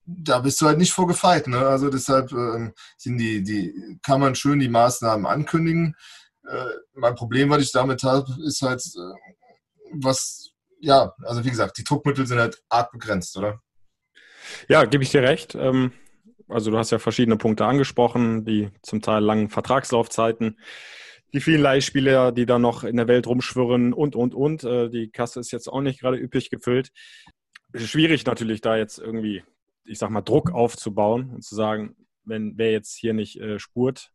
da 0.07 0.39
bist 0.41 0.61
du 0.61 0.67
halt 0.67 0.79
nicht 0.79 0.93
vorgefeit. 0.93 1.47
Ne? 1.47 1.59
Also 1.59 1.89
deshalb 1.89 2.31
ähm, 2.33 2.75
sind 2.99 3.17
die, 3.17 3.43
die, 3.43 3.99
kann 4.03 4.21
man 4.21 4.35
schön 4.35 4.61
die 4.61 4.69
Maßnahmen 4.69 5.27
ankündigen. 5.27 5.97
Äh, 6.47 6.67
mein 6.93 7.15
Problem, 7.15 7.49
was 7.49 7.63
ich 7.63 7.73
damit 7.73 8.03
habe, 8.03 8.27
ist 8.47 8.61
halt, 8.61 8.83
äh, 8.85 9.33
was, 9.93 10.51
ja, 10.79 11.15
also 11.23 11.43
wie 11.45 11.51
gesagt, 11.51 11.79
die 11.79 11.85
Druckmittel 11.85 12.27
sind 12.27 12.39
halt 12.39 12.63
arg 12.69 12.93
begrenzt, 12.93 13.37
oder? 13.39 13.61
Ja, 14.69 14.85
gebe 14.85 15.03
ich 15.03 15.11
dir 15.11 15.23
recht. 15.23 15.55
Ähm, 15.55 15.93
also 16.49 16.71
du 16.71 16.77
hast 16.77 16.91
ja 16.91 16.99
verschiedene 16.99 17.39
Punkte 17.39 17.65
angesprochen, 17.65 18.45
die 18.45 18.71
zum 18.83 19.01
Teil 19.01 19.23
langen 19.23 19.49
Vertragslaufzeiten 19.49 20.59
die 21.35 21.41
vielen 21.41 21.61
Leihspieler, 21.61 22.31
die 22.31 22.47
da 22.47 22.61
noch 22.61 22.85
in 22.85 22.97
der 22.97 23.09
Welt 23.09 23.27
rumschwirren 23.27 23.93
und, 23.93 24.15
und, 24.15 24.35
und. 24.35 24.63
Äh, 24.63 24.89
die 24.89 25.11
Kasse 25.11 25.41
ist 25.41 25.51
jetzt 25.51 25.67
auch 25.67 25.81
nicht 25.81 26.01
gerade 26.01 26.17
üppig 26.17 26.49
gefüllt. 26.49 26.91
Schwierig 27.75 28.25
natürlich, 28.25 28.61
da 28.61 28.77
jetzt 28.77 28.99
irgendwie, 28.99 29.43
ich 29.85 29.99
sag 29.99 30.11
mal, 30.11 30.23
Druck 30.23 30.53
aufzubauen 30.53 31.31
und 31.35 31.43
zu 31.43 31.57
sagen, 31.57 31.97
wenn 32.23 32.57
wer 32.57 32.71
jetzt 32.71 32.95
hier 32.95 33.15
nicht 33.15 33.41
äh, 33.41 33.59
spurt, 33.59 34.13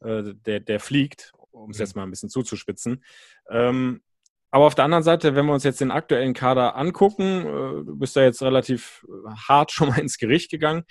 äh, 0.00 0.34
der, 0.44 0.60
der 0.60 0.80
fliegt, 0.80 1.32
um 1.50 1.70
es 1.70 1.78
mhm. 1.78 1.82
jetzt 1.82 1.96
mal 1.96 2.02
ein 2.02 2.10
bisschen 2.10 2.28
zuzuspitzen. 2.28 3.02
Ähm, 3.48 4.02
aber 4.50 4.66
auf 4.66 4.74
der 4.74 4.84
anderen 4.84 5.02
Seite, 5.02 5.34
wenn 5.34 5.46
wir 5.46 5.54
uns 5.54 5.64
jetzt 5.64 5.80
den 5.80 5.90
aktuellen 5.90 6.34
Kader 6.34 6.76
angucken, 6.76 7.40
äh, 7.40 7.84
du 7.86 7.98
bist 7.98 8.16
da 8.16 8.22
jetzt 8.22 8.42
relativ 8.42 9.06
äh, 9.08 9.30
hart 9.48 9.72
schon 9.72 9.88
mal 9.88 9.98
ins 9.98 10.18
Gericht 10.18 10.50
gegangen. 10.50 10.84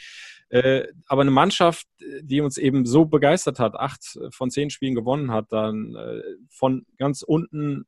Äh, 0.53 0.93
aber 1.07 1.23
eine 1.23 1.31
Mannschaft, 1.31 1.87
die 2.21 2.39
uns 2.39 2.59
eben 2.59 2.85
so 2.85 3.05
begeistert 3.05 3.57
hat, 3.57 3.73
acht 3.75 4.19
von 4.29 4.51
zehn 4.51 4.69
Spielen 4.69 4.93
gewonnen 4.93 5.31
hat, 5.31 5.51
dann 5.51 5.95
äh, 5.95 6.21
von 6.51 6.85
ganz 6.99 7.23
unten 7.23 7.87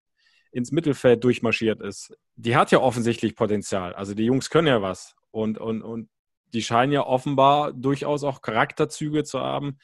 ins 0.52 0.72
Mittelfeld 0.72 1.24
durchmarschiert 1.24 1.80
ist, 1.80 2.18
die 2.36 2.56
hat 2.56 2.72
ja 2.72 2.80
offensichtlich 2.80 3.36
Potenzial. 3.36 3.94
Also 3.94 4.16
die 4.16 4.26
Jungs 4.26 4.50
können 4.50 4.68
ja 4.68 4.82
was. 4.82 5.16
Und, 5.30 5.60
und, 5.60 5.84
und 5.84 6.10
die 6.56 6.64
scheinen 6.64 6.92
ja 6.92 7.06
offenbar 7.06 7.72
durchaus 7.72 8.24
auch 8.24 8.42
Charakterzüge 8.42 9.24
zu 9.24 9.42
haben, 9.42 9.78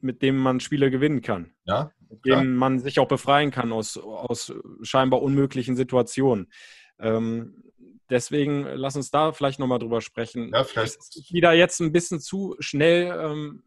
mit 0.00 0.22
denen 0.22 0.38
man 0.38 0.60
Spiele 0.60 0.90
gewinnen 0.90 1.20
kann. 1.20 1.52
Ja. 1.66 1.90
Mit 2.08 2.24
denen 2.24 2.56
man 2.56 2.78
sich 2.78 2.98
auch 2.98 3.08
befreien 3.08 3.50
kann 3.50 3.72
aus, 3.72 3.98
aus 3.98 4.54
scheinbar 4.80 5.20
unmöglichen 5.20 5.76
Situationen. 5.76 6.50
Ähm, 6.98 7.62
Deswegen 8.12 8.66
äh, 8.66 8.74
lass 8.74 8.94
uns 8.94 9.10
da 9.10 9.32
vielleicht 9.32 9.58
nochmal 9.58 9.78
drüber 9.78 10.00
sprechen. 10.02 10.50
Ja, 10.52 10.64
vielleicht. 10.64 10.96
Ist 10.96 11.32
wieder 11.32 11.52
jetzt 11.54 11.80
ein 11.80 11.92
bisschen 11.92 12.20
zu 12.20 12.54
schnell. 12.60 13.06
Ähm, 13.06 13.62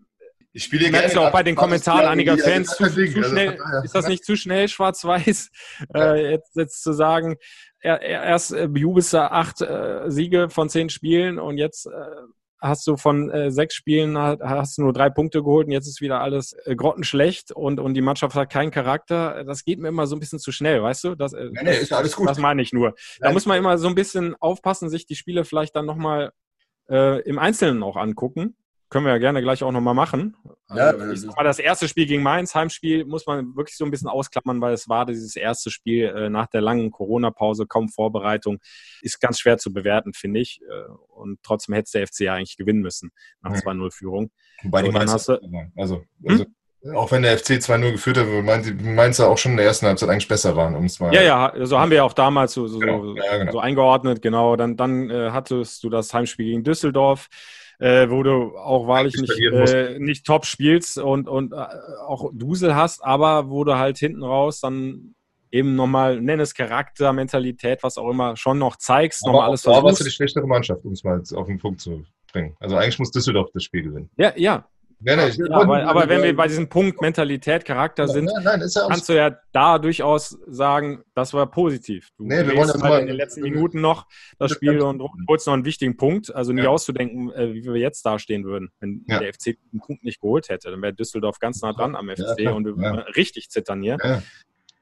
ich 0.53 0.63
spiele 0.63 0.89
gerne. 0.89 1.11
Ja 1.11 1.19
auch 1.19 1.31
bei 1.31 1.43
den 1.43 1.55
Kommentaren 1.55 2.05
einiger 2.05 2.37
Fans 2.37 2.69
zu, 2.69 2.85
zu 2.85 3.01
also, 3.01 3.23
schnell. 3.23 3.57
Ist 3.83 3.95
das 3.95 4.07
nicht 4.07 4.23
zu 4.23 4.37
schnell, 4.37 4.69
schwarz-weiß, 4.69 5.49
äh, 5.95 6.31
jetzt, 6.31 6.55
jetzt, 6.55 6.83
zu 6.83 6.93
sagen, 6.93 7.37
er, 7.79 8.01
er, 8.01 8.23
erst 8.23 8.53
äh, 8.53 8.67
bejubelst 8.67 9.13
du 9.13 9.31
acht 9.31 9.61
äh, 9.61 10.03
Siege 10.09 10.49
von 10.49 10.69
zehn 10.69 10.89
Spielen 10.89 11.39
und 11.39 11.57
jetzt 11.57 11.87
äh, 11.87 11.91
hast 12.61 12.87
du 12.87 12.97
von 12.97 13.29
äh, 13.29 13.51
sechs 13.51 13.75
Spielen 13.75 14.17
hast 14.17 14.77
du 14.77 14.83
nur 14.83 14.93
drei 14.93 15.09
Punkte 15.09 15.43
geholt 15.43 15.67
und 15.67 15.73
jetzt 15.73 15.87
ist 15.87 16.01
wieder 16.01 16.21
alles 16.21 16.53
äh, 16.65 16.75
grottenschlecht 16.75 17.51
und, 17.51 17.79
und 17.79 17.93
die 17.93 18.01
Mannschaft 18.01 18.35
hat 18.35 18.49
keinen 18.49 18.71
Charakter. 18.71 19.43
Das 19.43 19.63
geht 19.63 19.79
mir 19.79 19.89
immer 19.89 20.07
so 20.07 20.15
ein 20.15 20.19
bisschen 20.19 20.39
zu 20.39 20.51
schnell, 20.51 20.81
weißt 20.81 21.03
du? 21.03 21.15
Das, 21.15 21.33
äh, 21.33 21.49
nee, 21.51 21.63
nee, 21.63 21.77
ist 21.77 21.93
alles 21.93 22.15
gut. 22.15 22.29
Das 22.29 22.39
meine 22.39 22.61
ich 22.61 22.73
nur. 22.73 22.95
Da 23.19 23.31
muss 23.31 23.45
man 23.45 23.57
immer 23.57 23.77
so 23.77 23.87
ein 23.87 23.95
bisschen 23.95 24.35
aufpassen, 24.39 24.89
sich 24.89 25.05
die 25.05 25.15
Spiele 25.15 25.45
vielleicht 25.45 25.75
dann 25.75 25.85
nochmal 25.85 26.31
äh, 26.89 27.21
im 27.21 27.39
Einzelnen 27.39 27.83
auch 27.83 27.97
angucken 27.97 28.55
können 28.95 29.07
wir 29.07 29.11
ja 29.11 29.17
gerne 29.17 29.41
gleich 29.41 29.61
auch 29.61 29.73
nochmal 29.73 29.93
machen. 29.93 30.37
Also, 30.69 30.81
ja, 30.81 31.15
sag 31.17 31.35
mal, 31.35 31.43
das 31.43 31.59
erste 31.59 31.89
Spiel 31.89 32.05
gegen 32.05 32.23
Mainz, 32.23 32.55
Heimspiel, 32.55 33.03
muss 33.03 33.25
man 33.25 33.53
wirklich 33.53 33.75
so 33.75 33.83
ein 33.83 33.91
bisschen 33.91 34.07
ausklammern, 34.07 34.61
weil 34.61 34.73
es 34.73 34.87
war 34.87 35.05
dieses 35.05 35.35
erste 35.35 35.69
Spiel 35.69 36.05
äh, 36.05 36.29
nach 36.29 36.47
der 36.47 36.61
langen 36.61 36.91
Corona-Pause, 36.91 37.65
kaum 37.67 37.89
Vorbereitung. 37.89 38.59
Ist 39.01 39.19
ganz 39.19 39.37
schwer 39.39 39.57
zu 39.57 39.73
bewerten, 39.73 40.13
finde 40.13 40.39
ich. 40.39 40.61
Äh, 40.61 40.93
und 41.13 41.43
trotzdem 41.43 41.75
hätte 41.75 41.91
der 41.93 42.07
FC 42.07 42.21
ja 42.21 42.35
eigentlich 42.35 42.55
gewinnen 42.55 42.79
müssen 42.79 43.11
nach 43.41 43.51
ja. 43.51 43.59
2-0-Führung. 43.59 44.31
Wobei 44.63 44.79
so, 44.79 44.85
die 44.85 44.93
Mainz, 44.93 45.25
du, 45.25 45.39
also, 45.75 46.05
also 46.25 46.45
hm? 46.85 46.95
auch 46.95 47.11
wenn 47.11 47.23
der 47.23 47.37
FC 47.37 47.55
2-0 47.55 47.91
geführt 47.91 48.17
hat, 48.17 48.65
die 48.65 48.71
Mainzer 48.71 49.27
auch 49.27 49.37
schon 49.37 49.51
in 49.51 49.57
der 49.57 49.65
ersten 49.65 49.87
Halbzeit 49.87 50.07
eigentlich 50.07 50.29
besser 50.29 50.55
waren, 50.55 50.73
um 50.73 50.85
es 50.85 51.01
mal. 51.01 51.13
Ja, 51.13 51.21
ja, 51.21 51.65
so 51.65 51.77
haben 51.81 51.91
wir 51.91 52.05
auch 52.05 52.13
damals 52.13 52.53
so, 52.53 52.65
so, 52.67 52.79
genau. 52.79 53.13
Ja, 53.15 53.39
genau. 53.39 53.51
so 53.51 53.59
eingeordnet, 53.59 54.21
genau. 54.21 54.55
Dann, 54.55 54.77
dann 54.77 55.09
äh, 55.09 55.31
hattest 55.31 55.83
du 55.83 55.89
das 55.89 56.13
Heimspiel 56.13 56.45
gegen 56.45 56.63
Düsseldorf 56.63 57.27
äh, 57.79 58.09
wo 58.09 58.23
du 58.23 58.57
auch 58.57 58.87
wahrlich 58.87 59.15
nicht, 59.15 59.39
äh, 59.39 59.99
nicht 59.99 60.25
top 60.25 60.45
spielst 60.45 60.97
und, 60.97 61.27
und 61.27 61.53
äh, 61.53 61.55
auch 62.05 62.31
Dusel 62.33 62.75
hast, 62.75 63.03
aber 63.03 63.49
wo 63.49 63.63
du 63.63 63.77
halt 63.77 63.97
hinten 63.97 64.23
raus 64.23 64.59
dann 64.59 65.15
eben 65.51 65.75
nochmal, 65.75 66.19
nenn 66.21 66.39
es 66.39 66.53
Charakter, 66.53 67.13
Mentalität, 67.13 67.83
was 67.83 67.97
auch 67.97 68.09
immer, 68.09 68.35
schon 68.35 68.57
noch 68.59 68.75
zeigst, 68.75 69.25
nochmal 69.25 69.47
alles 69.47 69.61
versuchst. 69.61 69.79
Aber 69.79 69.87
warst 69.89 70.01
du 70.01 70.05
die 70.05 70.11
schlechtere 70.11 70.47
Mannschaft, 70.47 70.83
um 70.83 70.91
es 70.91 71.03
mal 71.03 71.21
auf 71.33 71.47
den 71.47 71.59
Punkt 71.59 71.79
zu 71.79 72.03
bringen. 72.31 72.55
Also 72.59 72.75
eigentlich 72.75 72.99
muss 72.99 73.11
Düsseldorf 73.11 73.49
das 73.53 73.63
Spiel 73.63 73.83
gewinnen. 73.83 74.09
Ja, 74.17 74.33
ja, 74.35 74.67
ja, 75.01 75.15
nee, 75.15 75.29
ja, 75.29 75.51
aber, 75.51 75.83
aber, 75.85 76.09
wenn 76.09 76.23
wir 76.23 76.35
bei 76.35 76.47
diesem 76.47 76.69
Punkt 76.69 77.01
Mentalität, 77.01 77.65
Charakter 77.65 78.07
sind, 78.07 78.25
nein, 78.25 78.59
nein, 78.59 78.69
ja 78.73 78.87
kannst 78.87 79.09
du 79.09 79.13
ja 79.13 79.37
da 79.51 79.77
durchaus 79.77 80.37
sagen, 80.47 81.03
das 81.13 81.33
war 81.33 81.49
positiv. 81.51 82.09
Du 82.17 82.25
nee, 82.25 82.45
wir 82.45 82.55
wollen 82.55 82.69
halt 82.69 82.79
mal 82.79 83.01
in 83.01 83.07
den 83.07 83.15
letzten 83.15 83.41
Minuten 83.41 83.81
noch 83.81 84.07
das 84.39 84.51
Spiel 84.51 84.81
und 84.81 85.01
holst 85.27 85.47
noch 85.47 85.53
einen 85.53 85.65
wichtigen 85.65 85.97
Punkt. 85.97 86.33
Also 86.33 86.53
nie 86.53 86.63
ja. 86.63 86.69
auszudenken, 86.69 87.31
äh, 87.33 87.53
wie 87.53 87.63
wir 87.63 87.75
jetzt 87.75 88.05
dastehen 88.05 88.45
würden, 88.45 88.71
wenn 88.79 89.03
der 89.07 89.33
FC 89.33 89.57
den 89.71 89.79
Punkt 89.79 90.03
nicht 90.03 90.21
geholt 90.21 90.49
hätte. 90.49 90.71
Dann 90.71 90.81
wäre 90.81 90.93
Düsseldorf 90.93 91.39
ganz 91.39 91.61
nah 91.61 91.73
dran 91.73 91.95
am 91.95 92.09
FC 92.09 92.51
und 92.53 92.65
wir 92.65 92.77
würden 92.77 92.99
richtig 93.15 93.49
zittern 93.49 93.81
hier. 93.81 93.97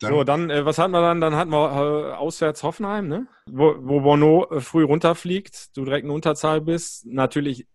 So, 0.09 0.23
dann, 0.23 0.49
äh, 0.49 0.65
was 0.65 0.77
hatten 0.77 0.91
wir 0.91 1.01
dann? 1.01 1.21
Dann 1.21 1.35
hatten 1.35 1.51
wir 1.51 2.11
äh, 2.11 2.13
auswärts 2.13 2.63
Hoffenheim, 2.63 3.07
ne? 3.07 3.27
Wo, 3.49 3.75
wo 3.79 4.01
Bono 4.01 4.47
äh, 4.51 4.59
früh 4.59 4.83
runterfliegt, 4.83 5.75
du 5.77 5.85
direkt 5.85 6.05
in 6.05 6.11
Unterzahl 6.11 6.61
bist. 6.61 7.05
Natürlich 7.05 7.67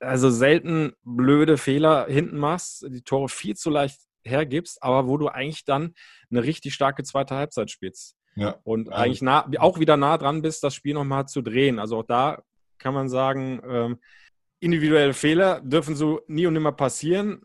also 0.00 0.30
selten 0.30 0.92
blöde 1.04 1.56
Fehler 1.56 2.06
hinten 2.08 2.38
machst, 2.38 2.86
die 2.88 3.02
Tore 3.02 3.28
viel 3.28 3.56
zu 3.56 3.70
leicht 3.70 4.00
hergibst, 4.24 4.82
aber 4.82 5.06
wo 5.06 5.16
du 5.16 5.28
eigentlich 5.28 5.64
dann 5.64 5.94
eine 6.30 6.42
richtig 6.42 6.74
starke 6.74 7.02
zweite 7.02 7.34
Halbzeit 7.34 7.70
spielst. 7.70 8.16
Ja. 8.34 8.56
Und 8.64 8.88
also. 8.88 9.02
eigentlich 9.02 9.22
nah, 9.22 9.48
auch 9.58 9.78
wieder 9.78 9.96
nah 9.96 10.18
dran 10.18 10.42
bist, 10.42 10.62
das 10.62 10.74
Spiel 10.74 10.94
nochmal 10.94 11.26
zu 11.26 11.42
drehen. 11.42 11.78
Also 11.78 11.98
auch 11.98 12.06
da 12.06 12.42
kann 12.78 12.92
man 12.92 13.08
sagen, 13.08 13.62
ähm, 13.66 13.98
individuelle 14.60 15.14
Fehler 15.14 15.60
dürfen 15.60 15.96
so 15.96 16.20
nie 16.26 16.46
und 16.46 16.54
nimmer 16.54 16.72
passieren. 16.72 17.42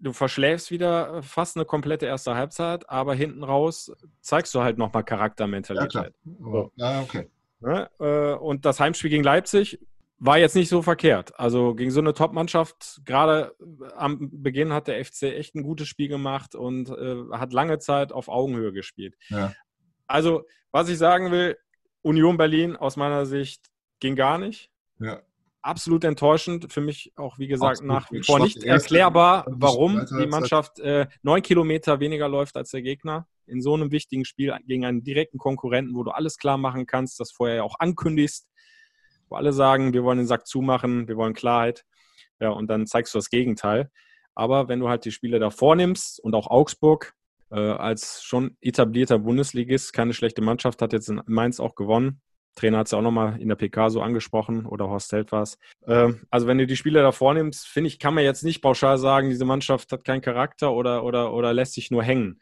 du 0.00 0.12
verschläfst 0.12 0.70
wieder 0.70 1.24
fast 1.24 1.56
eine 1.56 1.64
komplette 1.64 2.06
erste 2.06 2.36
Halbzeit, 2.36 2.88
aber 2.88 3.14
hinten 3.14 3.42
raus 3.42 3.92
zeigst 4.20 4.54
du 4.54 4.60
halt 4.60 4.78
nochmal 4.78 5.02
Charaktermentalität. 5.02 6.14
Ja, 6.24 6.32
so. 6.40 6.72
ja 6.76 7.00
okay. 7.00 7.28
Ne? 7.60 7.90
Äh, 7.98 8.34
und 8.34 8.64
das 8.64 8.78
Heimspiel 8.78 9.10
gegen 9.10 9.24
Leipzig 9.24 9.80
war 10.18 10.38
jetzt 10.38 10.56
nicht 10.56 10.68
so 10.68 10.82
verkehrt. 10.82 11.38
Also 11.38 11.74
gegen 11.74 11.90
so 11.90 12.00
eine 12.00 12.12
Top-Mannschaft, 12.12 13.00
gerade 13.04 13.54
am 13.96 14.30
Beginn 14.32 14.72
hat 14.72 14.88
der 14.88 15.04
FC 15.04 15.24
echt 15.24 15.54
ein 15.54 15.62
gutes 15.62 15.88
Spiel 15.88 16.08
gemacht 16.08 16.54
und 16.54 16.88
äh, 16.90 17.16
hat 17.32 17.52
lange 17.52 17.78
Zeit 17.78 18.12
auf 18.12 18.28
Augenhöhe 18.28 18.72
gespielt. 18.72 19.16
Ja. 19.28 19.52
Also, 20.06 20.44
was 20.72 20.88
ich 20.88 20.98
sagen 20.98 21.30
will, 21.30 21.56
Union 22.02 22.36
Berlin 22.36 22.76
aus 22.76 22.96
meiner 22.96 23.26
Sicht 23.26 23.66
ging 24.00 24.16
gar 24.16 24.38
nicht. 24.38 24.70
Ja. 24.98 25.22
Absolut 25.60 26.04
enttäuschend. 26.04 26.72
Für 26.72 26.80
mich 26.80 27.12
auch, 27.16 27.38
wie 27.38 27.48
gesagt, 27.48 27.80
Absolut 27.80 27.92
nach 27.92 28.10
wie 28.10 28.22
vor 28.22 28.40
nicht 28.40 28.62
erklärbar, 28.64 29.44
warum 29.48 30.04
die 30.18 30.26
Mannschaft 30.26 30.78
äh, 30.78 31.06
neun 31.22 31.42
Kilometer 31.42 32.00
weniger 32.00 32.28
läuft 32.28 32.56
als 32.56 32.70
der 32.70 32.82
Gegner 32.82 33.28
in 33.46 33.60
so 33.60 33.74
einem 33.74 33.90
wichtigen 33.90 34.24
Spiel 34.24 34.56
gegen 34.66 34.84
einen 34.84 35.02
direkten 35.02 35.38
Konkurrenten, 35.38 35.94
wo 35.94 36.04
du 36.04 36.10
alles 36.10 36.38
klar 36.38 36.58
machen 36.58 36.86
kannst, 36.86 37.18
das 37.20 37.32
vorher 37.32 37.56
ja 37.56 37.62
auch 37.62 37.78
ankündigst 37.78 38.47
wo 39.28 39.36
alle 39.36 39.52
sagen, 39.52 39.92
wir 39.92 40.04
wollen 40.04 40.18
den 40.18 40.26
Sack 40.26 40.46
zumachen, 40.46 41.08
wir 41.08 41.16
wollen 41.16 41.34
Klarheit. 41.34 41.84
Ja, 42.40 42.50
und 42.50 42.68
dann 42.68 42.86
zeigst 42.86 43.14
du 43.14 43.18
das 43.18 43.30
Gegenteil. 43.30 43.90
Aber 44.34 44.68
wenn 44.68 44.80
du 44.80 44.88
halt 44.88 45.04
die 45.04 45.10
Spiele 45.10 45.40
da 45.40 45.50
vornimmst 45.50 46.20
und 46.20 46.34
auch 46.34 46.46
Augsburg 46.46 47.14
äh, 47.50 47.56
als 47.58 48.22
schon 48.22 48.56
etablierter 48.60 49.18
Bundesligist, 49.18 49.92
keine 49.92 50.14
schlechte 50.14 50.42
Mannschaft, 50.42 50.80
hat 50.80 50.92
jetzt 50.92 51.08
in 51.08 51.20
Mainz 51.26 51.60
auch 51.60 51.74
gewonnen. 51.74 52.20
Trainer 52.54 52.78
hat 52.78 52.86
es 52.86 52.92
ja 52.92 52.98
auch 52.98 53.02
nochmal 53.02 53.40
in 53.40 53.48
der 53.48 53.56
PK 53.56 53.90
so 53.90 54.02
angesprochen 54.02 54.66
oder 54.66 54.88
Horst 54.88 55.12
Held 55.12 55.32
war 55.32 55.42
es. 55.42 55.58
Äh, 55.86 56.12
also 56.30 56.46
wenn 56.46 56.58
du 56.58 56.66
die 56.66 56.76
Spiele 56.76 57.02
da 57.02 57.12
vornimmst, 57.12 57.66
finde 57.66 57.88
ich, 57.88 57.98
kann 57.98 58.14
man 58.14 58.24
jetzt 58.24 58.44
nicht 58.44 58.62
pauschal 58.62 58.98
sagen, 58.98 59.30
diese 59.30 59.44
Mannschaft 59.44 59.90
hat 59.92 60.04
keinen 60.04 60.20
Charakter 60.20 60.72
oder, 60.72 61.04
oder, 61.04 61.32
oder 61.32 61.52
lässt 61.52 61.74
sich 61.74 61.90
nur 61.90 62.02
hängen. 62.02 62.38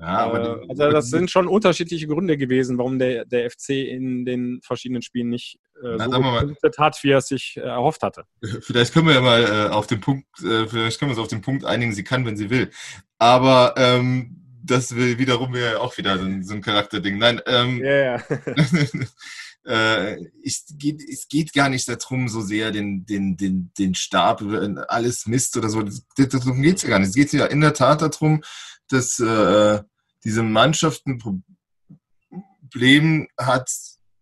Ja, 0.00 0.32
äh, 0.32 0.66
also 0.68 0.90
das 0.90 1.08
sind 1.08 1.30
schon 1.30 1.46
unterschiedliche 1.46 2.06
Gründe 2.06 2.36
gewesen, 2.36 2.78
warum 2.78 2.98
der, 2.98 3.24
der 3.24 3.50
FC 3.50 3.70
in 3.70 4.24
den 4.24 4.60
verschiedenen 4.62 5.02
Spielen 5.02 5.28
nicht 5.28 5.58
äh, 5.82 5.96
Na, 5.98 6.04
so 6.10 6.20
gepunktet 6.20 6.78
hat, 6.78 6.98
wie 7.02 7.10
er 7.10 7.18
es 7.18 7.28
sich 7.28 7.56
äh, 7.56 7.60
erhofft 7.60 8.02
hatte. 8.02 8.24
Vielleicht 8.60 8.92
können 8.92 9.06
wir 9.06 9.14
ja 9.14 9.20
mal 9.20 9.42
äh, 9.42 9.68
auf 9.70 9.86
den 9.86 10.00
Punkt, 10.00 10.26
äh, 10.40 10.66
vielleicht 10.66 10.98
können 10.98 11.10
wir 11.10 11.16
uns 11.16 11.24
auf 11.24 11.28
den 11.28 11.42
Punkt 11.42 11.64
einigen, 11.64 11.92
sie 11.92 12.04
kann, 12.04 12.26
wenn 12.26 12.36
sie 12.36 12.50
will. 12.50 12.70
Aber 13.18 13.74
ähm, 13.76 14.40
das 14.64 14.94
will 14.96 15.18
wiederum 15.18 15.54
ja 15.54 15.78
auch 15.78 15.96
wieder 15.96 16.18
so 16.18 16.24
ein, 16.24 16.42
so 16.42 16.54
ein 16.54 16.62
Charakterding. 16.62 17.18
Nein, 17.18 17.40
ähm, 17.46 17.80
yeah. 17.80 18.22
äh, 19.64 20.16
es, 20.44 20.64
geht, 20.78 21.02
es 21.02 21.28
geht 21.28 21.52
gar 21.52 21.68
nicht 21.68 21.88
darum, 21.88 22.28
so 22.28 22.40
sehr 22.40 22.70
den, 22.70 23.04
den, 23.04 23.36
den, 23.36 23.70
den 23.78 23.94
Stab 23.94 24.42
alles 24.88 25.26
Mist 25.26 25.56
oder 25.56 25.68
so. 25.68 25.82
Darum 26.16 26.62
geht 26.62 26.76
es 26.76 26.82
ja 26.82 26.88
gar 26.88 26.98
nicht. 26.98 27.08
Es 27.08 27.14
geht 27.14 27.32
ja 27.32 27.46
in 27.46 27.60
der 27.60 27.74
Tat 27.74 28.02
darum, 28.02 28.42
dass 28.88 29.20
äh, 29.20 29.82
diese 30.24 30.42
Mannschaft 30.42 31.06
ein 31.06 31.18
Problem 31.18 33.28
hat, 33.38 33.70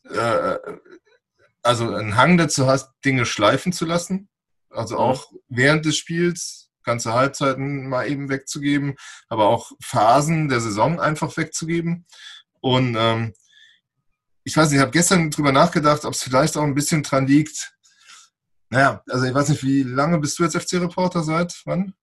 äh, 0.04 0.58
also 1.62 1.94
einen 1.94 2.16
Hang 2.16 2.38
dazu 2.38 2.66
hast, 2.66 2.90
Dinge 3.04 3.24
schleifen 3.24 3.72
zu 3.72 3.84
lassen. 3.84 4.28
Also 4.70 4.98
auch 4.98 5.32
während 5.48 5.84
des 5.84 5.96
Spiels 5.96 6.70
ganze 6.82 7.12
Halbzeiten 7.12 7.88
mal 7.88 8.08
eben 8.08 8.28
wegzugeben, 8.28 8.96
aber 9.28 9.46
auch 9.46 9.72
Phasen 9.80 10.48
der 10.48 10.60
Saison 10.60 11.00
einfach 11.00 11.36
wegzugeben. 11.36 12.06
Und 12.60 12.96
ähm, 12.98 13.34
ich 14.44 14.56
weiß 14.56 14.68
nicht, 14.68 14.78
ich 14.78 14.82
habe 14.82 14.90
gestern 14.90 15.30
drüber 15.30 15.52
nachgedacht, 15.52 16.04
ob 16.04 16.14
es 16.14 16.22
vielleicht 16.22 16.56
auch 16.56 16.64
ein 16.64 16.74
bisschen 16.74 17.02
dran 17.02 17.26
liegt. 17.26 17.72
Naja, 18.70 19.02
also 19.08 19.26
ich 19.26 19.34
weiß 19.34 19.50
nicht, 19.50 19.62
wie 19.62 19.82
lange 19.82 20.18
bist 20.18 20.38
du 20.38 20.44
jetzt 20.44 20.56
FC-Reporter 20.56 21.22
seit 21.22 21.60
wann? 21.64 21.94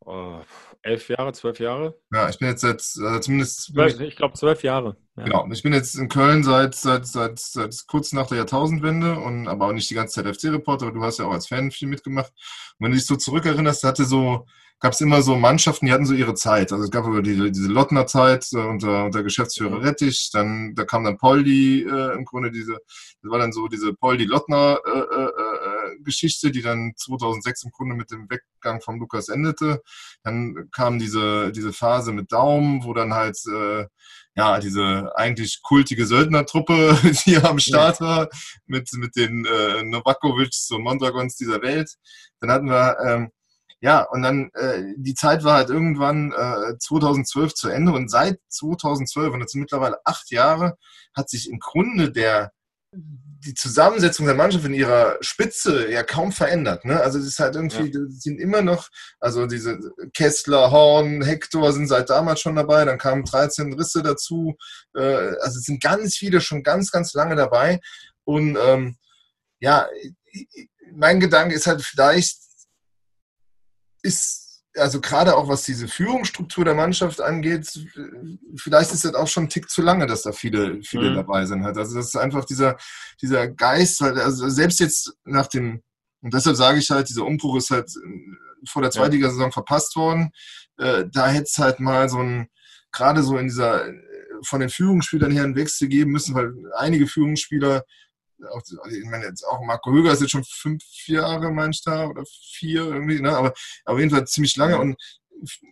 Oh, 0.00 0.40
elf 0.84 1.08
Jahre, 1.08 1.32
zwölf 1.32 1.58
Jahre. 1.58 1.98
Ja, 2.12 2.28
ich 2.28 2.38
bin 2.38 2.48
jetzt 2.48 2.60
seit 2.60 2.80
also 3.04 3.18
zumindest. 3.20 3.72
Zwölf, 3.72 4.00
ich 4.00 4.16
glaube 4.16 4.34
zwölf 4.34 4.62
Jahre. 4.62 4.96
Ja. 5.16 5.24
Genau. 5.24 5.48
Ich 5.52 5.62
bin 5.62 5.72
jetzt 5.72 5.94
in 5.96 6.08
Köln 6.08 6.44
seit, 6.44 6.74
seit, 6.74 7.06
seit, 7.06 7.38
seit 7.38 7.74
kurz 7.86 8.12
nach 8.12 8.26
der 8.26 8.38
Jahrtausendwende 8.38 9.18
und 9.18 9.48
aber 9.48 9.66
auch 9.66 9.72
nicht 9.72 9.88
die 9.88 9.94
ganze 9.94 10.22
Zeit 10.22 10.36
FC-Reporter, 10.36 10.86
aber 10.86 10.94
du 10.94 11.04
hast 11.04 11.18
ja 11.18 11.26
auch 11.26 11.32
als 11.32 11.48
Fan 11.48 11.70
viel 11.70 11.88
mitgemacht. 11.88 12.32
Und 12.78 12.84
wenn 12.84 12.92
du 12.92 12.96
dich 12.96 13.06
so 13.06 13.16
zurückerinnerst, 13.16 13.84
hatte 13.84 14.04
so 14.04 14.46
gab 14.84 14.92
es 14.92 15.00
immer 15.00 15.22
so 15.22 15.36
Mannschaften, 15.36 15.86
die 15.86 15.92
hatten 15.92 16.04
so 16.04 16.12
ihre 16.12 16.34
Zeit. 16.34 16.70
Also 16.70 16.84
es 16.84 16.90
gab 16.90 17.06
über 17.06 17.22
die, 17.22 17.50
diese 17.50 17.68
Lottner-Zeit 17.68 18.46
äh, 18.52 18.58
unter, 18.58 19.06
unter 19.06 19.22
Geschäftsführer 19.22 19.82
Rettich, 19.82 20.30
dann 20.30 20.74
da 20.74 20.84
kam 20.84 21.04
dann 21.04 21.16
Poldi 21.16 21.82
äh, 21.82 22.14
im 22.14 22.26
Grunde 22.26 22.50
diese, 22.50 22.72
das 23.22 23.30
war 23.30 23.38
dann 23.38 23.52
so 23.52 23.66
diese 23.68 23.94
Poldi-Lottner-Geschichte, 23.94 24.84
äh, 24.84 25.63
äh, 25.63 25.63
äh 26.02 26.50
die 26.50 26.62
dann 26.62 26.92
2006 26.96 27.64
im 27.64 27.70
Grunde 27.70 27.94
mit 27.94 28.10
dem 28.10 28.28
Weggang 28.30 28.80
von 28.80 28.98
Lukas 28.98 29.28
endete. 29.28 29.82
Dann 30.22 30.68
kam 30.72 30.98
diese, 30.98 31.52
diese 31.52 31.72
Phase 31.72 32.12
mit 32.12 32.32
Daum, 32.32 32.84
wo 32.84 32.94
dann 32.94 33.14
halt 33.14 33.38
äh, 33.46 33.86
ja, 34.36 34.58
diese 34.58 35.12
eigentlich 35.16 35.62
kultige 35.62 36.06
Söldnertruppe, 36.06 36.98
die 37.26 37.36
am 37.36 37.58
Start 37.58 38.00
war, 38.00 38.28
mit, 38.66 38.90
mit 38.94 39.16
den 39.16 39.44
äh, 39.44 39.82
Novakovic, 39.84 40.54
so 40.54 40.78
Mondragons 40.78 41.36
dieser 41.36 41.62
Welt. 41.62 41.94
Dann 42.40 42.50
hatten 42.50 42.68
wir 42.68 42.98
ähm, 43.04 43.30
ja, 43.84 44.00
und 44.00 44.22
dann 44.22 44.50
äh, 44.54 44.82
die 44.96 45.12
Zeit 45.12 45.44
war 45.44 45.56
halt 45.56 45.68
irgendwann 45.68 46.32
äh, 46.32 46.78
2012 46.78 47.52
zu 47.52 47.68
Ende 47.68 47.92
und 47.92 48.10
seit 48.10 48.38
2012, 48.48 49.34
und 49.34 49.40
sind 49.50 49.60
mittlerweile 49.60 49.98
acht 50.06 50.30
Jahre, 50.30 50.78
hat 51.14 51.28
sich 51.28 51.50
im 51.50 51.58
Grunde 51.58 52.10
der 52.10 52.52
die 53.44 53.54
Zusammensetzung 53.54 54.26
der 54.26 54.34
Mannschaft 54.34 54.64
in 54.64 54.74
ihrer 54.74 55.18
Spitze 55.20 55.90
ja 55.90 56.02
kaum 56.02 56.32
verändert. 56.32 56.84
Ne? 56.84 57.00
Also 57.00 57.18
es 57.18 57.26
ist 57.26 57.38
halt 57.38 57.56
irgendwie, 57.56 57.92
ja. 57.92 58.06
sind 58.08 58.40
immer 58.40 58.62
noch, 58.62 58.88
also 59.20 59.46
diese 59.46 59.78
Kessler, 60.14 60.70
Horn, 60.70 61.22
Hector 61.22 61.72
sind 61.72 61.86
seit 61.86 62.08
damals 62.08 62.40
schon 62.40 62.56
dabei, 62.56 62.84
dann 62.84 62.98
kamen 62.98 63.24
13 63.24 63.74
Risse 63.74 64.02
dazu. 64.02 64.56
Äh, 64.96 65.02
also 65.02 65.58
es 65.58 65.64
sind 65.64 65.82
ganz 65.82 66.16
viele 66.16 66.40
schon 66.40 66.62
ganz, 66.62 66.90
ganz 66.90 67.12
lange 67.12 67.36
dabei. 67.36 67.80
Und 68.24 68.56
ähm, 68.58 68.96
ja, 69.60 69.88
mein 70.92 71.20
Gedanke 71.20 71.54
ist 71.54 71.66
halt 71.66 71.82
vielleicht, 71.82 72.38
ist, 74.02 74.43
also 74.76 75.00
gerade 75.00 75.36
auch 75.36 75.48
was 75.48 75.62
diese 75.62 75.88
Führungsstruktur 75.88 76.64
der 76.64 76.74
Mannschaft 76.74 77.20
angeht, 77.20 77.68
vielleicht 78.56 78.92
ist 78.92 79.04
das 79.04 79.14
auch 79.14 79.28
schon 79.28 79.44
ein 79.44 79.48
Tick 79.48 79.70
zu 79.70 79.82
lange, 79.82 80.06
dass 80.06 80.22
da 80.22 80.32
viele, 80.32 80.82
viele 80.82 81.10
mhm. 81.10 81.14
dabei 81.16 81.46
sind. 81.46 81.64
Halt. 81.64 81.76
Also 81.78 81.96
das 81.96 82.06
ist 82.06 82.16
einfach 82.16 82.44
dieser, 82.44 82.76
dieser 83.22 83.48
Geist, 83.48 84.02
also 84.02 84.48
selbst 84.48 84.80
jetzt 84.80 85.14
nach 85.24 85.46
dem, 85.46 85.82
und 86.22 86.34
deshalb 86.34 86.56
sage 86.56 86.78
ich 86.78 86.90
halt, 86.90 87.08
dieser 87.08 87.24
Umbruch 87.24 87.56
ist 87.56 87.70
halt 87.70 87.90
vor 88.68 88.82
der 88.82 88.90
Zweitligasaison 88.90 89.52
verpasst 89.52 89.94
worden. 89.96 90.30
Äh, 90.78 91.04
da 91.12 91.28
hätte 91.28 91.44
es 91.44 91.58
halt 91.58 91.80
mal 91.80 92.08
so 92.08 92.18
ein, 92.18 92.48
gerade 92.92 93.22
so 93.22 93.36
in 93.36 93.46
dieser, 93.46 93.84
von 94.42 94.60
den 94.60 94.70
Führungsspielern 94.70 95.30
her 95.30 95.44
einen 95.44 95.56
Wechsel 95.56 95.88
geben 95.88 96.12
müssen, 96.12 96.34
weil 96.34 96.52
einige 96.76 97.06
Führungsspieler 97.06 97.84
auch, 98.50 98.62
also 98.82 98.96
ich 98.96 99.04
meine 99.04 99.26
jetzt 99.26 99.44
auch 99.44 99.60
Marco 99.62 99.92
Höger 99.92 100.12
ist 100.12 100.20
jetzt 100.20 100.30
schon 100.30 100.44
fünf 100.44 100.82
Jahre, 101.06 101.50
meinst 101.50 101.86
du, 101.86 101.90
oder 101.90 102.24
vier 102.52 102.84
irgendwie, 102.84 103.20
ne? 103.20 103.36
aber 103.36 103.54
auf 103.84 103.98
jeden 103.98 104.10
Fall 104.10 104.26
ziemlich 104.26 104.56
lange 104.56 104.78
und 104.78 104.96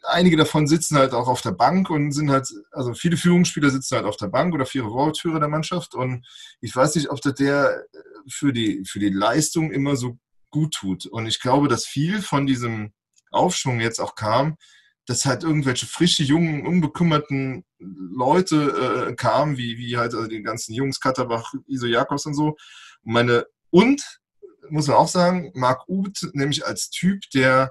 einige 0.03 0.37
davon 0.37 0.67
sitzen 0.67 0.99
halt 0.99 1.13
auch 1.13 1.29
auf 1.29 1.41
der 1.41 1.53
Bank 1.53 1.89
und 1.89 2.13
sind 2.13 2.31
halt, 2.31 2.49
also 2.73 2.95
viele 2.95 3.17
Führungsspieler 3.17 3.71
sitzen 3.71 3.97
halt 3.97 4.07
auf 4.07 4.17
der 4.17 4.29
Bank 4.29 4.53
oder 4.55 4.67
vier 4.67 4.85
Wortführer 4.85 5.41
der 5.41 5.49
Mannschaft 5.49 5.95
und 5.95 6.27
ich 6.61 6.75
weiß 6.75 6.97
nicht, 6.97 7.11
ob 7.11 7.21
das 7.21 7.35
der 7.35 7.85
für 8.29 8.53
die, 8.53 8.85
für 8.87 8.99
die 8.99 9.09
Leistung 9.09 9.71
immer 9.73 9.97
so 9.97 10.19
gut 10.51 10.75
tut. 10.75 11.07
Und 11.07 11.27
ich 11.27 11.41
glaube, 11.41 11.67
dass 11.67 11.87
viel 11.87 12.23
von 12.23 12.47
diesem 12.47 12.93
Aufschwung 13.31 13.81
jetzt 13.81 14.01
auch 14.01 14.15
kam, 14.15 14.57
dass 15.07 15.25
halt 15.25 15.43
irgendwelche 15.43 15.87
frische, 15.87 16.23
jungen, 16.23 16.67
unbekümmerten 16.67 17.65
Leute 17.83 19.09
äh, 19.11 19.15
kamen, 19.15 19.57
wie, 19.57 19.79
wie 19.79 19.97
halt 19.97 20.15
also 20.15 20.27
die 20.27 20.43
ganzen 20.43 20.75
Jungs, 20.75 21.01
Katterbach, 21.01 21.53
Iso 21.67 21.87
Jakobs 21.87 22.27
und 22.27 22.35
so. 22.35 22.57
Und 23.03 23.13
meine, 23.13 23.47
und, 23.71 24.21
muss 24.71 24.87
man 24.87 24.97
auch 24.97 25.09
sagen, 25.09 25.51
Marc 25.55 25.89
Uth, 25.89 26.31
nämlich 26.35 26.67
als 26.67 26.91
Typ, 26.91 27.23
der 27.35 27.71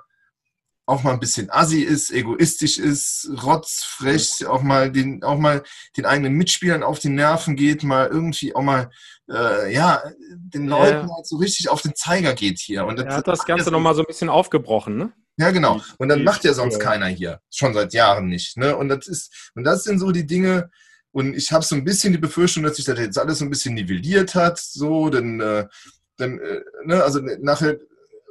auch 0.86 1.04
mal 1.04 1.13
ein 1.13 1.19
bisschen 1.19 1.50
assi 1.50 1.82
ist, 1.82 2.12
egoistisch 2.12 2.78
ist, 2.78 3.30
rotzfrech, 3.43 4.45
auch 4.47 4.62
mal 4.62 4.91
den, 4.91 5.24
auch 5.24 5.38
mal 5.38 5.63
den 5.95 6.06
eigenen 6.06 6.34
Mitspielern 6.34 6.84
auf 6.84 7.00
die 7.00 7.10
Nerven 7.10 7.56
geht, 7.56 7.84
mal 7.84 8.08
irgendwie 8.08 8.54
auch 8.56 8.62
mal, 8.62 8.89
äh, 9.30 9.74
ja, 9.74 10.04
den 10.36 10.67
Leuten 10.67 11.08
ja. 11.08 11.15
halt 11.15 11.28
so 11.28 11.38
richtig 11.38 11.69
auf 11.69 11.82
den 11.82 11.95
Zeiger 11.95 12.34
geht 12.34 12.60
hier. 12.60 12.86
Und 12.86 12.97
das, 13.00 13.06
er 13.06 13.15
hat 13.15 13.28
das 13.28 13.45
Ganze 13.45 13.71
nochmal 13.71 13.95
so 13.95 14.02
ein 14.02 14.08
bisschen 14.08 14.30
aufgebrochen, 14.30 14.97
ne? 14.97 15.13
Ja, 15.37 15.51
genau. 15.51 15.81
Und 15.97 16.09
dann 16.09 16.23
macht 16.23 16.43
ja 16.43 16.53
sonst 16.53 16.79
keiner 16.79 17.07
hier. 17.07 17.39
Schon 17.49 17.73
seit 17.73 17.93
Jahren 17.93 18.27
nicht. 18.27 18.57
Ne? 18.57 18.75
Und 18.75 18.89
das 18.89 19.07
ist, 19.07 19.51
und 19.55 19.63
das 19.63 19.83
sind 19.83 19.99
so 19.99 20.11
die 20.11 20.25
Dinge, 20.25 20.69
und 21.11 21.35
ich 21.35 21.51
habe 21.51 21.65
so 21.65 21.75
ein 21.75 21.83
bisschen 21.83 22.13
die 22.13 22.19
Befürchtung, 22.19 22.63
dass 22.63 22.77
sich 22.77 22.85
das 22.85 22.97
jetzt 22.97 23.19
alles 23.19 23.39
so 23.39 23.45
ein 23.45 23.49
bisschen 23.49 23.73
nivelliert 23.73 24.33
hat. 24.33 24.59
So, 24.59 25.09
denn, 25.09 25.41
äh, 25.41 25.67
denn 26.19 26.39
äh, 26.39 26.61
ne, 26.85 27.03
also 27.03 27.19
nachher, 27.39 27.77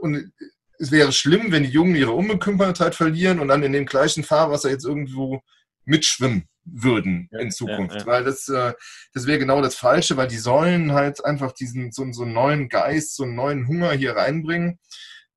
und 0.01 0.33
es 0.79 0.91
wäre 0.91 1.13
schlimm, 1.13 1.53
wenn 1.53 1.65
die 1.65 1.71
Jungen 1.71 1.95
ihre 1.95 2.13
Unbekümmertheit 2.13 2.95
verlieren 2.95 3.39
und 3.39 3.49
dann 3.49 3.63
in 3.63 3.73
dem 3.73 3.85
gleichen 3.85 4.25
Fahrwasser 4.25 4.71
jetzt 4.71 4.87
irgendwo 4.87 5.43
mitschwimmen 5.85 6.49
würden 6.65 7.29
ja, 7.33 7.41
in 7.41 7.51
Zukunft. 7.51 7.97
Ja, 7.97 8.01
ja. 8.01 8.07
Weil 8.07 8.25
das, 8.25 8.49
äh, 8.49 8.73
das 9.13 9.27
wäre 9.27 9.39
genau 9.39 9.61
das 9.61 9.75
Falsche, 9.75 10.17
weil 10.17 10.29
die 10.29 10.39
sollen 10.39 10.93
halt 10.93 11.23
einfach 11.25 11.53
diesen 11.53 11.93
so, 11.93 12.11
so 12.13 12.23
einen 12.23 12.33
neuen 12.33 12.69
Geist, 12.71 13.17
so 13.17 13.25
einen 13.25 13.35
neuen 13.35 13.69
Hunger 13.69 13.93
hier 13.93 14.17
reinbringen. 14.17 14.79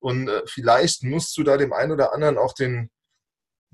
Und 0.03 0.27
äh, 0.27 0.41
vielleicht 0.45 1.03
musst 1.03 1.35
du 1.37 1.43
da 1.43 1.57
dem 1.57 1.73
einen 1.73 1.91
oder 1.91 2.13
anderen 2.13 2.37
auch 2.37 2.53
den, 2.53 2.91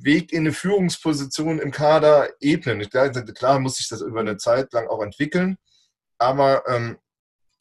Weg 0.02 0.32
in 0.32 0.39
eine 0.39 0.54
Führungsposition 0.54 1.60
im 1.60 1.72
Kader 1.72 2.30
ebnen. 2.39 2.89
Klar, 2.89 3.10
klar 3.10 3.60
muss 3.60 3.76
sich 3.76 3.89
das 3.89 4.02
über 4.02 4.22
eine 4.22 4.38
Zeit 4.38 4.72
lang 4.74 4.88
auch 4.88 5.02
entwickeln, 5.02 5.58
aber 6.18 6.63
ähm, 6.68 6.98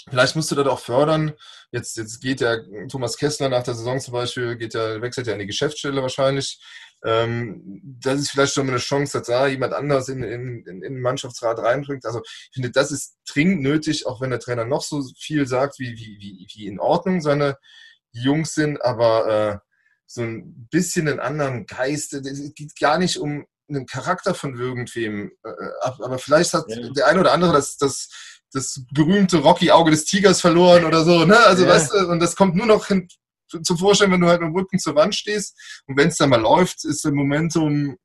vielleicht 0.09 0.37
musst 0.37 0.51
du 0.51 0.55
das 0.55 0.67
auch 0.67 0.79
fördern. 0.79 1.33
Jetzt, 1.73 1.97
jetzt 1.97 2.21
geht 2.21 2.41
ja 2.41 2.57
Thomas 2.89 3.17
Kessler 3.17 3.49
nach 3.49 3.65
der 3.65 3.75
Saison 3.75 4.01
zum 4.01 4.13
Beispiel, 4.13 4.57
geht 4.57 4.75
ja, 4.75 5.03
wechselt 5.03 5.27
ja 5.27 5.33
in 5.33 5.41
die 5.41 5.47
Geschäftsstelle 5.47 6.01
wahrscheinlich. 6.01 6.61
Ähm, 7.05 7.81
das 8.01 8.21
ist 8.21 8.31
vielleicht 8.31 8.55
schon 8.55 8.67
mal 8.67 8.73
eine 8.73 8.81
Chance, 8.81 9.19
dass 9.19 9.27
da 9.27 9.47
jemand 9.47 9.73
anders 9.73 10.09
in, 10.09 10.23
in, 10.23 10.65
in 10.67 10.81
den 10.81 11.01
Mannschaftsrat 11.01 11.59
reinbringt. 11.59 12.07
Also 12.07 12.23
ich 12.25 12.51
finde, 12.55 12.71
das 12.71 12.93
ist 12.93 13.17
dringend 13.29 13.63
nötig, 13.63 14.07
auch 14.07 14.21
wenn 14.21 14.31
der 14.31 14.41
Trainer 14.41 14.65
noch 14.65 14.83
so 14.83 15.03
viel 15.19 15.47
sagt, 15.47 15.79
wie, 15.79 15.93
wie, 15.97 16.19
wie, 16.21 16.47
wie 16.55 16.67
in 16.67 16.81
Ordnung 16.81 17.21
seine 17.21 17.57
Jungs 18.23 18.55
sind, 18.55 18.83
aber 18.83 19.27
äh, 19.29 19.69
so 20.07 20.23
ein 20.23 20.69
bisschen 20.71 21.09
einen 21.09 21.21
anderen 21.21 21.67
Geist. 21.67 22.15
Es 22.15 22.55
geht 22.55 22.79
gar 22.79 22.99
nicht 22.99 23.19
um 23.19 23.47
einen 23.69 23.87
Charakter 23.87 24.35
von 24.35 24.59
irgendwem, 24.59 25.31
äh, 25.45 25.51
aber 25.83 26.19
vielleicht 26.19 26.55
hat 26.55 26.65
ja. 26.69 26.89
der 26.91 27.07
eine 27.07 27.21
oder 27.21 27.33
andere 27.33 27.53
das, 27.53 27.77
das, 27.77 28.09
das 28.53 28.83
berühmte 28.93 29.39
Rocky-Auge 29.39 29.91
des 29.91 30.07
Tigers 30.07 30.41
verloren 30.41 30.85
oder 30.85 31.05
so. 31.05 31.25
Ne? 31.25 31.39
Also 31.39 31.65
ja. 31.65 31.71
weißt 31.71 31.93
du, 31.93 32.09
und 32.09 32.21
das 32.21 32.35
kommt 32.35 32.57
nur 32.57 32.67
noch 32.67 32.87
hin, 32.87 33.09
zum 33.63 33.79
Vorstellen, 33.79 34.13
wenn 34.13 34.21
du 34.21 34.29
halt 34.29 34.41
mit 34.41 34.49
dem 34.49 34.57
Rücken 34.57 34.79
zur 34.79 34.95
Wand 34.95 35.15
stehst 35.15 35.57
und 35.87 35.97
wenn 35.97 36.09
es 36.09 36.17
dann 36.17 36.31
mal 36.31 36.41
läuft, 36.41 36.85
ist 36.85 37.05
der 37.05 37.13
Momentum, 37.13 37.97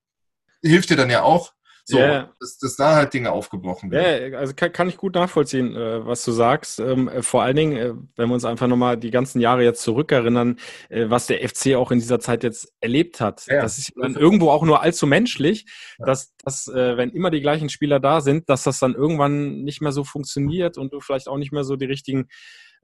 hilft 0.61 0.89
dir 0.89 0.97
dann 0.97 1.09
ja 1.09 1.21
auch. 1.21 1.53
So, 1.85 1.97
yeah. 1.97 2.33
dass, 2.39 2.57
dass, 2.59 2.77
da 2.77 2.95
halt 2.95 3.13
Dinge 3.13 3.31
aufgebrochen 3.33 3.91
werden. 3.91 4.31
Ja, 4.31 4.39
also 4.39 4.53
kann, 4.53 4.71
kann 4.71 4.87
ich 4.87 4.95
gut 4.95 5.15
nachvollziehen, 5.15 5.75
äh, 5.75 6.05
was 6.05 6.23
du 6.23 6.31
sagst. 6.31 6.79
Ähm, 6.79 7.09
äh, 7.09 7.21
vor 7.21 7.43
allen 7.43 7.57
Dingen, 7.57 7.75
äh, 7.75 7.93
wenn 8.15 8.29
wir 8.29 8.35
uns 8.35 8.45
einfach 8.45 8.67
nochmal 8.67 8.95
die 8.95 9.11
ganzen 9.11 9.41
Jahre 9.41 9.63
jetzt 9.63 9.81
zurückerinnern, 9.81 10.59
äh, 10.87 11.09
was 11.09 11.27
der 11.27 11.47
FC 11.47 11.75
auch 11.75 11.91
in 11.91 11.99
dieser 11.99 12.21
Zeit 12.21 12.43
jetzt 12.43 12.71
erlebt 12.79 13.19
hat. 13.19 13.45
Ja. 13.47 13.61
Das 13.61 13.77
ist 13.77 13.91
dann 14.01 14.15
irgendwo 14.15 14.49
auch 14.49 14.63
nur 14.63 14.81
allzu 14.81 15.05
menschlich, 15.05 15.65
ja. 15.99 16.05
dass, 16.05 16.33
dass 16.37 16.69
äh, 16.69 16.95
wenn 16.95 17.09
immer 17.09 17.31
die 17.31 17.41
gleichen 17.41 17.67
Spieler 17.67 17.99
da 17.99 18.21
sind, 18.21 18.47
dass 18.47 18.63
das 18.63 18.79
dann 18.79 18.95
irgendwann 18.95 19.63
nicht 19.63 19.81
mehr 19.81 19.91
so 19.91 20.05
funktioniert 20.05 20.77
und 20.77 20.93
du 20.93 21.01
vielleicht 21.01 21.27
auch 21.27 21.37
nicht 21.37 21.51
mehr 21.51 21.65
so 21.65 21.75
die 21.75 21.85
richtigen 21.85 22.29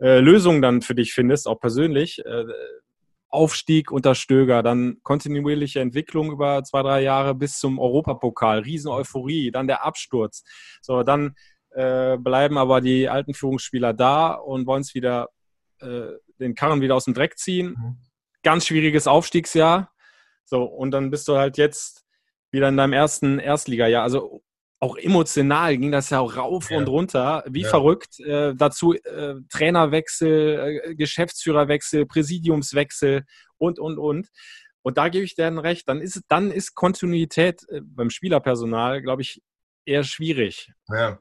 äh, 0.01 0.19
Lösungen 0.19 0.61
dann 0.61 0.81
für 0.81 0.95
dich 0.95 1.13
findest, 1.13 1.47
auch 1.47 1.61
persönlich. 1.61 2.21
Aufstieg 3.29 3.91
unter 3.91 4.15
Stöger, 4.15 4.63
dann 4.63 4.97
kontinuierliche 5.03 5.79
Entwicklung 5.79 6.31
über 6.31 6.63
zwei, 6.63 6.81
drei 6.81 7.01
Jahre 7.01 7.35
bis 7.35 7.59
zum 7.59 7.79
Europapokal, 7.79 8.59
Riesen-Euphorie, 8.59 9.51
dann 9.51 9.67
der 9.67 9.85
Absturz. 9.85 10.43
So, 10.81 11.03
dann 11.03 11.35
äh, 11.71 12.17
bleiben 12.17 12.57
aber 12.57 12.81
die 12.81 13.07
alten 13.07 13.33
Führungsspieler 13.33 13.93
da 13.93 14.31
und 14.31 14.65
wollen 14.65 14.81
es 14.81 14.95
wieder, 14.95 15.29
äh, 15.79 16.07
den 16.39 16.55
Karren 16.55 16.81
wieder 16.81 16.95
aus 16.95 17.05
dem 17.05 17.13
Dreck 17.13 17.37
ziehen. 17.37 17.75
Mhm. 17.77 17.97
Ganz 18.41 18.65
schwieriges 18.65 19.05
Aufstiegsjahr. 19.07 19.91
So, 20.45 20.63
und 20.63 20.91
dann 20.91 21.11
bist 21.11 21.27
du 21.27 21.37
halt 21.37 21.57
jetzt 21.57 22.05
wieder 22.51 22.69
in 22.69 22.77
deinem 22.77 22.93
ersten 22.93 23.37
Erstligajahr. 23.37 24.01
Also 24.01 24.41
auch 24.79 24.97
emotional 24.97 25.77
ging 25.77 25.91
das 25.91 26.09
ja 26.09 26.19
auch 26.19 26.37
rauf 26.37 26.71
ja. 26.71 26.77
und 26.77 26.87
runter, 26.87 27.43
wie 27.47 27.63
ja. 27.63 27.69
verrückt. 27.69 28.19
Äh, 28.21 28.55
dazu 28.55 28.93
äh, 28.93 29.35
Trainerwechsel, 29.49 30.81
äh, 30.83 30.95
Geschäftsführerwechsel, 30.95 32.05
Präsidiumswechsel 32.05 33.23
und, 33.57 33.77
und, 33.77 33.97
und. 33.97 34.29
Und 34.81 34.97
da 34.97 35.09
gebe 35.09 35.25
ich 35.25 35.35
denen 35.35 35.59
recht. 35.59 35.89
Dann 35.89 35.99
ist, 35.99 36.21
dann 36.29 36.49
ist 36.49 36.75
Kontinuität 36.75 37.67
äh, 37.69 37.81
beim 37.83 38.09
Spielerpersonal, 38.09 39.01
glaube 39.01 39.21
ich, 39.21 39.41
eher 39.85 40.03
schwierig. 40.03 40.71
Ja, 40.87 41.19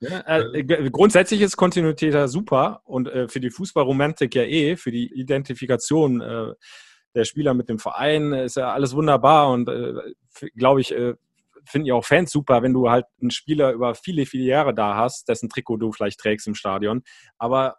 ja 0.00 0.20
äh, 0.52 0.90
grundsätzlich 0.90 1.40
ist 1.40 1.56
Kontinuität 1.56 2.12
ja 2.12 2.28
super 2.28 2.82
und 2.84 3.08
äh, 3.08 3.28
für 3.28 3.40
die 3.40 3.50
Fußballromantik 3.50 4.34
ja 4.34 4.42
eh, 4.42 4.76
für 4.76 4.90
die 4.90 5.12
Identifikation 5.14 6.18
der 7.14 7.24
Spieler 7.24 7.54
mit 7.54 7.68
dem 7.68 7.78
Verein 7.78 8.32
ist 8.32 8.56
ja 8.56 8.72
alles 8.72 8.94
wunderbar 8.94 9.50
und 9.50 9.68
glaube 10.54 10.80
ich, 10.82 10.94
finden 11.68 11.86
ja 11.86 11.94
auch 11.94 12.04
Fans 12.04 12.30
super, 12.30 12.62
wenn 12.62 12.72
du 12.72 12.90
halt 12.90 13.06
einen 13.20 13.30
Spieler 13.30 13.72
über 13.72 13.94
viele, 13.94 14.26
viele 14.26 14.44
Jahre 14.44 14.74
da 14.74 14.96
hast, 14.96 15.28
dessen 15.28 15.48
Trikot 15.48 15.76
du 15.76 15.92
vielleicht 15.92 16.20
trägst 16.20 16.46
im 16.46 16.54
Stadion. 16.54 17.02
Aber 17.38 17.76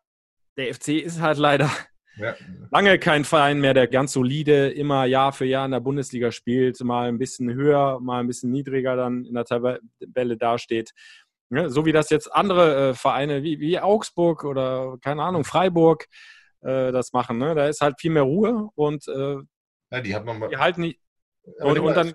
der 0.58 0.74
FC 0.74 0.90
ist 0.90 1.22
halt 1.22 1.38
leider 1.38 1.70
ja. 2.18 2.36
lange 2.72 3.00
kein 3.00 3.24
Verein 3.24 3.60
mehr, 3.60 3.74
der 3.74 3.88
ganz 3.88 4.14
solide 4.14 4.70
immer 4.70 5.06
Jahr 5.06 5.32
für 5.32 5.46
Jahr 5.46 5.66
in 5.66 5.72
der 5.72 5.80
Bundesliga 5.80 6.32
spielt, 6.32 6.80
mal 6.82 7.08
ein 7.08 7.18
bisschen 7.18 7.54
höher, 7.54 8.00
mal 8.00 8.20
ein 8.20 8.28
bisschen 8.28 8.52
niedriger 8.52 8.96
dann 8.96 9.26
in 9.26 9.34
der 9.34 9.46
Tabelle 9.46 10.38
dasteht. 10.38 10.92
Ja, 11.52 11.68
so 11.70 11.86
wie 11.86 11.92
das 11.92 12.12
jetzt 12.12 12.28
andere 12.28 12.90
äh, 12.90 12.94
Vereine 12.94 13.42
wie, 13.42 13.60
wie 13.60 13.80
Augsburg 13.80 14.44
oder 14.44 14.98
keine 15.02 15.24
Ahnung, 15.24 15.46
Freiburg 15.46 16.06
äh, 16.62 16.92
das 16.92 17.12
machen. 17.14 17.40
Ne? 17.40 17.56
Da 17.56 17.68
ist 17.68 17.82
halt 17.82 18.00
viel 18.00 18.12
mehr 18.12 18.24
Ruhe 18.24 18.70
und 18.76 19.08
äh, 19.08 19.38
ja, 19.92 20.02
die, 20.02 20.16
die 20.52 20.58
halten, 20.58 20.94
und, 21.60 21.80
und, 21.80 21.96
dann, 21.96 22.14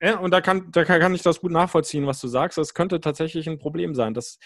ja, 0.00 0.18
und 0.18 0.30
da, 0.30 0.40
kann, 0.40 0.70
da 0.72 0.84
kann 0.84 1.14
ich 1.14 1.22
das 1.22 1.40
gut 1.40 1.52
nachvollziehen, 1.52 2.06
was 2.06 2.20
du 2.20 2.28
sagst. 2.28 2.58
Das 2.58 2.74
könnte 2.74 3.00
tatsächlich 3.00 3.48
ein 3.48 3.58
Problem 3.58 3.94
sein, 3.94 4.14
dass 4.14 4.38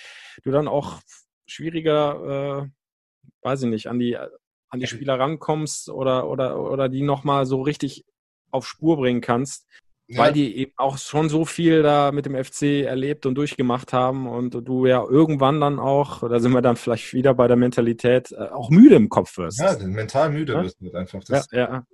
du 0.42 0.51
dann 0.51 0.68
auch 0.68 1.01
schwieriger, 1.47 2.64
äh, 2.64 3.27
weiß 3.42 3.62
ich 3.62 3.68
nicht, 3.68 3.87
an 3.88 3.99
die, 3.99 4.16
an 4.16 4.81
die 4.81 4.87
Spieler 4.87 5.18
rankommst 5.18 5.90
oder, 5.90 6.29
oder, 6.29 6.59
oder 6.59 6.88
die 6.88 7.03
nochmal 7.03 7.47
so 7.47 7.62
richtig 7.62 8.05
auf 8.51 8.66
Spur 8.66 8.97
bringen 8.97 9.21
kannst, 9.21 9.66
ja. 10.07 10.18
weil 10.18 10.33
die 10.33 10.57
eben 10.57 10.73
auch 10.77 10.99
schon 10.99 11.29
so 11.29 11.45
viel 11.45 11.83
da 11.83 12.12
mit 12.12 12.27
dem 12.27 12.42
FC 12.42 12.85
erlebt 12.85 13.27
und 13.27 13.35
durchgemacht 13.35 13.92
haben 13.92 14.27
und 14.29 14.66
du 14.66 14.87
ja 14.87 15.05
irgendwann 15.05 15.61
dann 15.61 15.79
auch, 15.79 16.27
da 16.29 16.38
sind 16.38 16.53
wir 16.53 16.62
dann 16.62 16.77
vielleicht 16.77 17.12
wieder 17.12 17.35
bei 17.35 17.49
der 17.49 17.57
Mentalität, 17.57 18.33
äh, 18.33 18.49
auch 18.49 18.71
müde 18.71 18.97
im 18.97 19.09
Kopf 19.09 19.37
wirst. 19.38 19.61
Ja, 19.61 19.77
mental 19.87 20.31
müde 20.31 20.55
ja? 20.55 20.62
wirst 20.62 20.81
du 20.81 20.92
einfach. 20.92 21.23
Das 21.25 21.49
ja, 21.51 21.59
ja. 21.59 21.87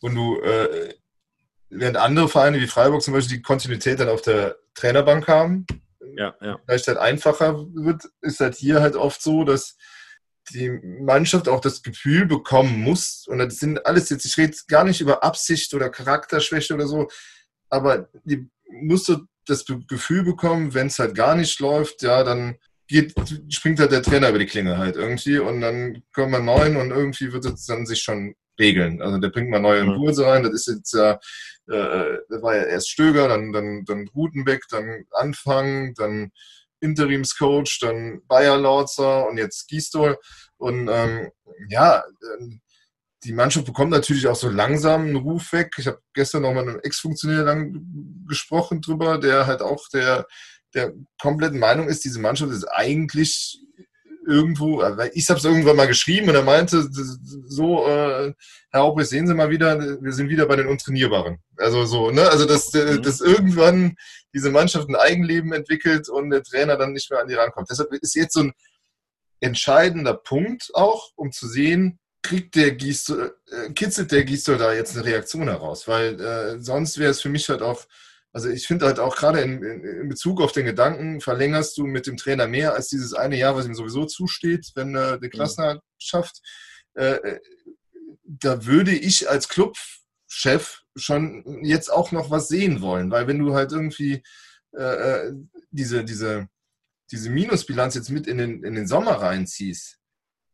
Und 0.00 0.14
du 0.14 0.40
äh, 0.40 0.94
während 1.74 1.96
andere 1.96 2.28
Vereine 2.28 2.60
wie 2.60 2.66
Freiburg 2.66 3.02
zum 3.02 3.14
Beispiel 3.14 3.38
die 3.38 3.42
Kontinuität 3.42 4.00
dann 4.00 4.08
auf 4.08 4.22
der 4.22 4.56
Trainerbank 4.74 5.28
haben, 5.28 5.66
ja, 6.16 6.34
ja. 6.40 6.58
vielleicht 6.64 6.88
halt 6.88 6.98
einfacher 6.98 7.66
wird, 7.74 8.04
ist 8.20 8.40
halt 8.40 8.54
hier 8.54 8.80
halt 8.80 8.96
oft 8.96 9.22
so, 9.22 9.44
dass 9.44 9.76
die 10.50 10.70
Mannschaft 11.00 11.48
auch 11.48 11.60
das 11.60 11.82
Gefühl 11.82 12.26
bekommen 12.26 12.80
muss, 12.80 13.26
und 13.26 13.38
das 13.38 13.56
sind 13.56 13.84
alles 13.86 14.10
jetzt, 14.10 14.26
ich 14.26 14.36
rede 14.36 14.56
gar 14.68 14.84
nicht 14.84 15.00
über 15.00 15.24
Absicht 15.24 15.72
oder 15.74 15.88
Charakterschwäche 15.90 16.74
oder 16.74 16.86
so, 16.86 17.08
aber 17.70 18.08
die 18.24 18.48
musst 18.70 19.08
du 19.08 19.26
das 19.46 19.64
Gefühl 19.88 20.24
bekommen, 20.24 20.74
wenn 20.74 20.88
es 20.88 20.98
halt 20.98 21.14
gar 21.14 21.34
nicht 21.34 21.60
läuft, 21.60 22.02
ja, 22.02 22.22
dann 22.24 22.56
geht, 22.86 23.14
springt 23.48 23.80
halt 23.80 23.92
der 23.92 24.02
Trainer 24.02 24.28
über 24.28 24.38
die 24.38 24.46
Klinge 24.46 24.78
halt 24.78 24.96
irgendwie 24.96 25.38
und 25.38 25.60
dann 25.60 26.02
kommen 26.12 26.32
wir 26.32 26.40
neun 26.40 26.76
und 26.76 26.90
irgendwie 26.90 27.32
wird 27.32 27.44
es 27.46 27.66
dann 27.66 27.86
sich 27.86 28.02
schon 28.02 28.34
regeln. 28.58 29.02
Also 29.02 29.18
der 29.18 29.30
bringt 29.30 29.50
mal 29.50 29.60
neue 29.60 29.80
Impulse 29.80 30.26
rein. 30.26 30.42
Das 30.42 30.52
ist 30.52 30.66
jetzt 30.66 30.92
ja, 30.94 31.12
äh, 31.68 32.18
das 32.28 32.42
war 32.42 32.56
ja 32.56 32.64
erst 32.64 32.90
Stöger, 32.90 33.28
dann, 33.28 33.52
dann, 33.52 33.84
dann 33.84 34.08
Rutenbeck, 34.14 34.62
dann 34.70 35.04
Anfang, 35.12 35.94
dann 35.94 36.30
Interimscoach, 36.80 37.78
dann 37.80 38.20
Bayer 38.26 38.58
Lautzer 38.58 39.28
und 39.28 39.38
jetzt 39.38 39.68
Gistol. 39.68 40.18
Und 40.56 40.88
ähm, 40.90 41.30
ja, 41.68 42.04
ähm, 42.38 42.60
die 43.24 43.32
Mannschaft 43.32 43.66
bekommt 43.66 43.90
natürlich 43.90 44.26
auch 44.26 44.36
so 44.36 44.50
langsam 44.50 45.02
einen 45.02 45.16
Ruf 45.16 45.52
weg. 45.52 45.72
Ich 45.78 45.86
habe 45.86 46.00
gestern 46.12 46.42
noch 46.42 46.52
mit 46.52 46.62
einem 46.62 46.80
Ex-Funktionär 46.80 47.42
lang 47.42 48.24
gesprochen 48.28 48.82
drüber, 48.82 49.18
der 49.18 49.46
halt 49.46 49.62
auch 49.62 49.88
der, 49.88 50.26
der 50.74 50.92
kompletten 51.20 51.58
Meinung 51.58 51.88
ist, 51.88 52.04
diese 52.04 52.20
Mannschaft 52.20 52.52
ist 52.52 52.64
eigentlich 52.64 53.60
irgendwo, 54.26 54.82
äh, 54.82 55.10
ich 55.14 55.28
habe 55.28 55.38
es 55.38 55.44
irgendwann 55.44 55.76
mal 55.76 55.86
geschrieben 55.86 56.28
und 56.28 56.34
er 56.34 56.42
meinte, 56.42 56.88
so, 57.46 57.86
äh, 57.86 58.32
Herr 58.70 58.82
Aubrecht, 58.82 59.10
sehen 59.10 59.26
Sie 59.26 59.34
mal 59.34 59.50
wieder, 59.50 59.78
wir 60.02 60.12
sind 60.12 60.28
wieder 60.28 60.46
bei 60.46 60.56
den 60.56 60.66
Untrainierbaren. 60.66 61.38
Also 61.56 61.84
so, 61.84 62.10
ne? 62.10 62.28
Also 62.28 62.44
dass, 62.46 62.72
mhm. 62.72 63.02
dass 63.02 63.20
irgendwann 63.20 63.96
diese 64.32 64.50
Mannschaft 64.50 64.88
ein 64.88 64.96
Eigenleben 64.96 65.52
entwickelt 65.52 66.08
und 66.08 66.30
der 66.30 66.42
Trainer 66.42 66.76
dann 66.76 66.92
nicht 66.92 67.10
mehr 67.10 67.20
an 67.20 67.28
die 67.28 67.34
rankommt. 67.34 67.68
Deshalb 67.70 67.92
ist 67.92 68.14
jetzt 68.14 68.34
so 68.34 68.40
ein 68.40 68.52
entscheidender 69.40 70.14
Punkt 70.14 70.70
auch, 70.74 71.10
um 71.16 71.30
zu 71.30 71.46
sehen, 71.46 71.98
kriegt 72.22 72.54
der 72.56 72.72
Gießer, 72.72 73.32
äh, 73.50 73.70
kitzelt 73.72 74.10
der 74.10 74.24
Gießer 74.24 74.56
da 74.56 74.72
jetzt 74.72 74.96
eine 74.96 75.04
Reaktion 75.04 75.48
heraus, 75.48 75.86
weil 75.86 76.20
äh, 76.20 76.60
sonst 76.60 76.98
wäre 76.98 77.10
es 77.10 77.20
für 77.20 77.28
mich 77.28 77.48
halt 77.48 77.62
auch 77.62 77.84
also 78.34 78.48
ich 78.48 78.66
finde 78.66 78.86
halt 78.86 78.98
auch 78.98 79.14
gerade 79.14 79.40
in, 79.40 79.62
in, 79.62 80.08
Bezug 80.08 80.42
auf 80.42 80.50
den 80.50 80.66
Gedanken, 80.66 81.20
verlängerst 81.20 81.78
du 81.78 81.86
mit 81.86 82.08
dem 82.08 82.16
Trainer 82.16 82.48
mehr 82.48 82.74
als 82.74 82.88
dieses 82.88 83.14
eine 83.14 83.36
Jahr, 83.36 83.54
was 83.54 83.64
ihm 83.64 83.76
sowieso 83.76 84.06
zusteht, 84.06 84.72
wenn 84.74 84.96
er 84.96 85.18
die 85.18 85.28
Klassenhalt 85.28 85.80
schafft. 85.98 86.40
Äh, 86.94 87.14
äh, 87.14 87.40
da 88.24 88.66
würde 88.66 88.90
ich 88.90 89.30
als 89.30 89.48
Clubchef 89.48 90.82
schon 90.96 91.64
jetzt 91.64 91.92
auch 91.92 92.10
noch 92.10 92.32
was 92.32 92.48
sehen 92.48 92.80
wollen, 92.80 93.12
weil 93.12 93.28
wenn 93.28 93.38
du 93.38 93.54
halt 93.54 93.70
irgendwie 93.70 94.24
äh, 94.76 94.82
äh, 95.28 95.32
diese, 95.70 96.04
diese, 96.04 96.48
diese 97.12 97.30
Minusbilanz 97.30 97.94
jetzt 97.94 98.10
mit 98.10 98.26
in 98.26 98.38
den, 98.38 98.64
in 98.64 98.74
den 98.74 98.88
Sommer 98.88 99.12
reinziehst, 99.12 99.98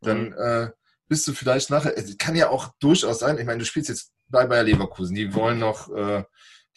dann 0.03 0.31
mhm. 0.31 0.35
äh, 0.39 0.71
bist 1.09 1.27
du 1.27 1.33
vielleicht 1.33 1.71
nachher, 1.71 1.97
es 1.97 2.19
kann 2.19 2.37
ja 2.37 2.51
auch 2.51 2.75
durchaus 2.79 3.21
sein, 3.21 3.39
ich 3.39 3.47
meine, 3.47 3.61
du 3.61 3.65
spielst 3.65 3.89
jetzt 3.89 4.13
bei 4.29 4.47
Bayer 4.47 4.65
Leverkusen, 4.65 5.15
die 5.15 5.35
wollen 5.35 5.59
noch 5.59 5.91
äh, 5.95 6.25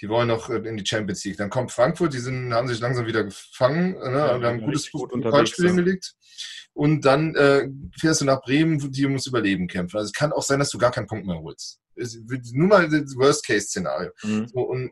die 0.03 0.09
wollen 0.09 0.27
noch 0.27 0.49
äh, 0.49 0.57
in 0.57 0.75
die 0.75 0.85
Champions 0.85 1.23
League. 1.23 1.37
Dann 1.37 1.49
kommt 1.49 1.71
Frankfurt, 1.71 2.13
die 2.13 2.19
sind, 2.19 2.53
haben 2.53 2.67
sich 2.67 2.81
langsam 2.81 3.07
wieder 3.07 3.23
gefangen, 3.23 3.93
ne, 3.93 4.17
ja, 4.17 4.33
haben 4.33 4.45
ein 4.45 4.61
gutes 4.61 4.91
Pokalspiel 4.91 5.67
hingelegt. 5.67 6.13
Und 6.73 7.05
dann 7.05 7.35
äh, 7.35 7.69
fährst 7.97 8.19
du 8.19 8.25
nach 8.25 8.41
Bremen, 8.41 8.91
die 8.91 9.05
ums 9.05 9.27
Überleben 9.27 9.67
kämpfen. 9.67 9.95
Also 9.95 10.07
es 10.07 10.13
kann 10.13 10.33
auch 10.33 10.43
sein, 10.43 10.59
dass 10.59 10.71
du 10.71 10.77
gar 10.77 10.91
keinen 10.91 11.07
Punkt 11.07 11.25
mehr 11.25 11.39
holst. 11.39 11.79
nur 11.95 12.67
mal 12.67 12.89
das 12.89 13.15
Worst-Case-Szenario. 13.15 14.11
Mhm. 14.23 14.47
So, 14.47 14.59
und 14.59 14.91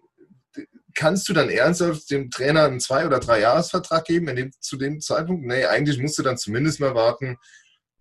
kannst 0.95 1.27
du 1.27 1.33
dann 1.33 1.49
ernsthaft 1.49 2.09
dem 2.09 2.31
Trainer 2.31 2.63
einen 2.63 2.79
Zwei- 2.79 3.05
oder 3.05 3.19
Drei-Jahres-Vertrag 3.19 4.05
geben 4.05 4.29
in 4.29 4.35
dem, 4.37 4.51
zu 4.61 4.77
dem 4.77 5.01
Zeitpunkt? 5.01 5.45
Nee, 5.45 5.65
eigentlich 5.65 5.99
musst 5.99 6.17
du 6.19 6.23
dann 6.23 6.37
zumindest 6.37 6.79
mal 6.79 6.95
warten, 6.95 7.37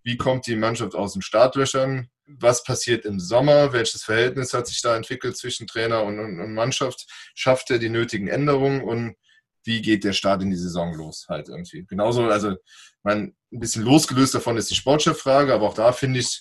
wie 0.05 0.17
kommt 0.17 0.47
die 0.47 0.57
Mannschaft 0.57 0.95
aus 0.95 1.15
den 1.15 1.23
Startlöchern, 1.23 2.09
was 2.39 2.63
passiert 2.65 3.05
im 3.05 3.19
Sommer, 3.19 3.73
welches 3.73 4.05
Verhältnis 4.05 4.55
hat 4.55 4.67
sich 4.67 4.83
da 4.83 4.97
entwickelt 4.97 5.37
zwischen 5.37 5.67
Trainer 5.67 6.03
und, 6.05 6.19
und, 6.19 6.41
und 6.41 6.55
Mannschaft, 6.55 7.07
schafft 7.35 7.71
er 7.71 7.79
die 7.79 7.89
nötigen 7.89 8.29
Änderungen 8.29 8.83
und 8.83 9.17
wie 9.65 9.83
geht 9.83 10.05
der 10.05 10.13
Start 10.13 10.43
in 10.43 10.51
die 10.51 10.57
Saison 10.57 10.95
los 10.95 11.27
halt 11.29 11.49
irgendwie. 11.49 11.85
Genauso, 11.87 12.25
also 12.25 12.57
mein, 13.03 13.35
ein 13.53 13.61
bisschen 13.61 13.83
losgelöst 13.83 14.35
davon 14.35 14.57
ist 14.57 14.71
die 14.71 14.75
Sportchef-Frage, 14.75 15.53
aber 15.53 15.67
auch 15.67 15.75
da 15.75 15.93
finde 15.93 16.21
ich, 16.21 16.41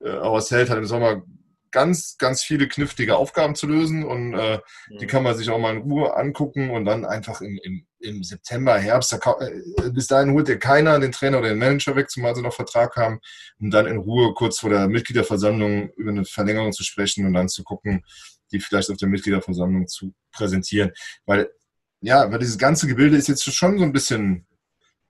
äh, 0.00 0.12
Horst 0.12 0.50
Held 0.50 0.70
hat 0.70 0.78
im 0.78 0.86
Sommer 0.86 1.22
ganz, 1.70 2.16
ganz 2.18 2.42
viele 2.42 2.68
knifflige 2.68 3.16
Aufgaben 3.16 3.54
zu 3.54 3.66
lösen 3.66 4.04
und 4.04 4.34
äh, 4.34 4.58
mhm. 4.88 4.98
die 4.98 5.06
kann 5.06 5.22
man 5.22 5.36
sich 5.36 5.50
auch 5.50 5.58
mal 5.58 5.76
in 5.76 5.82
Ruhe 5.82 6.16
angucken 6.16 6.70
und 6.70 6.84
dann 6.84 7.04
einfach 7.04 7.40
im, 7.40 7.58
im, 7.62 7.86
im 7.98 8.22
September, 8.22 8.78
Herbst, 8.78 9.12
da, 9.12 9.36
äh, 9.40 9.90
bis 9.90 10.06
dahin 10.06 10.32
holt 10.32 10.48
ja 10.48 10.56
keiner 10.56 10.98
den 10.98 11.12
Trainer 11.12 11.38
oder 11.38 11.50
den 11.50 11.58
Manager 11.58 11.96
weg, 11.96 12.10
zumal 12.10 12.34
sie 12.34 12.42
noch 12.42 12.54
Vertrag 12.54 12.96
haben, 12.96 13.20
um 13.58 13.70
dann 13.70 13.86
in 13.86 13.98
Ruhe 13.98 14.34
kurz 14.34 14.58
vor 14.58 14.70
der 14.70 14.88
Mitgliederversammlung 14.88 15.90
über 15.96 16.10
eine 16.10 16.24
Verlängerung 16.24 16.72
zu 16.72 16.84
sprechen 16.84 17.26
und 17.26 17.34
dann 17.34 17.48
zu 17.48 17.62
gucken, 17.62 18.04
die 18.52 18.60
vielleicht 18.60 18.90
auf 18.90 18.96
der 18.96 19.08
Mitgliederversammlung 19.08 19.86
zu 19.86 20.12
präsentieren. 20.32 20.92
Weil, 21.26 21.50
ja, 22.00 22.30
weil 22.30 22.38
dieses 22.38 22.58
ganze 22.58 22.86
Gebilde 22.86 23.16
ist 23.16 23.28
jetzt 23.28 23.44
schon 23.54 23.78
so 23.78 23.84
ein 23.84 23.92
bisschen 23.92 24.46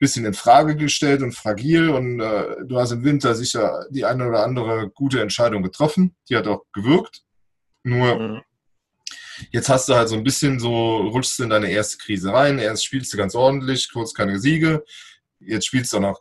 bisschen 0.00 0.24
in 0.24 0.34
Frage 0.34 0.74
gestellt 0.76 1.22
und 1.22 1.32
fragil 1.32 1.90
und 1.90 2.20
äh, 2.20 2.56
du 2.64 2.80
hast 2.80 2.90
im 2.90 3.04
Winter 3.04 3.34
sicher 3.34 3.86
die 3.90 4.06
eine 4.06 4.26
oder 4.26 4.42
andere 4.42 4.90
gute 4.90 5.20
Entscheidung 5.20 5.62
getroffen. 5.62 6.16
Die 6.28 6.36
hat 6.36 6.48
auch 6.48 6.64
gewirkt. 6.72 7.22
Nur 7.82 8.18
mhm. 8.18 8.40
jetzt 9.52 9.68
hast 9.68 9.88
du 9.88 9.94
halt 9.94 10.08
so 10.08 10.16
ein 10.16 10.24
bisschen 10.24 10.58
so, 10.58 10.96
rutschst 10.96 11.38
du 11.38 11.42
in 11.44 11.50
deine 11.50 11.70
erste 11.70 11.98
Krise 11.98 12.32
rein. 12.32 12.58
Erst 12.58 12.86
spielst 12.86 13.12
du 13.12 13.18
ganz 13.18 13.34
ordentlich, 13.34 13.92
kurz 13.92 14.14
keine 14.14 14.40
Siege. 14.40 14.82
Jetzt 15.38 15.66
spielst 15.66 15.92
du 15.92 15.98
auch 15.98 16.02
noch 16.02 16.20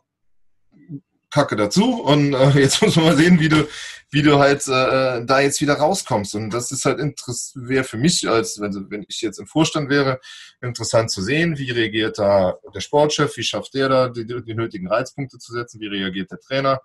Kacke 1.30 1.56
dazu 1.56 2.02
und 2.02 2.34
äh, 2.34 2.50
jetzt 2.60 2.82
muss 2.82 2.96
man 2.96 3.06
mal 3.06 3.16
sehen, 3.16 3.40
wie 3.40 3.48
du, 3.48 3.68
wie 4.10 4.22
du 4.22 4.38
halt 4.38 4.66
äh, 4.66 5.24
da 5.24 5.40
jetzt 5.40 5.60
wieder 5.60 5.74
rauskommst. 5.74 6.34
Und 6.34 6.50
das 6.50 6.72
ist 6.72 6.84
halt 6.84 6.98
interessant, 6.98 7.68
wäre 7.68 7.84
für 7.84 7.96
mich, 7.96 8.28
als 8.28 8.60
wenn, 8.60 8.90
wenn 8.90 9.04
ich 9.08 9.20
jetzt 9.20 9.38
im 9.38 9.46
Vorstand 9.46 9.88
wäre, 9.88 10.20
interessant 10.60 11.10
zu 11.10 11.22
sehen, 11.22 11.56
wie 11.58 11.70
reagiert 11.70 12.18
da 12.18 12.58
der 12.74 12.80
Sportchef, 12.80 13.36
wie 13.36 13.42
schafft 13.42 13.74
der 13.74 13.88
da 13.88 14.08
die, 14.08 14.26
die 14.26 14.54
nötigen 14.54 14.88
Reizpunkte 14.88 15.38
zu 15.38 15.52
setzen, 15.52 15.80
wie 15.80 15.86
reagiert 15.86 16.30
der 16.32 16.40
Trainer, 16.40 16.80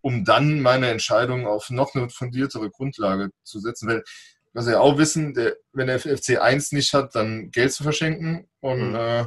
um 0.00 0.24
dann 0.24 0.60
meine 0.60 0.88
Entscheidung 0.88 1.46
auf 1.46 1.70
noch 1.70 1.94
eine 1.94 2.08
fundiertere 2.08 2.70
Grundlage 2.70 3.30
zu 3.42 3.58
setzen. 3.58 3.88
Weil, 3.88 4.04
was 4.52 4.66
wir 4.66 4.80
auch 4.80 4.98
wissen, 4.98 5.34
der, 5.34 5.56
wenn 5.72 5.88
der 5.88 5.98
FC 5.98 6.40
1 6.40 6.72
nicht 6.72 6.94
hat, 6.94 7.14
dann 7.14 7.50
Geld 7.50 7.72
zu 7.72 7.82
verschenken 7.82 8.48
und 8.60 8.90
mhm. 8.90 8.96
äh, 8.96 9.26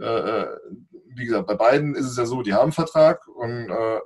äh, 0.00 0.46
wie 1.14 1.26
gesagt, 1.26 1.46
bei 1.46 1.54
beiden 1.54 1.94
ist 1.94 2.06
es 2.06 2.16
ja 2.16 2.26
so, 2.26 2.42
die 2.42 2.54
haben 2.54 2.64
einen 2.64 2.72
Vertrag 2.72 3.26
und 3.28 3.70
äh, 3.70 4.00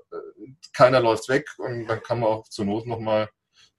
keiner 0.75 1.01
läuft 1.01 1.29
weg 1.29 1.47
und 1.59 1.87
dann 1.87 2.03
kann 2.03 2.21
man 2.21 2.29
auch 2.29 2.49
zur 2.49 2.65
Not 2.65 2.87
nochmal 2.87 3.29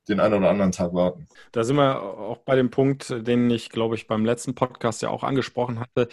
den 0.08 0.20
einen 0.20 0.36
oder 0.36 0.50
anderen 0.50 0.72
Tag 0.72 0.94
warten. 0.94 1.28
Da 1.52 1.64
sind 1.64 1.78
wir 1.78 2.02
auch 2.02 2.40
bei 2.40 2.56
dem 2.56 2.70
Punkt, 2.70 3.10
den 3.26 3.50
ich, 3.50 3.70
glaube 3.70 3.96
ich, 3.96 4.08
beim 4.08 4.26
letzten 4.26 4.54
Podcast 4.54 5.02
ja 5.02 5.10
auch 5.10 5.24
angesprochen 5.24 5.80
hatte, 5.80 6.10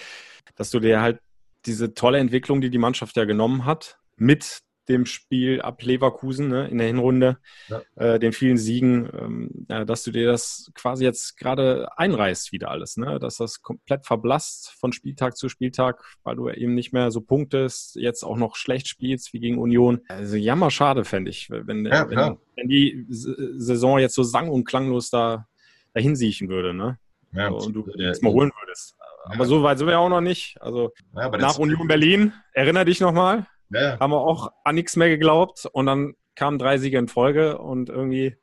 dass 0.54 0.70
du 0.70 0.80
dir 0.80 1.00
halt 1.00 1.20
diese 1.66 1.94
tolle 1.94 2.18
Entwicklung, 2.18 2.60
die 2.60 2.70
die 2.70 2.78
Mannschaft 2.78 3.16
ja 3.16 3.24
genommen 3.24 3.64
hat, 3.64 3.98
mit 4.16 4.60
dem 4.90 5.06
Spiel 5.06 5.62
ab 5.62 5.82
Leverkusen 5.82 6.48
ne, 6.48 6.68
in 6.68 6.78
der 6.78 6.88
Hinrunde, 6.88 7.38
ja. 7.68 7.82
äh, 7.94 8.18
den 8.18 8.32
vielen 8.32 8.58
Siegen, 8.58 9.08
ähm, 9.18 9.66
ja, 9.68 9.84
dass 9.84 10.02
du 10.02 10.10
dir 10.10 10.26
das 10.26 10.70
quasi 10.74 11.04
jetzt 11.04 11.36
gerade 11.38 11.88
einreißt 11.96 12.52
wieder 12.52 12.70
alles, 12.70 12.96
ne? 12.96 13.18
dass 13.18 13.36
das 13.36 13.62
komplett 13.62 14.04
verblasst 14.04 14.72
von 14.78 14.92
Spieltag 14.92 15.36
zu 15.36 15.48
Spieltag, 15.48 16.04
weil 16.24 16.36
du 16.36 16.50
eben 16.50 16.74
nicht 16.74 16.92
mehr 16.92 17.10
so 17.10 17.20
punktest, 17.20 17.96
jetzt 17.96 18.24
auch 18.24 18.36
noch 18.36 18.56
schlecht 18.56 18.88
spielst 18.88 19.32
wie 19.32 19.40
gegen 19.40 19.58
Union. 19.58 20.00
Also 20.08 20.36
jammer 20.36 20.70
schade, 20.70 21.04
fände 21.04 21.30
ich, 21.30 21.48
wenn, 21.50 21.86
ja, 21.86 22.10
wenn, 22.10 22.36
wenn, 22.56 22.68
die 22.68 23.06
Saison 23.08 23.98
jetzt 23.98 24.14
so 24.14 24.22
sang- 24.22 24.50
und 24.50 24.64
klanglos 24.64 25.10
da 25.10 25.46
dahin 25.94 26.16
siechen 26.16 26.48
würde. 26.48 26.74
Ne? 26.74 26.98
So, 27.32 27.66
und 27.66 27.72
du 27.74 27.86
es 27.92 28.22
mal 28.22 28.32
holen 28.32 28.50
würdest. 28.60 28.96
Aber 29.24 29.44
so 29.44 29.62
weit 29.62 29.78
sind 29.78 29.86
wir 29.86 29.92
ja 29.92 29.98
auch 29.98 30.08
noch 30.08 30.20
nicht. 30.20 30.60
Also 30.60 30.92
nach 31.12 31.58
Union 31.58 31.86
Berlin, 31.86 32.32
erinnere 32.52 32.86
dich 32.86 33.00
nochmal. 33.00 33.46
Ja. 33.70 33.98
Haben 33.98 34.12
wir 34.12 34.20
auch 34.20 34.52
an 34.64 34.74
nichts 34.74 34.96
mehr 34.96 35.08
geglaubt 35.08 35.66
und 35.72 35.86
dann 35.86 36.14
kamen 36.34 36.58
drei 36.58 36.78
Siege 36.78 36.98
in 36.98 37.08
Folge 37.08 37.58
und 37.58 37.88
irgendwie 37.88 38.36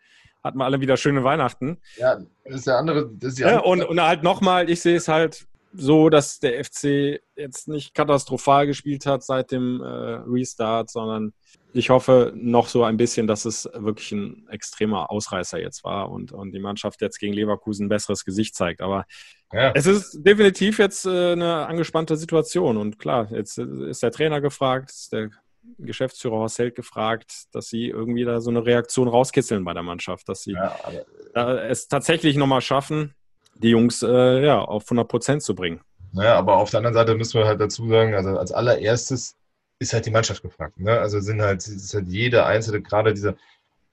hatten 0.43 0.57
wir 0.57 0.65
alle 0.65 0.81
wieder 0.81 0.97
schöne 0.97 1.23
Weihnachten. 1.23 1.79
Ja, 1.97 2.17
das 2.45 2.55
ist 2.55 2.67
der 2.67 2.77
andere. 2.77 3.09
Das 3.13 3.33
ist. 3.33 3.39
Ja, 3.39 3.59
und, 3.59 3.83
und 3.83 4.01
halt 4.01 4.23
nochmal, 4.23 4.69
ich 4.69 4.81
sehe 4.81 4.95
es 4.95 5.07
halt 5.07 5.47
so, 5.73 6.09
dass 6.09 6.39
der 6.39 6.63
FC 6.63 7.21
jetzt 7.35 7.67
nicht 7.67 7.93
katastrophal 7.93 8.67
gespielt 8.67 9.05
hat 9.05 9.23
seit 9.23 9.51
dem 9.51 9.81
äh, 9.81 9.85
Restart, 9.85 10.89
sondern 10.89 11.33
ich 11.73 11.89
hoffe 11.89 12.32
noch 12.36 12.67
so 12.67 12.84
ein 12.84 12.97
bisschen, 12.97 13.27
dass 13.27 13.45
es 13.45 13.69
wirklich 13.73 14.12
ein 14.12 14.47
extremer 14.49 15.12
Ausreißer 15.12 15.60
jetzt 15.60 15.84
war 15.84 16.10
und, 16.10 16.32
und 16.32 16.51
die 16.51 16.60
Mannschaft 16.60 17.01
jetzt 17.01 17.19
gegen 17.19 17.34
Leverkusen 17.34 17.86
ein 17.86 17.89
besseres 17.89 18.25
Gesicht 18.25 18.56
zeigt. 18.56 18.82
Aber 18.82 19.06
ja. 19.53 19.71
es 19.75 19.86
ist 19.86 20.25
definitiv 20.25 20.80
jetzt 20.80 21.06
äh, 21.06 21.34
eine 21.34 21.67
angespannte 21.67 22.15
Situation 22.17 22.77
und 22.77 22.99
klar, 22.99 23.27
jetzt 23.32 23.58
ist 23.58 24.03
der 24.03 24.12
Trainer 24.12 24.41
gefragt, 24.41 24.91
ist 24.91 25.13
der 25.13 25.30
Geschäftsführer 25.77 26.38
Horst 26.38 26.60
Held 26.60 26.75
gefragt, 26.75 27.45
dass 27.51 27.67
sie 27.67 27.89
irgendwie 27.89 28.23
da 28.23 28.39
so 28.39 28.49
eine 28.49 28.65
Reaktion 28.65 29.08
rauskitzeln 29.08 29.63
bei 29.63 29.73
der 29.73 29.84
Mannschaft, 29.84 30.30
dass 30.30 30.43
sie 30.43 30.53
ja, 30.53 31.53
es 31.58 31.88
tatsächlich 31.88 32.38
nochmal 32.38 32.62
schaffen, 32.62 33.13
die 33.56 33.69
Jungs 33.69 34.01
äh, 34.01 34.45
ja, 34.45 34.60
auf 34.62 34.84
100 34.84 35.08
Prozent 35.08 35.43
zu 35.43 35.56
bringen. 35.56 35.82
Naja, 36.13 36.36
aber 36.36 36.58
auf 36.58 36.69
der 36.69 36.80
anderen 36.80 36.93
Seite 36.93 37.15
müssen 37.15 37.39
wir 37.39 37.45
halt 37.45 37.60
dazu 37.60 37.88
sagen, 37.88 38.15
also 38.15 38.38
als 38.38 38.51
allererstes 38.51 39.36
ist 39.79 39.93
halt 39.93 40.05
die 40.05 40.11
Mannschaft 40.11 40.41
gefragt. 40.41 40.79
Ne? 40.79 40.99
Also 40.99 41.19
sind 41.19 41.41
halt, 41.41 41.67
ist 41.67 41.93
halt 41.93 42.07
jeder 42.07 42.45
einzelne, 42.45 42.81
gerade 42.81 43.13
dieser 43.13 43.35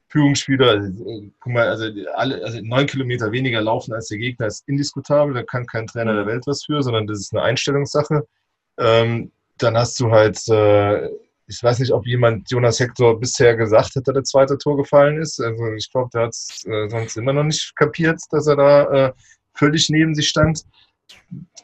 Führungsspieler, 0.09 0.71
also, 0.71 1.23
guck 1.41 1.53
mal, 1.53 1.69
also 1.69 1.87
alle, 2.15 2.43
also 2.45 2.61
neun 2.63 2.87
Kilometer 2.87 3.33
weniger 3.33 3.61
laufen 3.61 3.93
als 3.93 4.09
der 4.09 4.19
Gegner 4.19 4.47
ist 4.47 4.67
indiskutabel, 4.69 5.35
da 5.35 5.43
kann 5.43 5.67
kein 5.67 5.87
Trainer 5.87 6.15
der 6.15 6.27
Welt 6.27 6.47
was 6.47 6.65
für, 6.65 6.83
sondern 6.83 7.07
das 7.07 7.19
ist 7.21 7.35
eine 7.35 7.43
Einstellungssache. 7.43 8.27
Ähm, 8.79 9.33
dann 9.59 9.77
hast 9.77 9.99
du 10.01 10.11
halt, 10.11 10.39
äh, 10.49 11.09
ich 11.47 11.63
weiß 11.63 11.81
nicht, 11.81 11.93
ob 11.93 12.07
jemand 12.07 12.51
Jonas 12.51 12.81
Hector 12.81 13.19
bisher 13.19 13.57
gesagt 13.57 13.97
hat, 13.97 14.07
dass 14.07 14.15
der 14.15 14.25
zweite 14.25 14.59
Tor 14.59 14.77
gefallen 14.77 15.21
ist. 15.21 15.41
Also 15.41 15.73
ich 15.75 15.91
glaube, 15.91 16.11
der 16.15 16.23
hat 16.23 16.31
es 16.31 16.65
äh, 16.67 16.89
sonst 16.89 17.17
immer 17.17 17.33
noch 17.33 17.45
nicht 17.45 17.75
kapiert, 17.77 18.21
dass 18.31 18.47
er 18.47 18.57
da 18.57 19.09
äh, 19.09 19.13
völlig 19.53 19.89
neben 19.91 20.15
sich 20.15 20.29
stand 20.29 20.65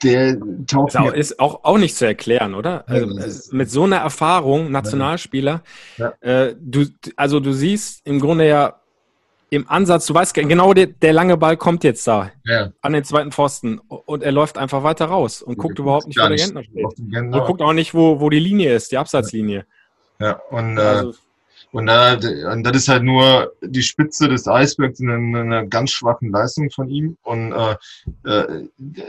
der 0.03 0.38
taucht. 0.66 0.94
Ist 0.94 0.96
auch, 0.96 1.12
ist 1.12 1.40
auch, 1.40 1.64
auch 1.64 1.79
nicht 1.79 1.96
zu 1.96 2.07
erklären, 2.07 2.55
oder? 2.55 2.88
Also, 2.88 3.07
ja, 3.07 3.26
mit 3.53 3.70
so 3.70 3.85
einer 3.85 3.98
Erfahrung, 3.98 4.70
Nationalspieler, 4.70 5.62
ja. 5.98 6.12
äh, 6.20 6.57
du, 6.59 6.87
also 7.16 7.40
du 7.40 7.53
siehst 7.53 8.07
im 8.07 8.20
Grunde 8.20 8.48
ja 8.48 8.81
im 9.50 9.68
Ansatz, 9.68 10.07
du 10.07 10.14
weißt 10.14 10.33
genau, 10.33 10.72
der, 10.74 10.87
der 10.87 11.12
lange 11.12 11.37
Ball 11.37 11.57
kommt 11.57 11.83
jetzt 11.83 12.07
da 12.07 12.31
ja. 12.44 12.70
an 12.83 12.92
den 12.92 13.03
zweiten 13.03 13.33
Pfosten 13.33 13.81
und 13.81 14.22
er 14.22 14.31
läuft 14.31 14.57
einfach 14.57 14.85
weiter 14.85 15.07
raus 15.07 15.42
und 15.42 15.59
guckt 15.59 15.79
überhaupt 15.79 16.07
nicht, 16.07 16.18
wo 16.18 16.29
der 16.29 16.37
Gentner 16.37 16.62
steht. 16.62 16.85
Und 16.85 17.33
guckt 17.33 17.61
auch 17.61 17.72
nicht, 17.72 17.92
wo, 17.92 18.20
wo 18.20 18.31
die 18.31 18.38
Linie 18.38 18.74
ist, 18.74 18.92
die 18.92 18.96
Absatzlinie. 18.96 19.66
Ja, 20.20 20.40
und 20.50 20.79
äh, 20.79 20.81
also, 20.81 21.14
und, 21.72 21.87
da, 21.87 22.14
und 22.52 22.64
das 22.64 22.76
ist 22.76 22.88
halt 22.88 23.04
nur 23.04 23.52
die 23.62 23.83
Spitze 23.83 24.28
des 24.28 24.48
Eisbergs 24.48 25.00
in 25.00 25.11
einer, 25.11 25.40
einer 25.40 25.66
ganz 25.66 25.92
schwachen 25.92 26.30
Leistung 26.30 26.70
von 26.70 26.88
ihm. 26.88 27.16
Und 27.22 27.52
äh, 27.52 27.76
äh, 28.24 28.66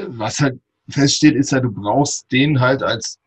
was 0.08 0.40
halt 0.40 0.60
feststeht, 0.90 1.36
ist 1.36 1.52
halt, 1.52 1.64
du 1.64 1.72
brauchst 1.72 2.32
den 2.32 2.60
halt 2.60 2.84
als, 2.84 3.20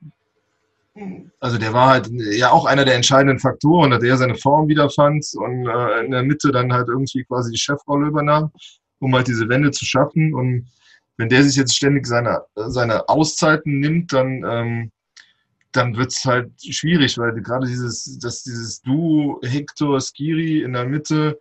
also 1.40 1.58
der 1.58 1.72
war 1.72 1.90
halt 1.90 2.08
ja 2.12 2.50
auch 2.50 2.66
einer 2.66 2.84
der 2.84 2.94
entscheidenden 2.94 3.40
Faktoren, 3.40 3.90
dass 3.90 4.04
er 4.04 4.16
seine 4.16 4.36
Form 4.36 4.68
wiederfand 4.68 5.26
und 5.34 5.66
äh, 5.66 6.04
in 6.04 6.12
der 6.12 6.22
Mitte 6.22 6.52
dann 6.52 6.72
halt 6.72 6.88
irgendwie 6.88 7.24
quasi 7.24 7.50
die 7.50 7.58
Chefrolle 7.58 8.08
übernahm, 8.08 8.52
um 9.00 9.14
halt 9.14 9.26
diese 9.26 9.48
Wende 9.48 9.72
zu 9.72 9.84
schaffen. 9.84 10.34
Und 10.34 10.68
wenn 11.16 11.28
der 11.28 11.42
sich 11.42 11.56
jetzt 11.56 11.74
ständig 11.74 12.06
seine, 12.06 12.42
seine 12.54 13.08
Auszeiten 13.08 13.80
nimmt, 13.80 14.12
dann 14.12 14.44
ähm, 14.48 14.90
dann 15.76 15.96
wird 15.96 16.12
es 16.12 16.24
halt 16.24 16.52
schwierig, 16.62 17.18
weil 17.18 17.32
gerade 17.42 17.66
dieses, 17.66 18.18
dass 18.20 18.44
dieses 18.44 18.80
Duo 18.82 19.40
Hector 19.42 20.00
Skiri 20.00 20.62
in 20.62 20.72
der 20.72 20.86
Mitte 20.86 21.38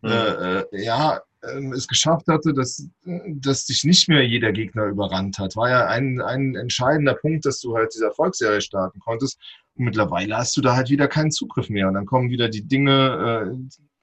mhm. 0.00 0.10
äh, 0.10 0.60
äh, 0.60 0.84
ja 0.84 1.20
äh, 1.42 1.74
es 1.74 1.86
geschafft 1.86 2.26
hatte, 2.28 2.54
dass, 2.54 2.88
dass 3.04 3.66
dich 3.66 3.84
nicht 3.84 4.08
mehr 4.08 4.26
jeder 4.26 4.52
Gegner 4.52 4.86
überrannt 4.86 5.38
hat. 5.38 5.56
War 5.56 5.68
ja 5.68 5.86
ein, 5.86 6.20
ein 6.20 6.56
entscheidender 6.56 7.14
Punkt, 7.14 7.44
dass 7.44 7.60
du 7.60 7.76
halt 7.76 7.92
diese 7.94 8.06
Erfolgsserie 8.06 8.62
starten 8.62 9.00
konntest. 9.00 9.38
Und 9.76 9.84
mittlerweile 9.84 10.36
hast 10.36 10.56
du 10.56 10.62
da 10.62 10.74
halt 10.76 10.88
wieder 10.88 11.08
keinen 11.08 11.30
Zugriff 11.30 11.68
mehr. 11.68 11.88
Und 11.88 11.94
dann 11.94 12.06
kommen 12.06 12.30
wieder 12.30 12.48
die 12.48 12.66
Dinge, 12.66 13.52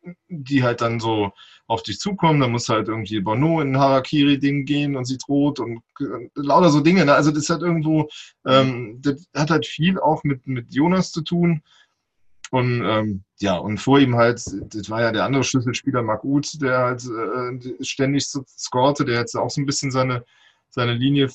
äh, 0.05 0.13
die 0.29 0.63
halt 0.63 0.81
dann 0.81 0.99
so 0.99 1.31
auf 1.71 1.83
dich 1.83 1.99
zukommen. 1.99 2.41
Dann 2.41 2.51
muss 2.51 2.69
halt 2.69 2.89
irgendwie 2.89 3.21
Bono 3.21 3.61
in 3.61 3.75
ein 3.75 3.79
Harakiri-Ding 3.79 4.65
gehen 4.65 4.95
und 4.97 5.05
sie 5.05 5.17
droht 5.17 5.59
und, 5.59 5.81
und 5.99 6.31
lauter 6.35 6.69
so 6.69 6.81
Dinge. 6.81 7.05
Ne? 7.05 7.13
Also 7.13 7.31
das 7.31 7.49
hat 7.49 7.61
irgendwo, 7.61 8.09
ähm, 8.45 8.99
das 9.01 9.25
hat 9.33 9.49
halt 9.49 9.65
viel 9.65 9.97
auch 9.99 10.23
mit, 10.23 10.45
mit 10.45 10.73
Jonas 10.73 11.11
zu 11.11 11.21
tun. 11.21 11.63
Und 12.51 12.83
ähm, 12.83 13.23
ja, 13.39 13.55
und 13.55 13.77
vor 13.77 13.99
ihm 13.99 14.15
halt, 14.15 14.43
das 14.45 14.89
war 14.89 15.01
ja 15.01 15.13
der 15.13 15.23
andere 15.23 15.45
Schlüsselspieler, 15.45 16.03
Marc 16.03 16.25
Uth, 16.25 16.61
der 16.61 16.77
halt 16.79 17.05
äh, 17.05 17.83
ständig 17.83 18.27
so 18.27 18.43
scorte, 18.45 19.05
der 19.05 19.19
jetzt 19.19 19.35
auch 19.35 19.49
so 19.49 19.61
ein 19.61 19.65
bisschen 19.65 19.91
seine, 19.91 20.25
seine 20.69 20.93
Linie 20.93 21.29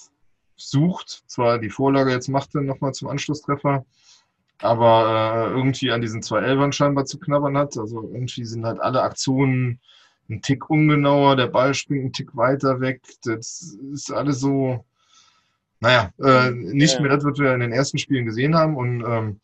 sucht. 0.57 1.23
Zwar 1.27 1.59
die 1.59 1.71
Vorlage 1.71 2.11
jetzt 2.11 2.29
machte 2.29 2.61
nochmal 2.61 2.93
zum 2.93 3.09
Anschlusstreffer, 3.09 3.87
aber 4.59 5.49
äh, 5.49 5.57
irgendwie 5.57 5.91
an 5.91 6.03
diesen 6.03 6.21
zwei 6.23 6.41
Elfern 6.41 6.73
scheinbar 6.73 7.07
zu 7.07 7.19
knabbern 7.19 7.57
hat. 7.57 7.79
Also 7.79 8.03
irgendwie 8.03 8.45
sind 8.45 8.67
halt 8.67 8.81
alle 8.81 9.01
Aktionen 9.01 9.81
ein 10.29 10.43
Tick 10.43 10.69
ungenauer, 10.71 11.37
der 11.37 11.47
Ball 11.47 11.75
springt 11.75 12.05
ein 12.05 12.13
Tick 12.13 12.37
weiter 12.37 12.81
weg. 12.81 13.03
Das 13.25 13.77
ist 13.93 14.13
alles 14.13 14.41
so, 14.41 14.85
naja, 15.81 16.11
äh, 16.19 16.51
nicht 16.51 16.95
ja. 16.95 17.01
mehr 17.01 17.11
das, 17.17 17.25
was 17.25 17.39
wir 17.39 17.55
in 17.55 17.61
den 17.61 17.73
ersten 17.73 17.99
Spielen 17.99 18.27
gesehen 18.27 18.57
haben. 18.57 18.77
Und 18.77 19.05
ähm, 19.07 19.41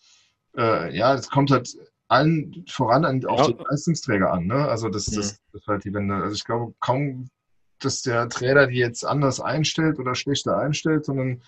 äh, 0.57 0.97
ja, 0.97 1.15
das 1.15 1.29
kommt 1.29 1.51
halt 1.51 1.77
allen 2.09 2.65
voran 2.69 3.05
an, 3.05 3.25
auf 3.25 3.41
ja. 3.41 3.53
den 3.53 3.65
Leistungsträger 3.65 4.33
an. 4.33 4.47
Ne? 4.47 4.69
Also 4.69 4.89
das, 4.89 5.07
das, 5.07 5.41
das 5.53 5.63
ist 5.63 5.67
halt 5.67 5.85
die 5.85 5.95
Wende. 5.95 6.15
Also 6.15 6.35
ich 6.35 6.45
glaube 6.45 6.75
kaum, 6.81 7.31
dass 7.79 8.03
der 8.03 8.29
Trainer 8.29 8.67
die 8.67 8.79
jetzt 8.79 9.05
anders 9.05 9.41
einstellt 9.41 9.99
oder 9.99 10.15
schlechter 10.15 10.59
einstellt, 10.59 11.05
sondern 11.05 11.43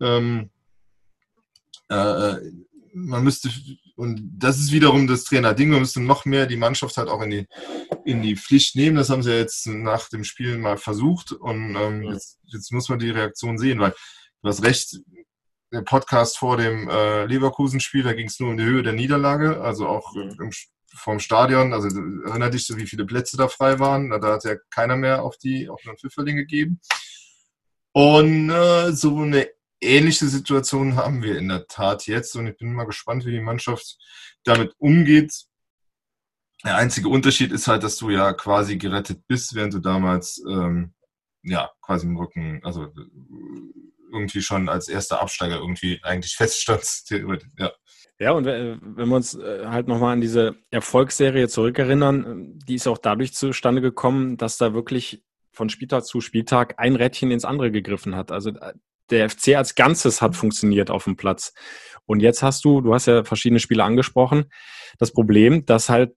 ähm, 0.00 0.50
äh, 1.90 1.94
äh 1.94 2.52
man 2.92 3.22
müsste, 3.22 3.48
und 4.00 4.22
das 4.38 4.58
ist 4.58 4.72
wiederum 4.72 5.06
das 5.06 5.24
Trainer-Ding, 5.24 5.68
man 5.68 5.80
müsste 5.80 6.00
noch 6.00 6.24
mehr 6.24 6.46
die 6.46 6.56
Mannschaft 6.56 6.96
halt 6.96 7.10
auch 7.10 7.20
in 7.20 7.30
die, 7.30 7.46
in 8.06 8.22
die 8.22 8.34
Pflicht 8.34 8.74
nehmen. 8.74 8.96
Das 8.96 9.10
haben 9.10 9.22
sie 9.22 9.36
jetzt 9.36 9.66
nach 9.66 10.08
dem 10.08 10.24
Spiel 10.24 10.56
mal 10.56 10.78
versucht 10.78 11.32
und 11.32 11.76
ähm, 11.76 12.04
ja. 12.04 12.12
jetzt, 12.14 12.38
jetzt 12.46 12.72
muss 12.72 12.88
man 12.88 12.98
die 12.98 13.10
Reaktion 13.10 13.58
sehen, 13.58 13.78
weil 13.78 13.94
du 14.42 14.48
hast 14.48 14.64
recht, 14.64 15.00
der 15.70 15.82
Podcast 15.82 16.38
vor 16.38 16.56
dem 16.56 16.88
äh, 16.88 17.26
Leverkusen-Spiel, 17.26 18.02
da 18.02 18.14
ging 18.14 18.28
es 18.28 18.40
nur 18.40 18.48
um 18.48 18.56
die 18.56 18.64
Höhe 18.64 18.82
der 18.82 18.94
Niederlage, 18.94 19.60
also 19.60 19.86
auch 19.86 20.14
im, 20.14 20.50
vom 20.94 21.20
Stadion. 21.20 21.74
Also 21.74 21.88
erinnert 22.24 22.54
dich, 22.54 22.66
wie 22.74 22.86
viele 22.86 23.04
Plätze 23.04 23.36
da 23.36 23.48
frei 23.48 23.78
waren. 23.80 24.08
Da 24.08 24.32
hat 24.32 24.44
ja 24.44 24.56
keiner 24.70 24.96
mehr 24.96 25.22
auf 25.22 25.36
die 25.36 25.68
auf 25.68 25.82
den 25.82 25.98
Pfifferling 25.98 26.36
gegeben. 26.36 26.80
Und 27.92 28.48
äh, 28.48 28.92
so 28.92 29.18
eine 29.18 29.46
ähnliche 29.80 30.26
Situation 30.26 30.96
haben 30.96 31.22
wir 31.22 31.38
in 31.38 31.48
der 31.48 31.66
Tat 31.66 32.06
jetzt. 32.06 32.36
Und 32.36 32.46
ich 32.46 32.56
bin 32.56 32.72
mal 32.72 32.84
gespannt, 32.84 33.24
wie 33.24 33.32
die 33.32 33.40
Mannschaft 33.40 33.98
damit 34.44 34.74
umgeht. 34.78 35.32
Der 36.64 36.76
einzige 36.76 37.08
Unterschied 37.08 37.52
ist 37.52 37.68
halt, 37.68 37.82
dass 37.82 37.96
du 37.96 38.10
ja 38.10 38.32
quasi 38.32 38.76
gerettet 38.76 39.22
bist, 39.26 39.54
während 39.54 39.74
du 39.74 39.78
damals 39.78 40.42
ähm, 40.48 40.92
ja 41.42 41.70
quasi 41.80 42.06
im 42.06 42.16
Rücken, 42.16 42.60
also 42.64 42.88
irgendwie 44.12 44.42
schon 44.42 44.68
als 44.68 44.88
erster 44.88 45.22
Absteiger 45.22 45.56
irgendwie 45.56 46.00
eigentlich 46.02 46.34
feststand. 46.34 46.84
Ja. 47.58 47.72
Ja, 48.18 48.32
und 48.32 48.46
äh, 48.46 48.76
wenn 48.82 49.08
wir 49.08 49.16
uns 49.16 49.34
äh, 49.34 49.64
halt 49.64 49.88
nochmal 49.88 50.12
an 50.12 50.20
diese 50.20 50.54
Erfolgsserie 50.70 51.48
zurückerinnern, 51.48 52.26
ähm, 52.26 52.58
die 52.68 52.74
ist 52.74 52.86
auch 52.86 52.98
dadurch 52.98 53.32
zustande 53.32 53.80
gekommen, 53.80 54.36
dass 54.36 54.58
da 54.58 54.74
wirklich 54.74 55.24
von 55.52 55.70
Spieltag 55.70 56.04
zu 56.04 56.20
Spieltag 56.20 56.74
ein 56.76 56.96
Rädchen 56.96 57.30
ins 57.30 57.46
andere 57.46 57.70
gegriffen 57.70 58.14
hat. 58.14 58.30
Also 58.30 58.50
äh, 58.50 58.74
der 59.10 59.28
FC 59.28 59.56
als 59.56 59.74
Ganzes 59.74 60.22
hat 60.22 60.36
funktioniert 60.36 60.90
auf 60.90 61.04
dem 61.04 61.16
Platz. 61.16 61.52
Und 62.06 62.20
jetzt 62.20 62.42
hast 62.42 62.64
du, 62.64 62.80
du 62.80 62.94
hast 62.94 63.06
ja 63.06 63.24
verschiedene 63.24 63.60
Spiele 63.60 63.84
angesprochen, 63.84 64.50
das 64.98 65.12
Problem, 65.12 65.64
dass 65.66 65.88
halt 65.88 66.12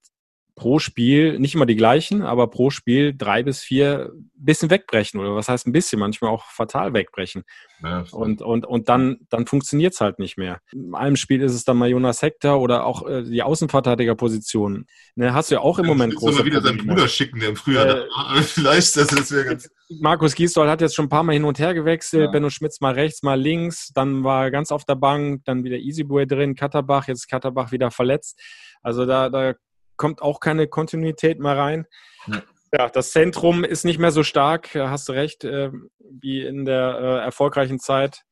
pro 0.56 0.80
Spiel, 0.80 1.40
nicht 1.40 1.56
immer 1.56 1.66
die 1.66 1.76
gleichen, 1.76 2.22
aber 2.22 2.48
pro 2.48 2.70
Spiel 2.70 3.16
drei 3.18 3.44
bis 3.44 3.62
vier 3.62 4.12
bisschen 4.36 4.70
wegbrechen 4.70 5.20
oder 5.20 5.36
was 5.36 5.50
heißt 5.50 5.68
ein 5.68 5.72
bisschen, 5.72 6.00
manchmal 6.00 6.30
auch 6.30 6.46
fatal 6.46 6.94
wegbrechen. 6.94 7.44
Ja, 7.82 8.06
und, 8.12 8.42
und, 8.42 8.66
und 8.66 8.90
dann, 8.90 9.18
dann 9.30 9.46
funktioniert 9.46 9.94
es 9.94 10.02
halt 10.02 10.20
nicht 10.20 10.38
mehr. 10.38 10.60
In 10.72 10.94
einem 10.96 11.16
Spiel 11.16 11.42
ist 11.42 11.54
es 11.54 11.64
dann 11.64 11.78
mal 11.78 11.90
Jonas 11.90 12.22
Hector 12.22 12.60
oder 12.60 12.86
auch 12.86 13.08
äh, 13.08 13.24
die 13.24 13.42
Außenverteidigerposition. 13.42 14.86
Ne, 15.16 15.34
hast 15.34 15.50
du 15.50 15.56
ja 15.56 15.62
auch 15.62 15.80
im 15.80 15.86
ja, 15.86 15.92
Moment 15.92 16.16
große 16.16 16.40
mal 16.40 16.46
wieder 16.46 16.62
seinen 16.62 16.86
Bruder 16.86 17.08
schicken, 17.08 17.40
der 17.40 17.50
im 17.50 17.56
Frühjahr 17.56 17.86
äh, 17.86 18.06
da, 18.36 18.42
vielleicht, 18.42 18.96
das, 18.98 19.08
das 19.08 19.32
wäre 19.32 19.46
ganz... 19.46 19.70
Markus 20.02 20.36
Gisdol 20.36 20.70
hat 20.70 20.82
jetzt 20.82 20.96
schon 20.96 21.06
ein 21.06 21.10
paar 21.10 21.24
Mal 21.24 21.34
hin 21.34 21.44
und 21.46 21.60
her 21.60 21.74
gewechselt, 21.74 22.26
ja. 22.26 22.32
Benno 22.32 22.50
Schmitz 22.50 22.80
mal 22.82 22.94
rechts, 22.94 23.24
mal 23.24 23.40
links, 23.40 23.92
dann 23.94 24.24
war 24.24 24.46
er 24.46 24.52
ganz 24.52 24.72
auf 24.72 24.86
der 24.86 24.96
Bank, 24.96 25.44
dann 25.46 25.64
wieder 25.64 25.78
Easyboy 25.78 26.28
drin, 26.28 26.56
Katterbach, 26.56 27.08
jetzt 27.08 27.28
Katterbach 27.30 27.72
wieder 27.72 27.92
verletzt. 27.92 28.40
Also 28.82 29.06
da, 29.06 29.30
da 29.30 29.54
kommt 30.04 30.22
auch 30.22 30.42
keine 30.42 30.68
Kontinuität 30.68 31.40
mehr 31.40 31.56
rein. 31.56 31.88
Ja. 32.28 32.44
ja. 32.74 32.90
das 32.90 33.12
Zentrum 33.12 33.64
ist 33.64 33.86
nicht 33.86 34.00
mehr 34.00 34.12
so 34.12 34.22
stark, 34.24 34.76
hast 34.76 35.08
du 35.08 35.14
recht, 35.14 35.46
äh, 35.46 35.72
wie 36.00 36.42
in 36.42 36.66
der 36.66 37.00
äh, 37.00 37.24
erfolgreichen 37.24 37.80
Zeit. 37.80 38.24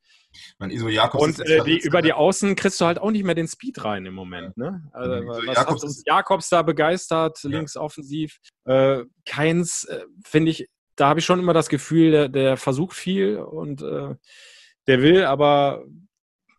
Man, 0.58 0.68
Iso 0.68 0.88
Jakobs 0.88 1.24
und 1.24 1.40
äh, 1.40 1.64
die, 1.64 1.78
über 1.78 2.02
die 2.02 2.12
Außen 2.12 2.56
kriegst 2.56 2.78
du 2.78 2.84
halt 2.84 2.98
auch 2.98 3.10
nicht 3.10 3.24
mehr 3.24 3.34
den 3.34 3.48
Speed 3.48 3.82
rein 3.84 4.04
im 4.04 4.12
Moment. 4.12 4.54
Ne? 4.58 4.86
Also, 4.92 5.14
Iso 5.14 5.46
was 5.46 5.56
Jakobs, 5.56 5.82
hat 5.82 5.90
Jakobs 6.04 6.48
da 6.50 6.60
begeistert, 6.60 7.38
ja. 7.42 7.48
links 7.48 7.74
offensiv. 7.78 8.36
Äh, 8.66 9.04
Keins, 9.24 9.84
äh, 9.84 10.04
finde 10.26 10.50
ich, 10.50 10.68
da 10.96 11.08
habe 11.08 11.20
ich 11.20 11.24
schon 11.24 11.40
immer 11.40 11.54
das 11.54 11.70
Gefühl, 11.70 12.10
der, 12.10 12.28
der 12.28 12.58
versucht 12.58 12.94
viel 12.94 13.38
und 13.38 13.80
äh, 13.80 14.14
der 14.86 15.00
will, 15.00 15.24
aber 15.24 15.86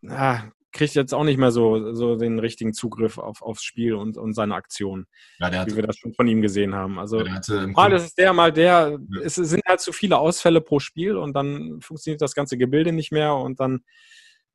ah, 0.09 0.45
kriegt 0.73 0.95
jetzt 0.95 1.13
auch 1.13 1.23
nicht 1.23 1.37
mehr 1.37 1.51
so, 1.51 1.93
so 1.93 2.15
den 2.15 2.39
richtigen 2.39 2.73
Zugriff 2.73 3.17
auf, 3.17 3.41
aufs 3.41 3.63
Spiel 3.63 3.93
und, 3.93 4.17
und 4.17 4.33
seine 4.33 4.55
Aktion, 4.55 5.05
ja, 5.39 5.51
hatte, 5.51 5.71
wie 5.71 5.75
wir 5.77 5.83
das 5.83 5.97
schon 5.97 6.13
von 6.13 6.27
ihm 6.27 6.41
gesehen 6.41 6.75
haben. 6.75 6.99
Also 6.99 7.19
mal 7.19 7.89
das 7.89 8.05
ist 8.05 8.17
der, 8.17 8.33
mal 8.33 8.51
der. 8.51 8.99
Ja. 9.09 9.21
Es 9.21 9.35
sind 9.35 9.63
halt 9.65 9.79
zu 9.79 9.93
viele 9.93 10.17
Ausfälle 10.17 10.61
pro 10.61 10.79
Spiel 10.79 11.15
und 11.15 11.33
dann 11.33 11.79
funktioniert 11.81 12.21
das 12.21 12.33
ganze 12.33 12.57
Gebilde 12.57 12.91
nicht 12.91 13.11
mehr 13.11 13.35
und 13.35 13.59
dann 13.59 13.83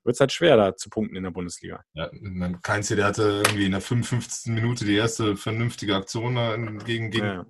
wird 0.04 0.16
es 0.16 0.20
halt 0.20 0.32
schwer, 0.32 0.56
da 0.56 0.76
zu 0.76 0.90
punkten 0.90 1.16
in 1.16 1.22
der 1.22 1.30
Bundesliga. 1.30 1.84
Ja, 1.92 2.10
Keins 2.62 2.88
hier, 2.88 2.96
der 2.96 3.06
hatte 3.06 3.42
irgendwie 3.44 3.66
in 3.66 3.72
der 3.72 3.80
55. 3.80 4.52
Minute 4.52 4.84
die 4.84 4.96
erste 4.96 5.36
vernünftige 5.36 5.94
Aktion 5.96 6.34
gegen, 6.84 7.10
gegen 7.10 7.26
ja. 7.26 7.44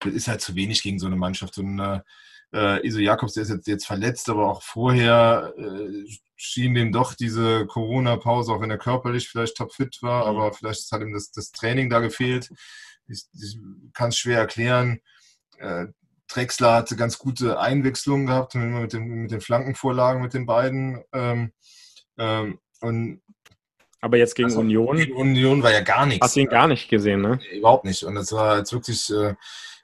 Das 0.00 0.12
ist 0.12 0.28
halt 0.28 0.40
zu 0.40 0.54
wenig 0.54 0.82
gegen 0.82 0.98
so 0.98 1.06
eine 1.06 1.16
Mannschaft. 1.16 1.58
Und 1.58 1.78
äh, 1.78 2.00
äh, 2.54 2.86
Iso 2.86 2.98
Jakobs, 2.98 3.34
der 3.34 3.44
ist 3.44 3.50
jetzt, 3.50 3.66
jetzt 3.66 3.86
verletzt, 3.86 4.28
aber 4.28 4.50
auch 4.50 4.62
vorher 4.62 5.52
äh, 5.58 6.04
schien 6.36 6.74
dem 6.74 6.92
doch 6.92 7.14
diese 7.14 7.66
Corona-Pause, 7.66 8.52
auch 8.52 8.60
wenn 8.60 8.70
er 8.70 8.78
körperlich 8.78 9.28
vielleicht 9.28 9.56
topfit 9.56 9.98
war, 10.02 10.22
mhm. 10.22 10.38
aber 10.38 10.52
vielleicht 10.52 10.90
hat 10.92 11.00
ihm 11.00 11.12
das, 11.12 11.30
das 11.30 11.52
Training 11.52 11.90
da 11.90 12.00
gefehlt. 12.00 12.50
Ich, 13.08 13.24
ich 13.34 13.58
kann 13.94 14.08
es 14.08 14.18
schwer 14.18 14.38
erklären. 14.38 15.00
Äh, 15.58 15.86
Drexler 16.28 16.74
hatte 16.74 16.96
ganz 16.96 17.18
gute 17.18 17.60
Einwechslungen 17.60 18.26
gehabt, 18.26 18.54
mit 18.54 18.92
den, 18.92 19.04
mit 19.04 19.30
den 19.30 19.40
Flankenvorlagen 19.40 20.22
mit 20.22 20.34
den 20.34 20.44
beiden. 20.44 21.04
Ähm, 21.12 21.52
ähm, 22.18 22.58
und 22.80 23.22
aber 24.00 24.18
jetzt 24.18 24.34
gegen 24.34 24.48
also, 24.48 24.60
Union? 24.60 24.96
Gegen 24.96 25.16
Union 25.16 25.62
war 25.62 25.72
ja 25.72 25.80
gar 25.80 26.06
nichts. 26.06 26.24
Hast 26.24 26.36
du 26.36 26.40
ihn 26.40 26.48
gar 26.48 26.68
nicht 26.68 26.88
gesehen, 26.88 27.22
ne? 27.22 27.40
Überhaupt 27.52 27.84
nicht. 27.84 28.04
Und 28.04 28.14
das 28.14 28.32
war 28.32 28.58
jetzt 28.58 28.72
wirklich, 28.72 29.10
äh, 29.10 29.34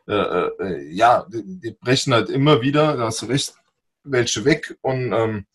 äh, 0.09 0.15
äh, 0.15 0.93
ja, 0.93 1.27
die, 1.31 1.43
die, 1.61 1.71
brechen 1.73 2.13
halt 2.13 2.31
immer 2.31 2.61
wieder, 2.61 2.97
da 2.97 3.07
hast 3.07 3.23
du 3.23 3.27
recht, 3.27 3.55
welche 4.05 4.45
weg. 4.45 4.77
Und 4.83 5.13
ähm, 5.13 5.47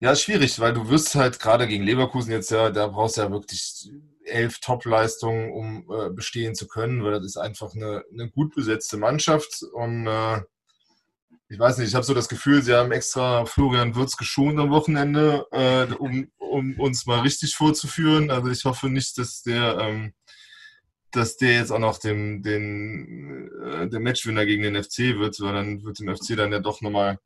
ja, 0.00 0.14
schwierig, 0.14 0.60
weil 0.60 0.74
du 0.74 0.88
wirst 0.90 1.14
halt 1.14 1.40
gerade 1.40 1.66
gegen 1.66 1.84
Leverkusen 1.84 2.32
jetzt 2.32 2.50
ja, 2.50 2.70
da 2.70 2.88
brauchst 2.88 3.16
du 3.16 3.22
ja 3.22 3.30
wirklich 3.30 3.90
elf 4.24 4.58
Top-Leistungen, 4.60 5.52
um 5.52 5.86
äh, 5.90 6.10
bestehen 6.10 6.54
zu 6.54 6.66
können, 6.66 7.04
weil 7.04 7.12
das 7.12 7.24
ist 7.24 7.36
einfach 7.36 7.74
eine, 7.74 8.04
eine 8.12 8.30
gut 8.30 8.54
besetzte 8.54 8.96
Mannschaft 8.96 9.62
und 9.72 10.06
äh, 10.06 10.40
ich 11.48 11.58
weiß 11.58 11.78
nicht, 11.78 11.88
ich 11.88 11.94
habe 11.94 12.04
so 12.04 12.14
das 12.14 12.28
Gefühl, 12.28 12.62
sie 12.62 12.74
haben 12.74 12.90
extra 12.90 13.44
Florian 13.44 13.94
Würz 13.94 14.16
geschont 14.16 14.58
am 14.58 14.70
Wochenende, 14.70 15.46
äh, 15.52 15.84
um, 15.94 16.30
um 16.38 16.80
uns 16.80 17.06
mal 17.06 17.20
richtig 17.20 17.54
vorzuführen. 17.54 18.30
Also 18.30 18.50
ich 18.50 18.64
hoffe 18.64 18.88
nicht, 18.88 19.18
dass 19.18 19.42
der, 19.42 19.78
ähm, 19.78 20.14
dass 21.16 21.36
der 21.36 21.54
jetzt 21.54 21.70
auch 21.70 21.78
noch 21.78 21.98
dem, 21.98 22.42
den, 22.42 23.50
äh, 23.62 23.88
der 23.88 24.00
Matchwinner 24.00 24.46
gegen 24.46 24.62
den 24.62 24.82
FC 24.82 25.18
wird, 25.18 25.38
weil 25.40 25.54
dann 25.54 25.84
wird 25.84 25.98
dem 25.98 26.14
FC 26.14 26.36
dann 26.36 26.52
ja 26.52 26.60
doch 26.60 26.80
nochmal 26.80 27.18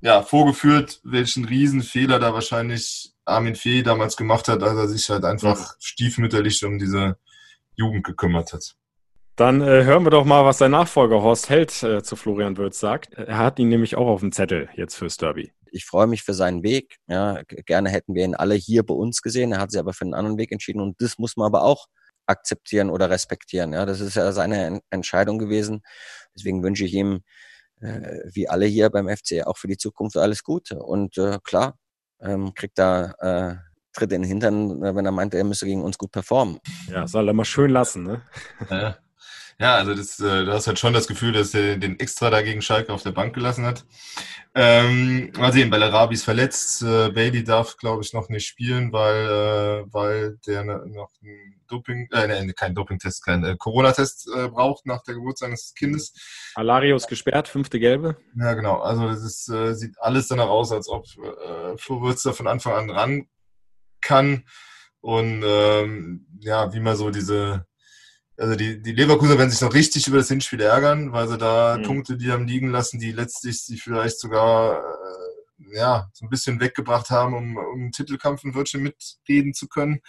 ja, 0.00 0.22
vorgeführt, 0.22 1.00
welchen 1.04 1.44
Riesenfehler 1.44 2.18
da 2.18 2.32
wahrscheinlich 2.34 3.12
Armin 3.24 3.56
Fee 3.56 3.82
damals 3.82 4.16
gemacht 4.16 4.48
hat, 4.48 4.62
als 4.62 4.76
er 4.76 4.88
sich 4.88 5.08
halt 5.10 5.24
einfach 5.24 5.74
stiefmütterlich 5.80 6.64
um 6.64 6.78
diese 6.78 7.16
Jugend 7.74 8.04
gekümmert 8.04 8.52
hat. 8.52 8.76
Dann 9.36 9.60
äh, 9.60 9.84
hören 9.84 10.04
wir 10.04 10.10
doch 10.10 10.24
mal, 10.24 10.44
was 10.44 10.58
sein 10.58 10.70
Nachfolger 10.70 11.22
Horst 11.22 11.50
Held 11.50 11.82
äh, 11.82 12.02
zu 12.02 12.16
Florian 12.16 12.56
Würz 12.56 12.78
sagt. 12.80 13.12
Er 13.14 13.36
hat 13.36 13.58
ihn 13.58 13.68
nämlich 13.68 13.96
auch 13.96 14.06
auf 14.06 14.20
dem 14.20 14.32
Zettel 14.32 14.70
jetzt 14.76 14.94
fürs 14.94 15.18
Derby. 15.18 15.52
Ich 15.70 15.84
freue 15.84 16.06
mich 16.06 16.22
für 16.22 16.32
seinen 16.32 16.62
Weg. 16.62 16.96
Ja, 17.06 17.42
gerne 17.44 17.90
hätten 17.90 18.14
wir 18.14 18.24
ihn 18.24 18.34
alle 18.34 18.54
hier 18.54 18.82
bei 18.82 18.94
uns 18.94 19.20
gesehen. 19.20 19.52
Er 19.52 19.58
hat 19.58 19.72
sich 19.72 19.80
aber 19.80 19.92
für 19.92 20.04
einen 20.04 20.14
anderen 20.14 20.38
Weg 20.38 20.52
entschieden 20.52 20.80
und 20.80 21.00
das 21.02 21.18
muss 21.18 21.36
man 21.36 21.46
aber 21.46 21.64
auch 21.64 21.86
akzeptieren 22.26 22.90
oder 22.90 23.10
respektieren. 23.10 23.72
Ja, 23.72 23.86
das 23.86 24.00
ist 24.00 24.16
ja 24.16 24.32
seine 24.32 24.80
Entscheidung 24.90 25.38
gewesen. 25.38 25.82
Deswegen 26.34 26.62
wünsche 26.62 26.84
ich 26.84 26.94
ihm 26.94 27.22
äh, 27.80 28.20
wie 28.32 28.48
alle 28.48 28.66
hier 28.66 28.90
beim 28.90 29.08
FC 29.08 29.46
auch 29.46 29.56
für 29.56 29.68
die 29.68 29.76
Zukunft 29.76 30.16
alles 30.16 30.42
Gute. 30.42 30.78
Und 30.80 31.18
äh, 31.18 31.38
klar, 31.42 31.78
ähm, 32.20 32.54
kriegt 32.54 32.78
da 32.78 33.12
äh, 33.18 33.56
Tritt 33.92 34.12
in 34.12 34.22
den 34.22 34.28
Hintern, 34.28 34.82
äh, 34.82 34.94
wenn 34.94 35.06
er 35.06 35.12
meint, 35.12 35.34
er 35.34 35.44
müsse 35.44 35.66
gegen 35.66 35.82
uns 35.82 35.98
gut 35.98 36.12
performen. 36.12 36.58
Ja, 36.88 37.06
soll 37.06 37.28
er 37.28 37.34
mal 37.34 37.44
schön 37.44 37.70
lassen, 37.70 38.02
ne? 38.02 38.22
Ja. 38.70 38.96
Ja, 39.58 39.76
also 39.76 39.94
das, 39.94 40.20
äh, 40.20 40.44
du 40.44 40.52
hast 40.52 40.66
halt 40.66 40.78
schon 40.78 40.92
das 40.92 41.06
Gefühl, 41.06 41.32
dass 41.32 41.54
er 41.54 41.78
den 41.78 41.98
extra 41.98 42.28
dagegen 42.28 42.60
Schalke 42.60 42.92
auf 42.92 43.02
der 43.02 43.12
Bank 43.12 43.34
gelassen 43.34 43.64
hat. 43.64 43.86
Ähm, 44.54 45.32
mal 45.38 45.52
sehen, 45.52 45.70
Bellarabi 45.70 46.14
ist 46.14 46.24
verletzt. 46.24 46.82
Äh, 46.82 47.10
Bailey 47.10 47.42
darf, 47.42 47.78
glaube 47.78 48.02
ich, 48.02 48.12
noch 48.12 48.28
nicht 48.28 48.46
spielen, 48.46 48.92
weil, 48.92 49.26
äh, 49.26 49.92
weil 49.92 50.38
der 50.46 50.64
noch 50.64 51.10
einen 51.22 51.62
Doping, 51.68 52.06
äh, 52.12 52.44
nee, 52.44 52.52
kein 52.52 52.74
Dopingtest, 52.74 53.24
kein 53.24 53.44
äh, 53.44 53.56
Corona-Test 53.58 54.28
äh, 54.36 54.48
braucht 54.48 54.84
nach 54.84 55.02
der 55.02 55.14
Geburt 55.14 55.38
seines 55.38 55.74
Kindes. 55.74 56.12
Alarius 56.54 57.06
gesperrt, 57.06 57.48
fünfte 57.48 57.80
Gelbe. 57.80 58.16
Ja, 58.38 58.52
genau. 58.52 58.80
Also 58.80 59.08
es 59.08 59.22
ist, 59.22 59.48
äh, 59.48 59.74
sieht 59.74 59.98
alles 60.00 60.28
danach 60.28 60.48
aus, 60.48 60.70
als 60.70 60.88
ob 60.88 61.06
äh, 61.06 61.78
Flo 61.78 62.12
da 62.12 62.32
von 62.32 62.46
Anfang 62.46 62.74
an 62.74 62.90
ran 62.90 63.26
kann. 64.02 64.44
Und 65.00 65.42
ähm, 65.46 66.26
ja, 66.40 66.72
wie 66.74 66.80
man 66.80 66.96
so 66.96 67.10
diese 67.10 67.66
also 68.38 68.54
die, 68.54 68.82
die 68.82 68.92
Leverkusen 68.92 69.38
werden 69.38 69.50
sich 69.50 69.60
noch 69.60 69.74
richtig 69.74 70.06
über 70.08 70.18
das 70.18 70.28
Hinspiel 70.28 70.60
ärgern, 70.60 71.12
weil 71.12 71.28
sie 71.28 71.38
da 71.38 71.78
mhm. 71.78 71.82
Punkte, 71.84 72.16
die 72.16 72.30
haben 72.30 72.46
liegen 72.46 72.70
lassen, 72.70 72.98
die 72.98 73.12
letztlich 73.12 73.62
sie 73.62 73.78
vielleicht 73.78 74.20
sogar 74.20 74.78
äh, 74.78 75.76
ja, 75.76 76.08
so 76.12 76.26
ein 76.26 76.28
bisschen 76.28 76.60
weggebracht 76.60 77.10
haben, 77.10 77.34
um, 77.34 77.56
um 77.56 77.80
einen 77.80 77.92
Titelkampf 77.92 78.44
in 78.44 78.54
Wörtchen 78.54 78.82
mitreden 78.82 79.54
zu 79.54 79.68
können. 79.68 80.00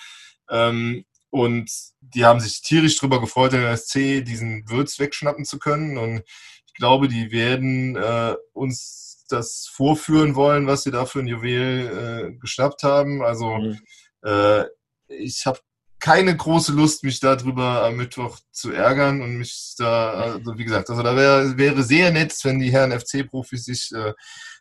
Ähm, 0.49 1.05
und 1.29 1.69
die 2.01 2.25
haben 2.25 2.39
sich 2.39 2.61
tierisch 2.61 2.97
darüber 2.97 3.19
gefreut, 3.19 3.53
in 3.53 3.61
der 3.61 3.77
SC 3.77 4.23
diesen 4.23 4.69
Würz 4.69 4.99
wegschnappen 4.99 5.45
zu 5.45 5.59
können. 5.59 5.97
Und 5.97 6.23
ich 6.65 6.73
glaube, 6.73 7.07
die 7.07 7.31
werden 7.31 7.95
äh, 7.95 8.35
uns 8.53 9.25
das 9.29 9.67
vorführen 9.67 10.35
wollen, 10.35 10.67
was 10.67 10.83
sie 10.83 10.91
da 10.91 11.05
für 11.05 11.19
ein 11.19 11.27
Juwel 11.27 12.31
äh, 12.33 12.39
geschnappt 12.39 12.83
haben. 12.83 13.21
Also 13.23 13.57
mhm. 13.57 13.79
äh, 14.23 14.65
ich 15.09 15.45
habe 15.45 15.59
keine 15.99 16.35
große 16.35 16.73
Lust, 16.73 17.03
mich 17.03 17.19
darüber 17.19 17.85
am 17.85 17.97
Mittwoch 17.97 18.39
zu 18.51 18.71
ärgern 18.71 19.21
und 19.21 19.37
mich 19.37 19.75
da, 19.77 20.11
also 20.11 20.57
wie 20.57 20.63
gesagt, 20.63 20.89
also 20.89 21.01
da 21.01 21.15
wär, 21.15 21.57
wäre 21.57 21.83
sehr 21.83 22.11
nett, 22.11 22.37
wenn 22.43 22.59
die 22.59 22.71
Herren 22.71 22.97
FC-Profis 22.97 23.65
sich 23.65 23.91
äh, 23.93 24.13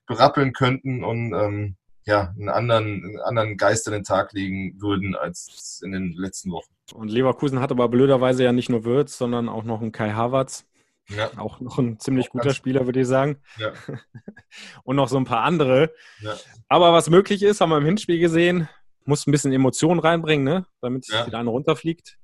berappeln 0.06 0.52
könnten 0.52 1.04
und 1.04 1.32
ähm, 1.34 1.76
ja, 2.04 2.32
einen 2.38 2.48
anderen, 2.48 3.04
einen 3.04 3.20
anderen 3.20 3.56
Geist 3.56 3.86
an 3.88 3.94
den 3.94 4.04
Tag 4.04 4.32
legen 4.32 4.80
würden 4.80 5.16
als 5.16 5.80
in 5.84 5.92
den 5.92 6.12
letzten 6.12 6.52
Wochen. 6.52 6.72
Und 6.94 7.08
Leverkusen 7.08 7.60
hat 7.60 7.72
aber 7.72 7.88
blöderweise 7.88 8.44
ja 8.44 8.52
nicht 8.52 8.68
nur 8.68 8.84
Würz, 8.84 9.18
sondern 9.18 9.48
auch 9.48 9.64
noch 9.64 9.82
einen 9.82 9.92
Kai 9.92 10.12
Havertz. 10.12 10.64
Ja. 11.08 11.30
Auch 11.36 11.60
noch 11.60 11.78
ein 11.78 11.98
ziemlich 11.98 12.30
guter 12.30 12.52
Spieler, 12.54 12.86
würde 12.86 13.00
ich 13.00 13.06
sagen. 13.06 13.40
Ja. 13.58 13.72
Und 14.84 14.96
noch 14.96 15.08
so 15.08 15.16
ein 15.16 15.24
paar 15.24 15.42
andere. 15.42 15.92
Ja. 16.20 16.34
Aber 16.68 16.92
was 16.92 17.10
möglich 17.10 17.42
ist, 17.42 17.60
haben 17.60 17.70
wir 17.70 17.78
im 17.78 17.84
Hinspiel 17.84 18.18
gesehen 18.18 18.68
muss 19.06 19.26
ein 19.26 19.32
bisschen 19.32 19.52
Emotionen 19.52 20.00
reinbringen, 20.00 20.44
ne? 20.44 20.66
damit 20.80 21.08
ja. 21.08 21.26
wieder 21.26 21.38
einer 21.38 21.50
runterfliegt. 21.50 22.18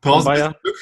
Brauchst 0.00 0.26
ein 0.26 0.54
Glück, 0.62 0.76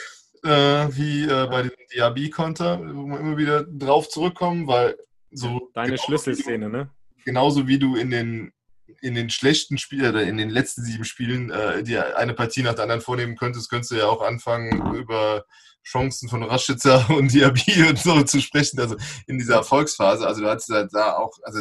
äh, 0.45 0.89
wie 0.97 1.25
äh, 1.25 1.47
bei 1.49 1.63
dem 1.63 1.73
Diaby-Konter, 1.95 2.81
wo 2.81 3.07
wir 3.07 3.21
immer 3.21 3.37
wieder 3.37 3.65
drauf 3.65 4.09
zurückkommen, 4.09 4.67
weil 4.67 4.97
so. 5.31 5.71
Deine 5.75 5.99
Schlüsselszene, 5.99 6.67
du, 6.67 6.73
ne? 6.73 6.91
Genauso 7.25 7.69
wie 7.69 7.79
du 7.79 7.97
in 7.97 8.11
den, 8.11 8.53
in 9.01 9.15
den 9.15 9.31
schlechten 9.31 9.79
Spielen 9.79 10.11
oder 10.11 10.23
in 10.23 10.37
den 10.37 10.51
letzten 10.51 10.83
sieben 10.83 11.05
Spielen 11.05 11.51
äh, 11.51 11.83
dir 11.83 12.19
eine 12.19 12.35
Partie 12.35 12.63
nach 12.63 12.75
der 12.75 12.85
anderen 12.85 13.01
vornehmen 13.01 13.37
könntest, 13.37 13.71
könntest 13.71 13.93
du 13.93 13.97
ja 13.97 14.07
auch 14.07 14.23
anfangen, 14.23 14.95
über 14.95 15.45
Chancen 15.85 16.29
von 16.29 16.43
Raschitzer 16.43 17.09
und 17.17 17.33
Diaby 17.33 17.89
und 17.89 17.99
so 17.99 18.23
zu 18.23 18.41
sprechen, 18.41 18.81
also 18.81 18.97
in 19.27 19.39
dieser 19.39 19.57
Erfolgsphase. 19.57 20.27
Also 20.27 20.43
du 20.43 20.49
hattest 20.49 20.71
halt 20.71 20.91
da 20.93 21.17
auch, 21.17 21.39
also 21.43 21.61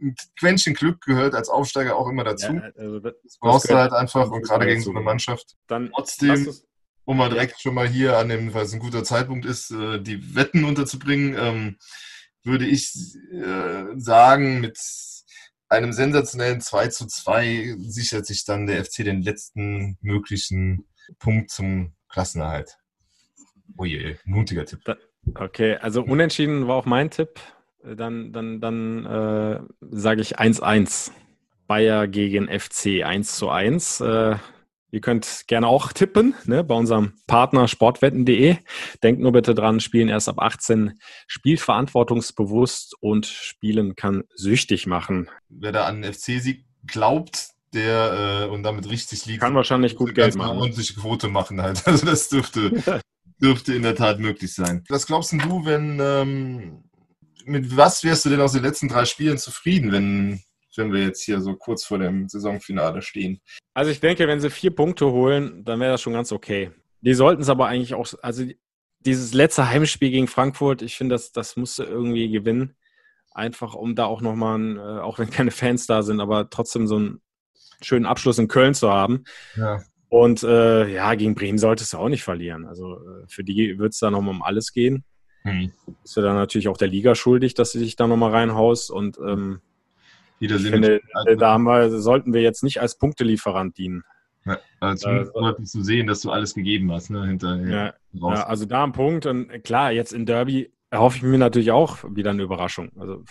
ein 0.00 0.14
Quäntchen 0.38 0.74
Glück 0.74 1.00
gehört 1.02 1.34
als 1.34 1.48
Aufsteiger 1.48 1.96
auch 1.96 2.08
immer 2.08 2.24
dazu. 2.24 2.52
Ja, 2.52 2.70
also 2.76 3.00
das, 3.00 3.14
das 3.22 3.38
brauchst 3.38 3.70
du 3.70 3.74
halt 3.74 3.92
einfach 3.92 4.30
und 4.30 4.42
gerade 4.42 4.66
gegen 4.66 4.80
so 4.80 4.90
eine 4.90 5.00
Mannschaft. 5.00 5.56
Dann 5.66 5.90
trotzdem, 5.92 6.52
um 7.04 7.16
mal 7.16 7.30
direkt 7.30 7.60
schon 7.60 7.74
mal 7.74 7.88
hier 7.88 8.16
an 8.18 8.28
dem, 8.28 8.54
weil 8.54 8.64
es 8.64 8.72
ein 8.72 8.80
guter 8.80 9.04
Zeitpunkt 9.04 9.44
ist, 9.44 9.70
äh, 9.70 10.00
die 10.00 10.34
Wetten 10.34 10.64
unterzubringen, 10.64 11.36
ähm, 11.38 11.78
würde 12.44 12.66
ich 12.66 12.92
äh, 13.32 13.84
sagen, 13.96 14.60
mit 14.60 14.78
einem 15.68 15.92
sensationellen 15.92 16.60
2 16.60 16.88
zu 16.88 17.06
2 17.06 17.76
sichert 17.78 18.26
sich 18.26 18.44
dann 18.44 18.66
der 18.66 18.84
FC 18.84 19.04
den 19.04 19.22
letzten 19.22 19.98
möglichen 20.00 20.88
Punkt 21.18 21.50
zum 21.50 21.94
Klassenerhalt. 22.08 22.78
Oh 23.76 23.84
je, 23.84 24.16
mutiger 24.24 24.64
Tipp. 24.64 24.80
Okay, 25.34 25.76
also 25.76 26.02
unentschieden 26.02 26.68
war 26.68 26.76
auch 26.76 26.86
mein 26.86 27.10
Tipp. 27.10 27.40
Dann, 27.82 28.32
dann, 28.32 28.60
dann 28.60 29.06
äh, 29.06 29.60
sage 29.90 30.20
ich 30.20 30.38
1-1. 30.38 31.12
Bayer 31.68 32.08
gegen 32.08 32.48
FC 32.48 33.04
1 33.04 33.36
zu 33.36 33.50
1. 33.50 34.00
Äh, 34.00 34.36
ihr 34.90 35.00
könnt 35.00 35.44
gerne 35.46 35.68
auch 35.68 35.92
tippen 35.92 36.34
ne, 36.46 36.64
bei 36.64 36.74
unserem 36.74 37.12
Partner 37.26 37.68
sportwetten.de. 37.68 38.56
Denkt 39.02 39.20
nur 39.20 39.32
bitte 39.32 39.54
dran, 39.54 39.78
spielen 39.78 40.08
erst 40.08 40.28
ab 40.28 40.38
18, 40.38 40.98
spielt 41.26 41.60
verantwortungsbewusst 41.60 42.94
und 43.00 43.26
spielen 43.26 43.94
kann 43.96 44.24
süchtig 44.34 44.86
machen. 44.86 45.28
Wer 45.50 45.72
da 45.72 45.84
an 45.84 46.02
den 46.02 46.12
FC-Sieg 46.12 46.64
glaubt, 46.86 47.50
der 47.74 48.46
äh, 48.46 48.48
und 48.48 48.62
damit 48.62 48.88
richtig 48.88 49.26
liegt, 49.26 49.40
kann 49.40 49.54
wahrscheinlich 49.54 49.94
gut 49.94 50.14
Geld 50.14 50.36
machen. 50.36 50.58
Und 50.58 50.74
sich 50.74 50.96
Quote 50.96 51.28
machen 51.28 51.60
halt. 51.60 51.82
Also 51.86 52.06
das 52.06 52.30
dürfte, 52.30 52.82
dürfte 53.42 53.74
in 53.74 53.82
der 53.82 53.94
Tat 53.94 54.20
möglich 54.20 54.54
sein. 54.54 54.84
Was 54.88 55.06
glaubst 55.06 55.32
du, 55.32 55.64
wenn 55.66 56.00
ähm, 56.00 56.87
mit 57.48 57.76
was 57.76 58.04
wärst 58.04 58.24
du 58.24 58.30
denn 58.30 58.40
aus 58.40 58.52
den 58.52 58.62
letzten 58.62 58.88
drei 58.88 59.04
Spielen 59.04 59.38
zufrieden, 59.38 59.92
wenn, 59.92 60.40
wenn 60.76 60.92
wir 60.92 61.02
jetzt 61.02 61.22
hier 61.22 61.40
so 61.40 61.54
kurz 61.56 61.84
vor 61.84 61.98
dem 61.98 62.28
Saisonfinale 62.28 63.02
stehen? 63.02 63.40
Also 63.74 63.90
ich 63.90 64.00
denke, 64.00 64.26
wenn 64.28 64.40
sie 64.40 64.50
vier 64.50 64.74
Punkte 64.74 65.06
holen, 65.06 65.64
dann 65.64 65.80
wäre 65.80 65.92
das 65.92 66.02
schon 66.02 66.12
ganz 66.12 66.32
okay. 66.32 66.70
Die 67.00 67.14
sollten 67.14 67.42
es 67.42 67.48
aber 67.48 67.66
eigentlich 67.66 67.94
auch, 67.94 68.06
also 68.22 68.44
dieses 69.00 69.32
letzte 69.32 69.68
Heimspiel 69.68 70.10
gegen 70.10 70.26
Frankfurt, 70.26 70.82
ich 70.82 70.96
finde, 70.96 71.14
das, 71.14 71.32
das 71.32 71.56
musste 71.56 71.84
irgendwie 71.84 72.30
gewinnen. 72.30 72.76
Einfach 73.32 73.74
um 73.74 73.94
da 73.94 74.06
auch 74.06 74.20
nochmal, 74.20 74.76
äh, 74.76 75.00
auch 75.00 75.18
wenn 75.18 75.30
keine 75.30 75.50
Fans 75.50 75.86
da 75.86 76.02
sind, 76.02 76.20
aber 76.20 76.50
trotzdem 76.50 76.86
so 76.86 76.96
einen 76.96 77.22
schönen 77.82 78.06
Abschluss 78.06 78.38
in 78.38 78.48
Köln 78.48 78.74
zu 78.74 78.90
haben. 78.90 79.24
Ja. 79.56 79.82
Und 80.08 80.42
äh, 80.42 80.88
ja, 80.88 81.14
gegen 81.14 81.34
Bremen 81.34 81.58
solltest 81.58 81.92
du 81.92 81.98
auch 81.98 82.08
nicht 82.08 82.24
verlieren. 82.24 82.66
Also 82.66 82.96
äh, 82.96 83.26
für 83.28 83.44
die 83.44 83.78
wird 83.78 83.92
es 83.92 84.00
da 84.00 84.10
nochmal 84.10 84.34
um 84.34 84.42
alles 84.42 84.72
gehen. 84.72 85.04
Hm. 85.50 85.72
Ist 86.04 86.16
ja 86.16 86.22
dann 86.22 86.36
natürlich 86.36 86.68
auch 86.68 86.76
der 86.76 86.88
Liga 86.88 87.14
schuldig, 87.14 87.54
dass 87.54 87.72
sie 87.72 87.78
sich 87.78 87.96
da 87.96 88.06
nochmal 88.06 88.30
reinhaust. 88.30 88.90
Und 88.90 89.18
ähm, 89.18 89.60
ich 90.40 90.52
finde, 90.52 91.00
da 91.36 91.52
haben 91.52 91.64
wir, 91.64 92.00
sollten 92.00 92.32
wir 92.32 92.42
jetzt 92.42 92.62
nicht 92.62 92.80
als 92.80 92.96
Punktelieferant 92.96 93.76
dienen. 93.76 94.04
Ja, 94.44 94.58
also 94.80 95.08
äh, 95.08 95.62
zu 95.64 95.82
sehen, 95.82 96.06
dass 96.06 96.20
du 96.20 96.30
alles 96.30 96.54
gegeben 96.54 96.90
hast, 96.92 97.10
ne, 97.10 97.26
hinterher. 97.26 97.94
Ja, 98.12 98.30
ja, 98.30 98.46
also 98.46 98.64
da 98.64 98.84
ein 98.84 98.92
Punkt. 98.92 99.26
Und 99.26 99.64
klar, 99.64 99.92
jetzt 99.92 100.12
in 100.12 100.26
Derby 100.26 100.72
erhoffe 100.90 101.18
ich 101.18 101.22
mir 101.22 101.38
natürlich 101.38 101.70
auch 101.72 101.98
wieder 102.04 102.30
eine 102.30 102.42
Überraschung. 102.42 102.90
Also 102.98 103.24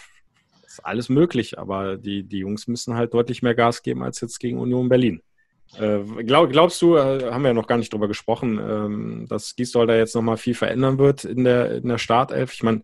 ist 0.66 0.86
alles 0.86 1.10
möglich, 1.10 1.58
aber 1.58 1.98
die, 1.98 2.24
die 2.24 2.40
Jungs 2.40 2.68
müssen 2.68 2.96
halt 2.96 3.14
deutlich 3.14 3.42
mehr 3.42 3.56
Gas 3.56 3.82
geben 3.82 4.04
als 4.04 4.22
jetzt 4.22 4.40
gegen 4.40 4.60
Union 4.60 4.90
Berlin. 4.90 5.22
Äh, 5.76 6.24
glaub, 6.24 6.50
glaubst 6.50 6.82
du, 6.82 6.96
äh, 6.96 7.32
haben 7.32 7.44
wir 7.44 7.50
ja 7.50 7.54
noch 7.54 7.68
gar 7.68 7.78
nicht 7.78 7.92
drüber 7.92 8.08
gesprochen, 8.08 8.60
ähm, 8.60 9.26
dass 9.28 9.56
Gisdol 9.56 9.88
da 9.88 9.96
jetzt 9.96 10.16
nochmal 10.16 10.38
viel 10.38 10.56
verändern 10.56 10.98
wird 10.98 11.26
in 11.26 11.44
der, 11.44 11.76
in 11.76 11.88
der 11.88 11.98
Startelf? 11.98 12.54
Ich 12.54 12.64
meine, 12.64 12.84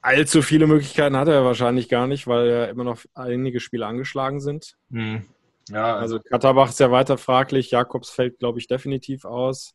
allzu 0.00 0.42
viele 0.42 0.66
Möglichkeiten 0.66 1.16
hat 1.16 1.28
er 1.28 1.44
wahrscheinlich 1.44 1.88
gar 1.88 2.06
nicht, 2.06 2.26
weil 2.26 2.48
ja 2.48 2.64
immer 2.66 2.84
noch 2.84 3.00
einige 3.14 3.60
Spiele 3.60 3.86
angeschlagen 3.86 4.40
sind. 4.40 4.76
Hm. 4.90 5.24
Ja, 5.68 5.96
also 5.96 6.20
Katterbach 6.20 6.68
ist 6.68 6.80
ja 6.80 6.90
weiter 6.90 7.18
fraglich, 7.18 7.72
Jakobs 7.72 8.10
fällt, 8.10 8.38
glaube 8.38 8.58
ich, 8.58 8.68
definitiv 8.68 9.24
aus. 9.24 9.74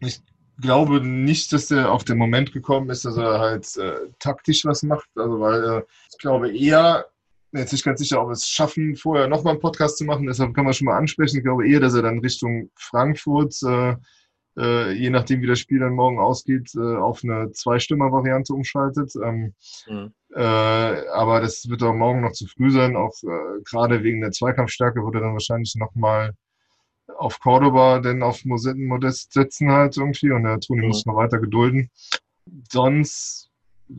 Ich 0.00 0.20
glaube 0.60 1.00
nicht, 1.00 1.52
dass 1.52 1.68
der 1.68 1.90
auf 1.90 2.04
den 2.04 2.18
Moment 2.18 2.52
gekommen 2.52 2.90
ist, 2.90 3.04
dass 3.04 3.16
er 3.16 3.38
halt 3.38 3.76
äh, 3.76 3.96
taktisch 4.18 4.64
was 4.64 4.82
macht. 4.82 5.08
Also 5.16 5.40
weil 5.40 5.64
äh, 5.64 5.82
ich 6.10 6.18
glaube 6.18 6.54
eher, 6.54 7.06
jetzt 7.54 7.72
nicht 7.72 7.84
ganz 7.84 8.00
sicher, 8.00 8.20
ob 8.20 8.28
wir 8.28 8.32
es 8.32 8.48
schaffen, 8.48 8.96
vorher 8.96 9.28
nochmal 9.28 9.52
einen 9.52 9.60
Podcast 9.60 9.98
zu 9.98 10.04
machen. 10.04 10.26
Deshalb 10.26 10.54
kann 10.54 10.64
man 10.64 10.74
schon 10.74 10.86
mal 10.86 10.96
ansprechen. 10.96 11.38
Ich 11.38 11.44
glaube 11.44 11.68
eher, 11.68 11.80
dass 11.80 11.94
er 11.94 12.02
dann 12.02 12.18
Richtung 12.18 12.70
Frankfurt, 12.76 13.54
äh, 13.62 13.96
äh, 14.56 14.92
je 14.92 15.10
nachdem, 15.10 15.42
wie 15.42 15.46
das 15.46 15.58
Spiel 15.58 15.80
dann 15.80 15.94
morgen 15.94 16.18
ausgeht, 16.18 16.72
äh, 16.74 16.96
auf 16.96 17.22
eine 17.22 17.50
Zwei-Stimmer-Variante 17.52 18.52
umschaltet. 18.52 19.12
Ähm, 19.22 19.54
mhm. 19.86 20.12
Äh, 20.34 20.40
aber 20.40 21.40
das 21.40 21.68
wird 21.68 21.82
auch 21.82 21.94
morgen 21.94 22.20
noch 22.20 22.32
zu 22.32 22.46
früh 22.46 22.70
sein. 22.70 22.96
Auch 22.96 23.14
äh, 23.22 23.62
gerade 23.64 24.02
wegen 24.02 24.20
der 24.20 24.32
Zweikampfstärke 24.32 25.02
würde 25.02 25.18
er 25.18 25.22
dann 25.22 25.32
wahrscheinlich 25.32 25.74
nochmal 25.76 26.32
auf 27.18 27.38
Cordoba, 27.40 28.00
denn 28.00 28.22
auf 28.22 28.44
Modest 28.44 29.32
setzen 29.32 29.70
halt 29.70 29.96
irgendwie. 29.96 30.30
Und 30.30 30.44
der 30.44 30.60
Toni 30.60 30.82
mhm. 30.82 30.88
muss 30.88 31.06
noch 31.06 31.16
weiter 31.16 31.38
gedulden. 31.38 31.90
Sonst 32.70 33.50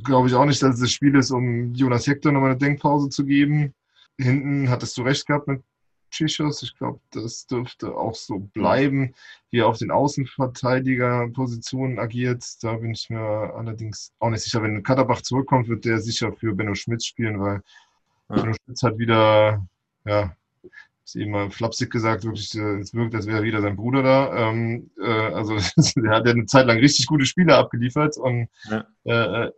glaube 0.03 0.27
ich 0.27 0.33
auch 0.33 0.45
nicht, 0.45 0.61
dass 0.61 0.75
es 0.75 0.81
das 0.81 0.91
Spiel 0.91 1.15
ist, 1.15 1.31
um 1.31 1.73
Jonas 1.73 2.07
Hector 2.07 2.31
nochmal 2.31 2.51
eine 2.51 2.59
Denkpause 2.59 3.09
zu 3.09 3.25
geben. 3.25 3.73
Hinten 4.17 4.69
hattest 4.69 4.97
du 4.97 5.01
recht 5.03 5.27
gehabt 5.27 5.47
mit 5.47 5.61
Chichos. 6.09 6.63
Ich 6.63 6.77
glaube, 6.77 6.99
das 7.11 7.45
dürfte 7.47 7.95
auch 7.95 8.15
so 8.15 8.39
bleiben, 8.39 9.13
wie 9.51 9.59
er 9.59 9.67
auf 9.67 9.77
den 9.77 9.91
Außenverteidigerpositionen 9.91 11.99
agiert. 11.99 12.45
Da 12.61 12.75
bin 12.75 12.91
ich 12.91 13.09
mir 13.09 13.19
allerdings 13.19 14.13
auch 14.19 14.29
nicht 14.29 14.43
sicher. 14.43 14.63
Wenn 14.63 14.83
Katterbach 14.83 15.21
zurückkommt, 15.21 15.67
wird 15.67 15.83
der 15.85 15.99
sicher 15.99 16.31
für 16.33 16.55
Benno 16.55 16.75
Schmitz 16.75 17.05
spielen, 17.05 17.39
weil 17.39 17.61
ja. 18.29 18.35
Benno 18.35 18.53
Schmitz 18.53 18.83
hat 18.83 18.97
wieder 18.97 19.67
ja, 20.05 20.35
ist 21.05 21.15
eben 21.15 21.31
mal 21.31 21.51
flapsig 21.51 21.91
gesagt, 21.91 22.23
wirklich, 22.23 22.55
äh, 22.55 22.79
es 22.79 22.93
wirkt, 22.93 23.15
als 23.15 23.27
wäre 23.27 23.43
wieder 23.43 23.61
sein 23.61 23.75
Bruder 23.75 24.01
da. 24.03 24.49
Ähm, 24.49 24.89
äh, 24.99 25.05
also 25.07 25.53
er 26.03 26.11
hat 26.11 26.25
ja 26.25 26.33
eine 26.33 26.45
Zeit 26.47 26.65
lang 26.65 26.79
richtig 26.79 27.05
gute 27.05 27.25
Spiele 27.25 27.55
abgeliefert 27.55 28.17
und 28.17 28.49
ja. 28.69 28.85
äh, 29.03 29.51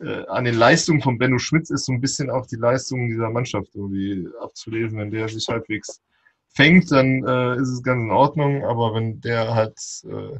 äh, 0.00 0.26
an 0.28 0.44
den 0.44 0.54
Leistungen 0.54 1.02
von 1.02 1.18
Benno 1.18 1.38
Schmitz 1.38 1.70
ist 1.70 1.86
so 1.86 1.92
ein 1.92 2.00
bisschen 2.00 2.30
auch 2.30 2.46
die 2.46 2.56
Leistung 2.56 3.08
dieser 3.08 3.30
Mannschaft 3.30 3.74
irgendwie 3.74 4.28
abzulesen. 4.40 4.98
Wenn 4.98 5.10
der 5.10 5.28
sich 5.28 5.48
halbwegs 5.48 6.00
fängt, 6.48 6.90
dann 6.90 7.24
äh, 7.26 7.56
ist 7.56 7.68
es 7.68 7.82
ganz 7.82 8.02
in 8.02 8.10
Ordnung, 8.10 8.64
aber 8.64 8.94
wenn 8.94 9.20
der 9.20 9.54
halt, 9.54 9.78
äh, 10.04 10.38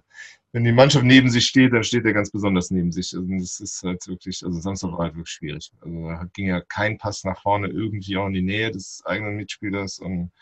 wenn 0.53 0.65
die 0.65 0.73
Mannschaft 0.73 1.05
neben 1.05 1.31
sich 1.31 1.47
steht, 1.47 1.73
dann 1.73 1.85
steht 1.85 2.05
er 2.05 2.13
ganz 2.13 2.31
besonders 2.31 2.71
neben 2.71 2.91
sich. 2.91 3.15
Also 3.15 3.27
das 3.39 3.61
ist 3.61 3.83
halt 3.85 4.07
wirklich, 4.09 4.45
also 4.45 4.61
Samstag 4.61 4.93
war 4.93 5.05
halt 5.05 5.15
wirklich 5.15 5.31
schwierig. 5.35 5.71
Also 5.81 6.09
da 6.09 6.29
ging 6.33 6.49
ja 6.49 6.61
kein 6.61 6.99
Pass 6.99 7.25
nach 7.25 7.41
vorne 7.41 7.69
irgendwie 7.69 8.17
auch 8.17 8.27
in 8.27 8.33
die 8.33 8.43
Nähe 8.43 8.71
des 8.71 9.03
eigenen 9.05 9.37
Mitspielers 9.37 10.01
und 10.01 10.33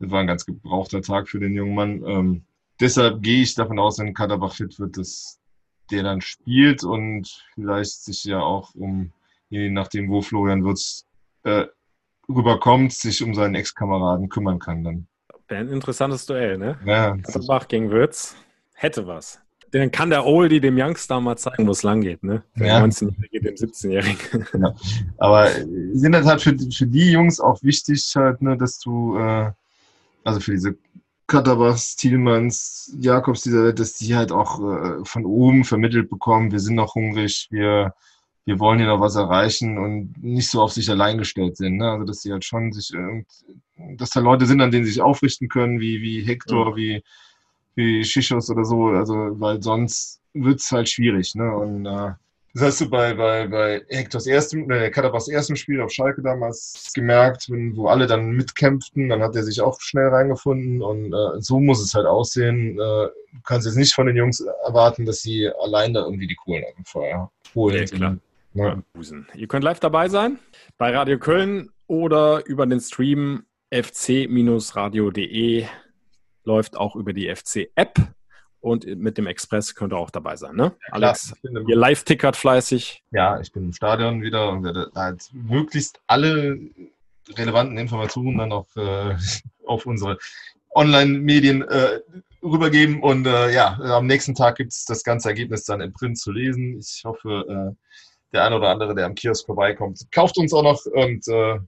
das 0.00 0.10
war 0.10 0.20
ein 0.20 0.26
ganz 0.26 0.44
gebrauchter 0.44 1.02
Tag 1.02 1.28
für 1.28 1.38
den 1.38 1.54
jungen 1.54 1.74
Mann. 1.74 2.02
Ähm, 2.04 2.44
deshalb 2.80 3.22
gehe 3.22 3.42
ich 3.42 3.54
davon 3.54 3.78
aus, 3.78 3.98
wenn 3.98 4.12
Kaderbach 4.12 4.54
fit 4.54 4.78
wird, 4.80 4.98
dass 4.98 5.38
der 5.90 6.02
dann 6.02 6.20
spielt 6.20 6.82
und 6.82 7.44
vielleicht 7.54 8.02
sich 8.02 8.24
ja 8.24 8.40
auch 8.40 8.74
um, 8.74 9.12
je 9.50 9.70
nachdem, 9.70 10.08
wo 10.08 10.20
Florian 10.20 10.64
Würz 10.64 11.06
äh, 11.44 11.66
rüberkommt, 12.28 12.92
sich 12.92 13.22
um 13.22 13.34
seinen 13.34 13.54
Ex-Kameraden 13.54 14.28
kümmern 14.28 14.58
kann 14.58 14.82
dann. 14.82 15.06
Wäre 15.46 15.60
ein 15.60 15.68
interessantes 15.68 16.26
Duell, 16.26 16.56
ne? 16.58 16.78
Ja. 16.86 17.16
Kaderbach 17.18 17.68
gegen 17.68 17.90
Würz. 17.90 18.34
Hätte 18.72 19.06
was. 19.06 19.43
Dann 19.80 19.90
kann 19.90 20.08
der 20.08 20.24
Oldie 20.24 20.60
dem 20.60 20.78
Youngster 20.78 21.20
mal 21.20 21.36
zeigen, 21.36 21.66
wo 21.66 21.72
es 21.72 21.82
lang 21.82 22.00
geht, 22.00 22.22
ne? 22.22 22.44
Der 22.54 22.66
ja. 22.68 22.84
19-Jährige 22.84 23.40
dem 23.40 23.54
17-Jährigen. 23.56 24.46
Ja. 24.62 24.72
Aber 25.18 25.50
sind 25.92 26.12
das 26.12 26.26
halt 26.26 26.42
für, 26.42 26.56
für 26.56 26.86
die 26.86 27.10
Jungs 27.10 27.40
auch 27.40 27.60
wichtig, 27.64 28.12
halt, 28.14 28.40
ne, 28.40 28.56
dass 28.56 28.78
du, 28.78 29.18
äh, 29.18 29.50
also 30.22 30.38
für 30.38 30.52
diese 30.52 30.76
Katabas, 31.26 31.96
Thielmanns, 31.96 32.94
Jakobs, 33.00 33.42
dieser, 33.42 33.72
dass 33.72 33.94
die 33.94 34.14
halt 34.14 34.30
auch 34.30 34.60
äh, 34.60 35.04
von 35.04 35.24
oben 35.24 35.64
vermittelt 35.64 36.08
bekommen, 36.08 36.52
wir 36.52 36.60
sind 36.60 36.76
noch 36.76 36.94
hungrig, 36.94 37.48
wir, 37.50 37.94
wir 38.44 38.60
wollen 38.60 38.78
hier 38.78 38.86
noch 38.86 39.00
was 39.00 39.16
erreichen 39.16 39.76
und 39.76 40.22
nicht 40.22 40.50
so 40.50 40.62
auf 40.62 40.72
sich 40.72 40.88
allein 40.88 41.18
gestellt 41.18 41.56
sind. 41.56 41.78
Ne? 41.78 41.90
Also 41.90 42.04
dass 42.04 42.22
sie 42.22 42.30
halt 42.30 42.44
schon 42.44 42.72
sich, 42.72 42.92
dass 43.96 44.10
da 44.10 44.20
Leute 44.20 44.46
sind, 44.46 44.60
an 44.60 44.70
denen 44.70 44.84
sie 44.84 44.92
sich 44.92 45.02
aufrichten 45.02 45.48
können, 45.48 45.80
wie, 45.80 46.00
wie 46.00 46.22
Hector, 46.22 46.70
ja. 46.70 46.76
wie, 46.76 47.02
wie 47.74 48.04
Schischos 48.04 48.50
oder 48.50 48.64
so, 48.64 48.86
also 48.88 49.14
weil 49.40 49.62
sonst 49.62 50.20
wird 50.34 50.60
es 50.60 50.70
halt 50.70 50.88
schwierig. 50.88 51.34
Ne? 51.34 51.54
Und 51.54 51.86
äh, 51.86 52.12
das 52.54 52.62
hast 52.62 52.80
du 52.82 52.88
bei, 52.88 53.14
bei, 53.14 53.48
bei 53.48 53.82
Hectors 53.88 54.28
ersten, 54.28 54.70
äh, 54.70 54.88
Kadabas 54.90 55.26
ersten 55.28 55.56
Spiel 55.56 55.80
auf 55.80 55.90
Schalke 55.90 56.22
damals 56.22 56.92
gemerkt, 56.94 57.50
wenn, 57.50 57.76
wo 57.76 57.88
alle 57.88 58.06
dann 58.06 58.30
mitkämpften, 58.30 59.08
dann 59.08 59.22
hat 59.22 59.34
er 59.34 59.42
sich 59.42 59.60
auch 59.60 59.80
schnell 59.80 60.06
reingefunden 60.08 60.80
und 60.80 61.12
äh, 61.12 61.40
so 61.40 61.58
muss 61.58 61.82
es 61.82 61.94
halt 61.94 62.06
aussehen. 62.06 62.74
Äh, 62.74 62.76
du 62.76 63.40
kannst 63.44 63.66
jetzt 63.66 63.76
nicht 63.76 63.92
von 63.92 64.06
den 64.06 64.14
Jungs 64.16 64.38
erwarten, 64.64 65.04
dass 65.04 65.22
sie 65.22 65.50
allein 65.62 65.92
da 65.94 66.04
irgendwie 66.04 66.28
die 66.28 66.36
Kohlen 66.36 66.62
auf 66.64 66.74
dem 66.76 66.84
Feuer 66.84 67.32
holen. 67.56 67.86
Ja, 67.90 67.96
klar. 67.96 68.16
Ja. 68.54 68.80
Ihr 69.34 69.48
könnt 69.48 69.64
live 69.64 69.80
dabei 69.80 70.08
sein 70.08 70.38
bei 70.78 70.94
Radio 70.94 71.18
Köln 71.18 71.70
oder 71.88 72.46
über 72.46 72.66
den 72.66 72.78
Stream 72.78 73.46
fc-radio.de 73.72 75.64
läuft 76.44 76.76
auch 76.76 76.96
über 76.96 77.12
die 77.12 77.34
FC-App 77.34 77.98
und 78.60 78.86
mit 78.86 79.18
dem 79.18 79.26
Express 79.26 79.74
könnt 79.74 79.92
ihr 79.92 79.98
auch 79.98 80.10
dabei 80.10 80.36
sein, 80.36 80.56
ne? 80.56 80.72
Ja, 80.86 80.94
Alex, 80.94 81.34
ihr 81.42 81.76
live-tickert 81.76 82.34
fleißig. 82.34 83.02
Ja, 83.10 83.38
ich 83.38 83.52
bin 83.52 83.64
im 83.64 83.72
Stadion 83.72 84.22
wieder 84.22 84.50
und 84.50 84.64
werde 84.64 84.90
halt 84.94 85.28
möglichst 85.32 86.00
alle 86.06 86.58
relevanten 87.36 87.76
Informationen 87.78 88.38
dann 88.38 88.52
auch 88.52 88.66
äh, 88.76 89.16
auf 89.66 89.86
unsere 89.86 90.18
Online-Medien 90.74 91.62
äh, 91.62 92.00
rübergeben. 92.42 93.02
Und 93.02 93.26
äh, 93.26 93.52
ja, 93.52 93.78
am 93.80 94.06
nächsten 94.06 94.34
Tag 94.34 94.56
gibt 94.56 94.72
es 94.72 94.84
das 94.84 95.04
ganze 95.04 95.28
Ergebnis 95.28 95.64
dann 95.64 95.80
im 95.80 95.92
Print 95.92 96.18
zu 96.18 96.32
lesen. 96.32 96.78
Ich 96.78 97.02
hoffe, 97.04 97.44
äh, 97.74 97.92
der 98.32 98.44
eine 98.44 98.56
oder 98.56 98.70
andere, 98.70 98.94
der 98.94 99.06
am 99.06 99.14
Kiosk 99.14 99.46
vorbeikommt, 99.46 100.00
kauft 100.10 100.38
uns 100.38 100.52
auch 100.52 100.62
noch. 100.62 100.84
Und 100.86 101.26
äh, 101.28 101.58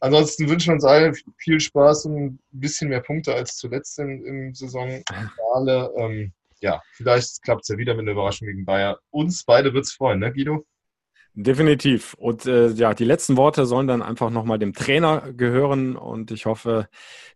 ansonsten 0.00 0.48
wünschen 0.48 0.68
wir 0.68 0.74
uns 0.74 0.84
allen 0.84 1.14
viel 1.38 1.60
Spaß 1.60 2.06
und 2.06 2.16
ein 2.16 2.38
bisschen 2.50 2.88
mehr 2.88 3.00
Punkte 3.00 3.34
als 3.34 3.56
zuletzt 3.56 3.98
im, 3.98 4.24
im 4.24 4.54
Saisonfinale. 4.54 5.92
Ähm, 5.96 6.32
ja, 6.60 6.80
vielleicht 6.92 7.42
klappt 7.42 7.62
es 7.62 7.68
ja 7.68 7.78
wieder 7.78 7.94
mit 7.94 8.02
einer 8.02 8.12
Überraschung 8.12 8.48
gegen 8.48 8.64
Bayern. 8.64 8.96
Uns 9.10 9.44
beide 9.44 9.74
wird 9.74 9.84
es 9.84 9.92
freuen, 9.92 10.20
ne, 10.20 10.32
Guido? 10.32 10.64
Definitiv. 11.34 12.14
Und 12.14 12.46
äh, 12.46 12.68
ja, 12.68 12.94
die 12.94 13.04
letzten 13.04 13.36
Worte 13.36 13.66
sollen 13.66 13.86
dann 13.86 14.00
einfach 14.00 14.30
nochmal 14.30 14.58
dem 14.58 14.72
Trainer 14.72 15.34
gehören. 15.34 15.94
Und 15.94 16.30
ich 16.30 16.46
hoffe, 16.46 16.88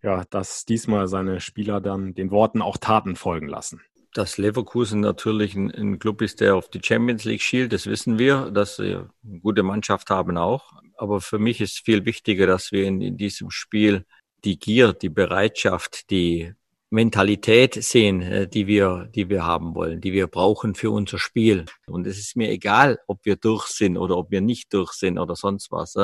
ja, 0.02 0.24
dass 0.30 0.64
diesmal 0.64 1.06
seine 1.06 1.40
Spieler 1.40 1.82
dann 1.82 2.14
den 2.14 2.30
Worten 2.30 2.62
auch 2.62 2.78
Taten 2.78 3.16
folgen 3.16 3.48
lassen 3.48 3.82
dass 4.12 4.38
Leverkusen 4.38 5.00
natürlich 5.00 5.54
ein, 5.54 5.70
ein, 5.70 5.98
Club 5.98 6.20
ist, 6.22 6.40
der 6.40 6.56
auf 6.56 6.68
die 6.68 6.80
Champions 6.84 7.24
League 7.24 7.42
schielt, 7.42 7.72
das 7.72 7.86
wissen 7.86 8.18
wir, 8.18 8.50
dass 8.50 8.76
sie 8.76 8.96
eine 8.96 9.38
gute 9.40 9.62
Mannschaft 9.62 10.11
haben 10.11 10.36
auch. 10.36 10.72
Aber 11.01 11.22
für 11.22 11.38
mich 11.38 11.62
ist 11.62 11.82
viel 11.82 12.05
wichtiger, 12.05 12.46
dass 12.46 12.72
wir 12.72 12.84
in, 12.84 13.01
in 13.01 13.16
diesem 13.16 13.51
Spiel 13.51 14.05
die 14.44 14.59
Gier, 14.59 14.92
die 14.92 15.09
Bereitschaft, 15.09 16.11
die 16.11 16.53
Mentalität 16.90 17.82
sehen, 17.82 18.20
äh, 18.20 18.46
die 18.46 18.66
wir, 18.66 19.09
die 19.14 19.30
wir 19.30 19.46
haben 19.46 19.74
wollen, 19.74 20.03
die 20.03 20.12
wir 20.12 20.26
brauchen 20.26 20.74
für 20.74 20.90
unser 20.90 21.18
Spiel. 21.18 21.64
Und 21.86 22.07
es 22.07 22.18
ist 22.18 22.36
mir 22.36 22.51
egal, 22.51 22.98
ob 23.07 23.24
wir 23.24 23.36
durch 23.36 23.68
sind 23.68 23.96
oder 23.96 24.18
ob 24.18 24.30
wir 24.30 24.42
nicht 24.42 24.74
durch 24.74 24.92
sind 24.92 25.18
oder 25.18 25.36
sonst 25.36 25.72
was. 25.72 25.94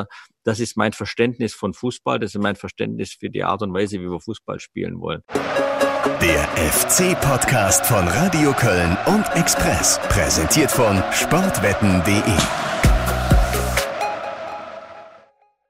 Das 0.45 0.61
ist 0.61 0.79
mein 0.79 0.95
Verständnis 0.95 1.53
von 1.53 1.75
Fußball, 1.75 2.19
das 2.19 2.35
ist 2.35 2.41
mein 2.41 2.57
Verständnis 2.57 3.13
für 3.13 3.29
die 3.29 3.45
Art 3.45 3.61
und 3.61 3.75
Weise, 3.75 4.01
wie 4.01 4.11
wir 4.11 4.21
Fußball 4.21 4.61
spielen 4.61 4.99
wollen. 4.99 5.21
Der 6.23 6.49
FC-Podcast 6.73 7.85
von 7.85 8.09
Radio 8.09 8.55
Köln 8.55 8.97
und 9.07 9.27
Express, 9.35 10.01
präsentiert 10.09 10.71
von 10.71 11.03
sportwetten.de. 11.13 12.76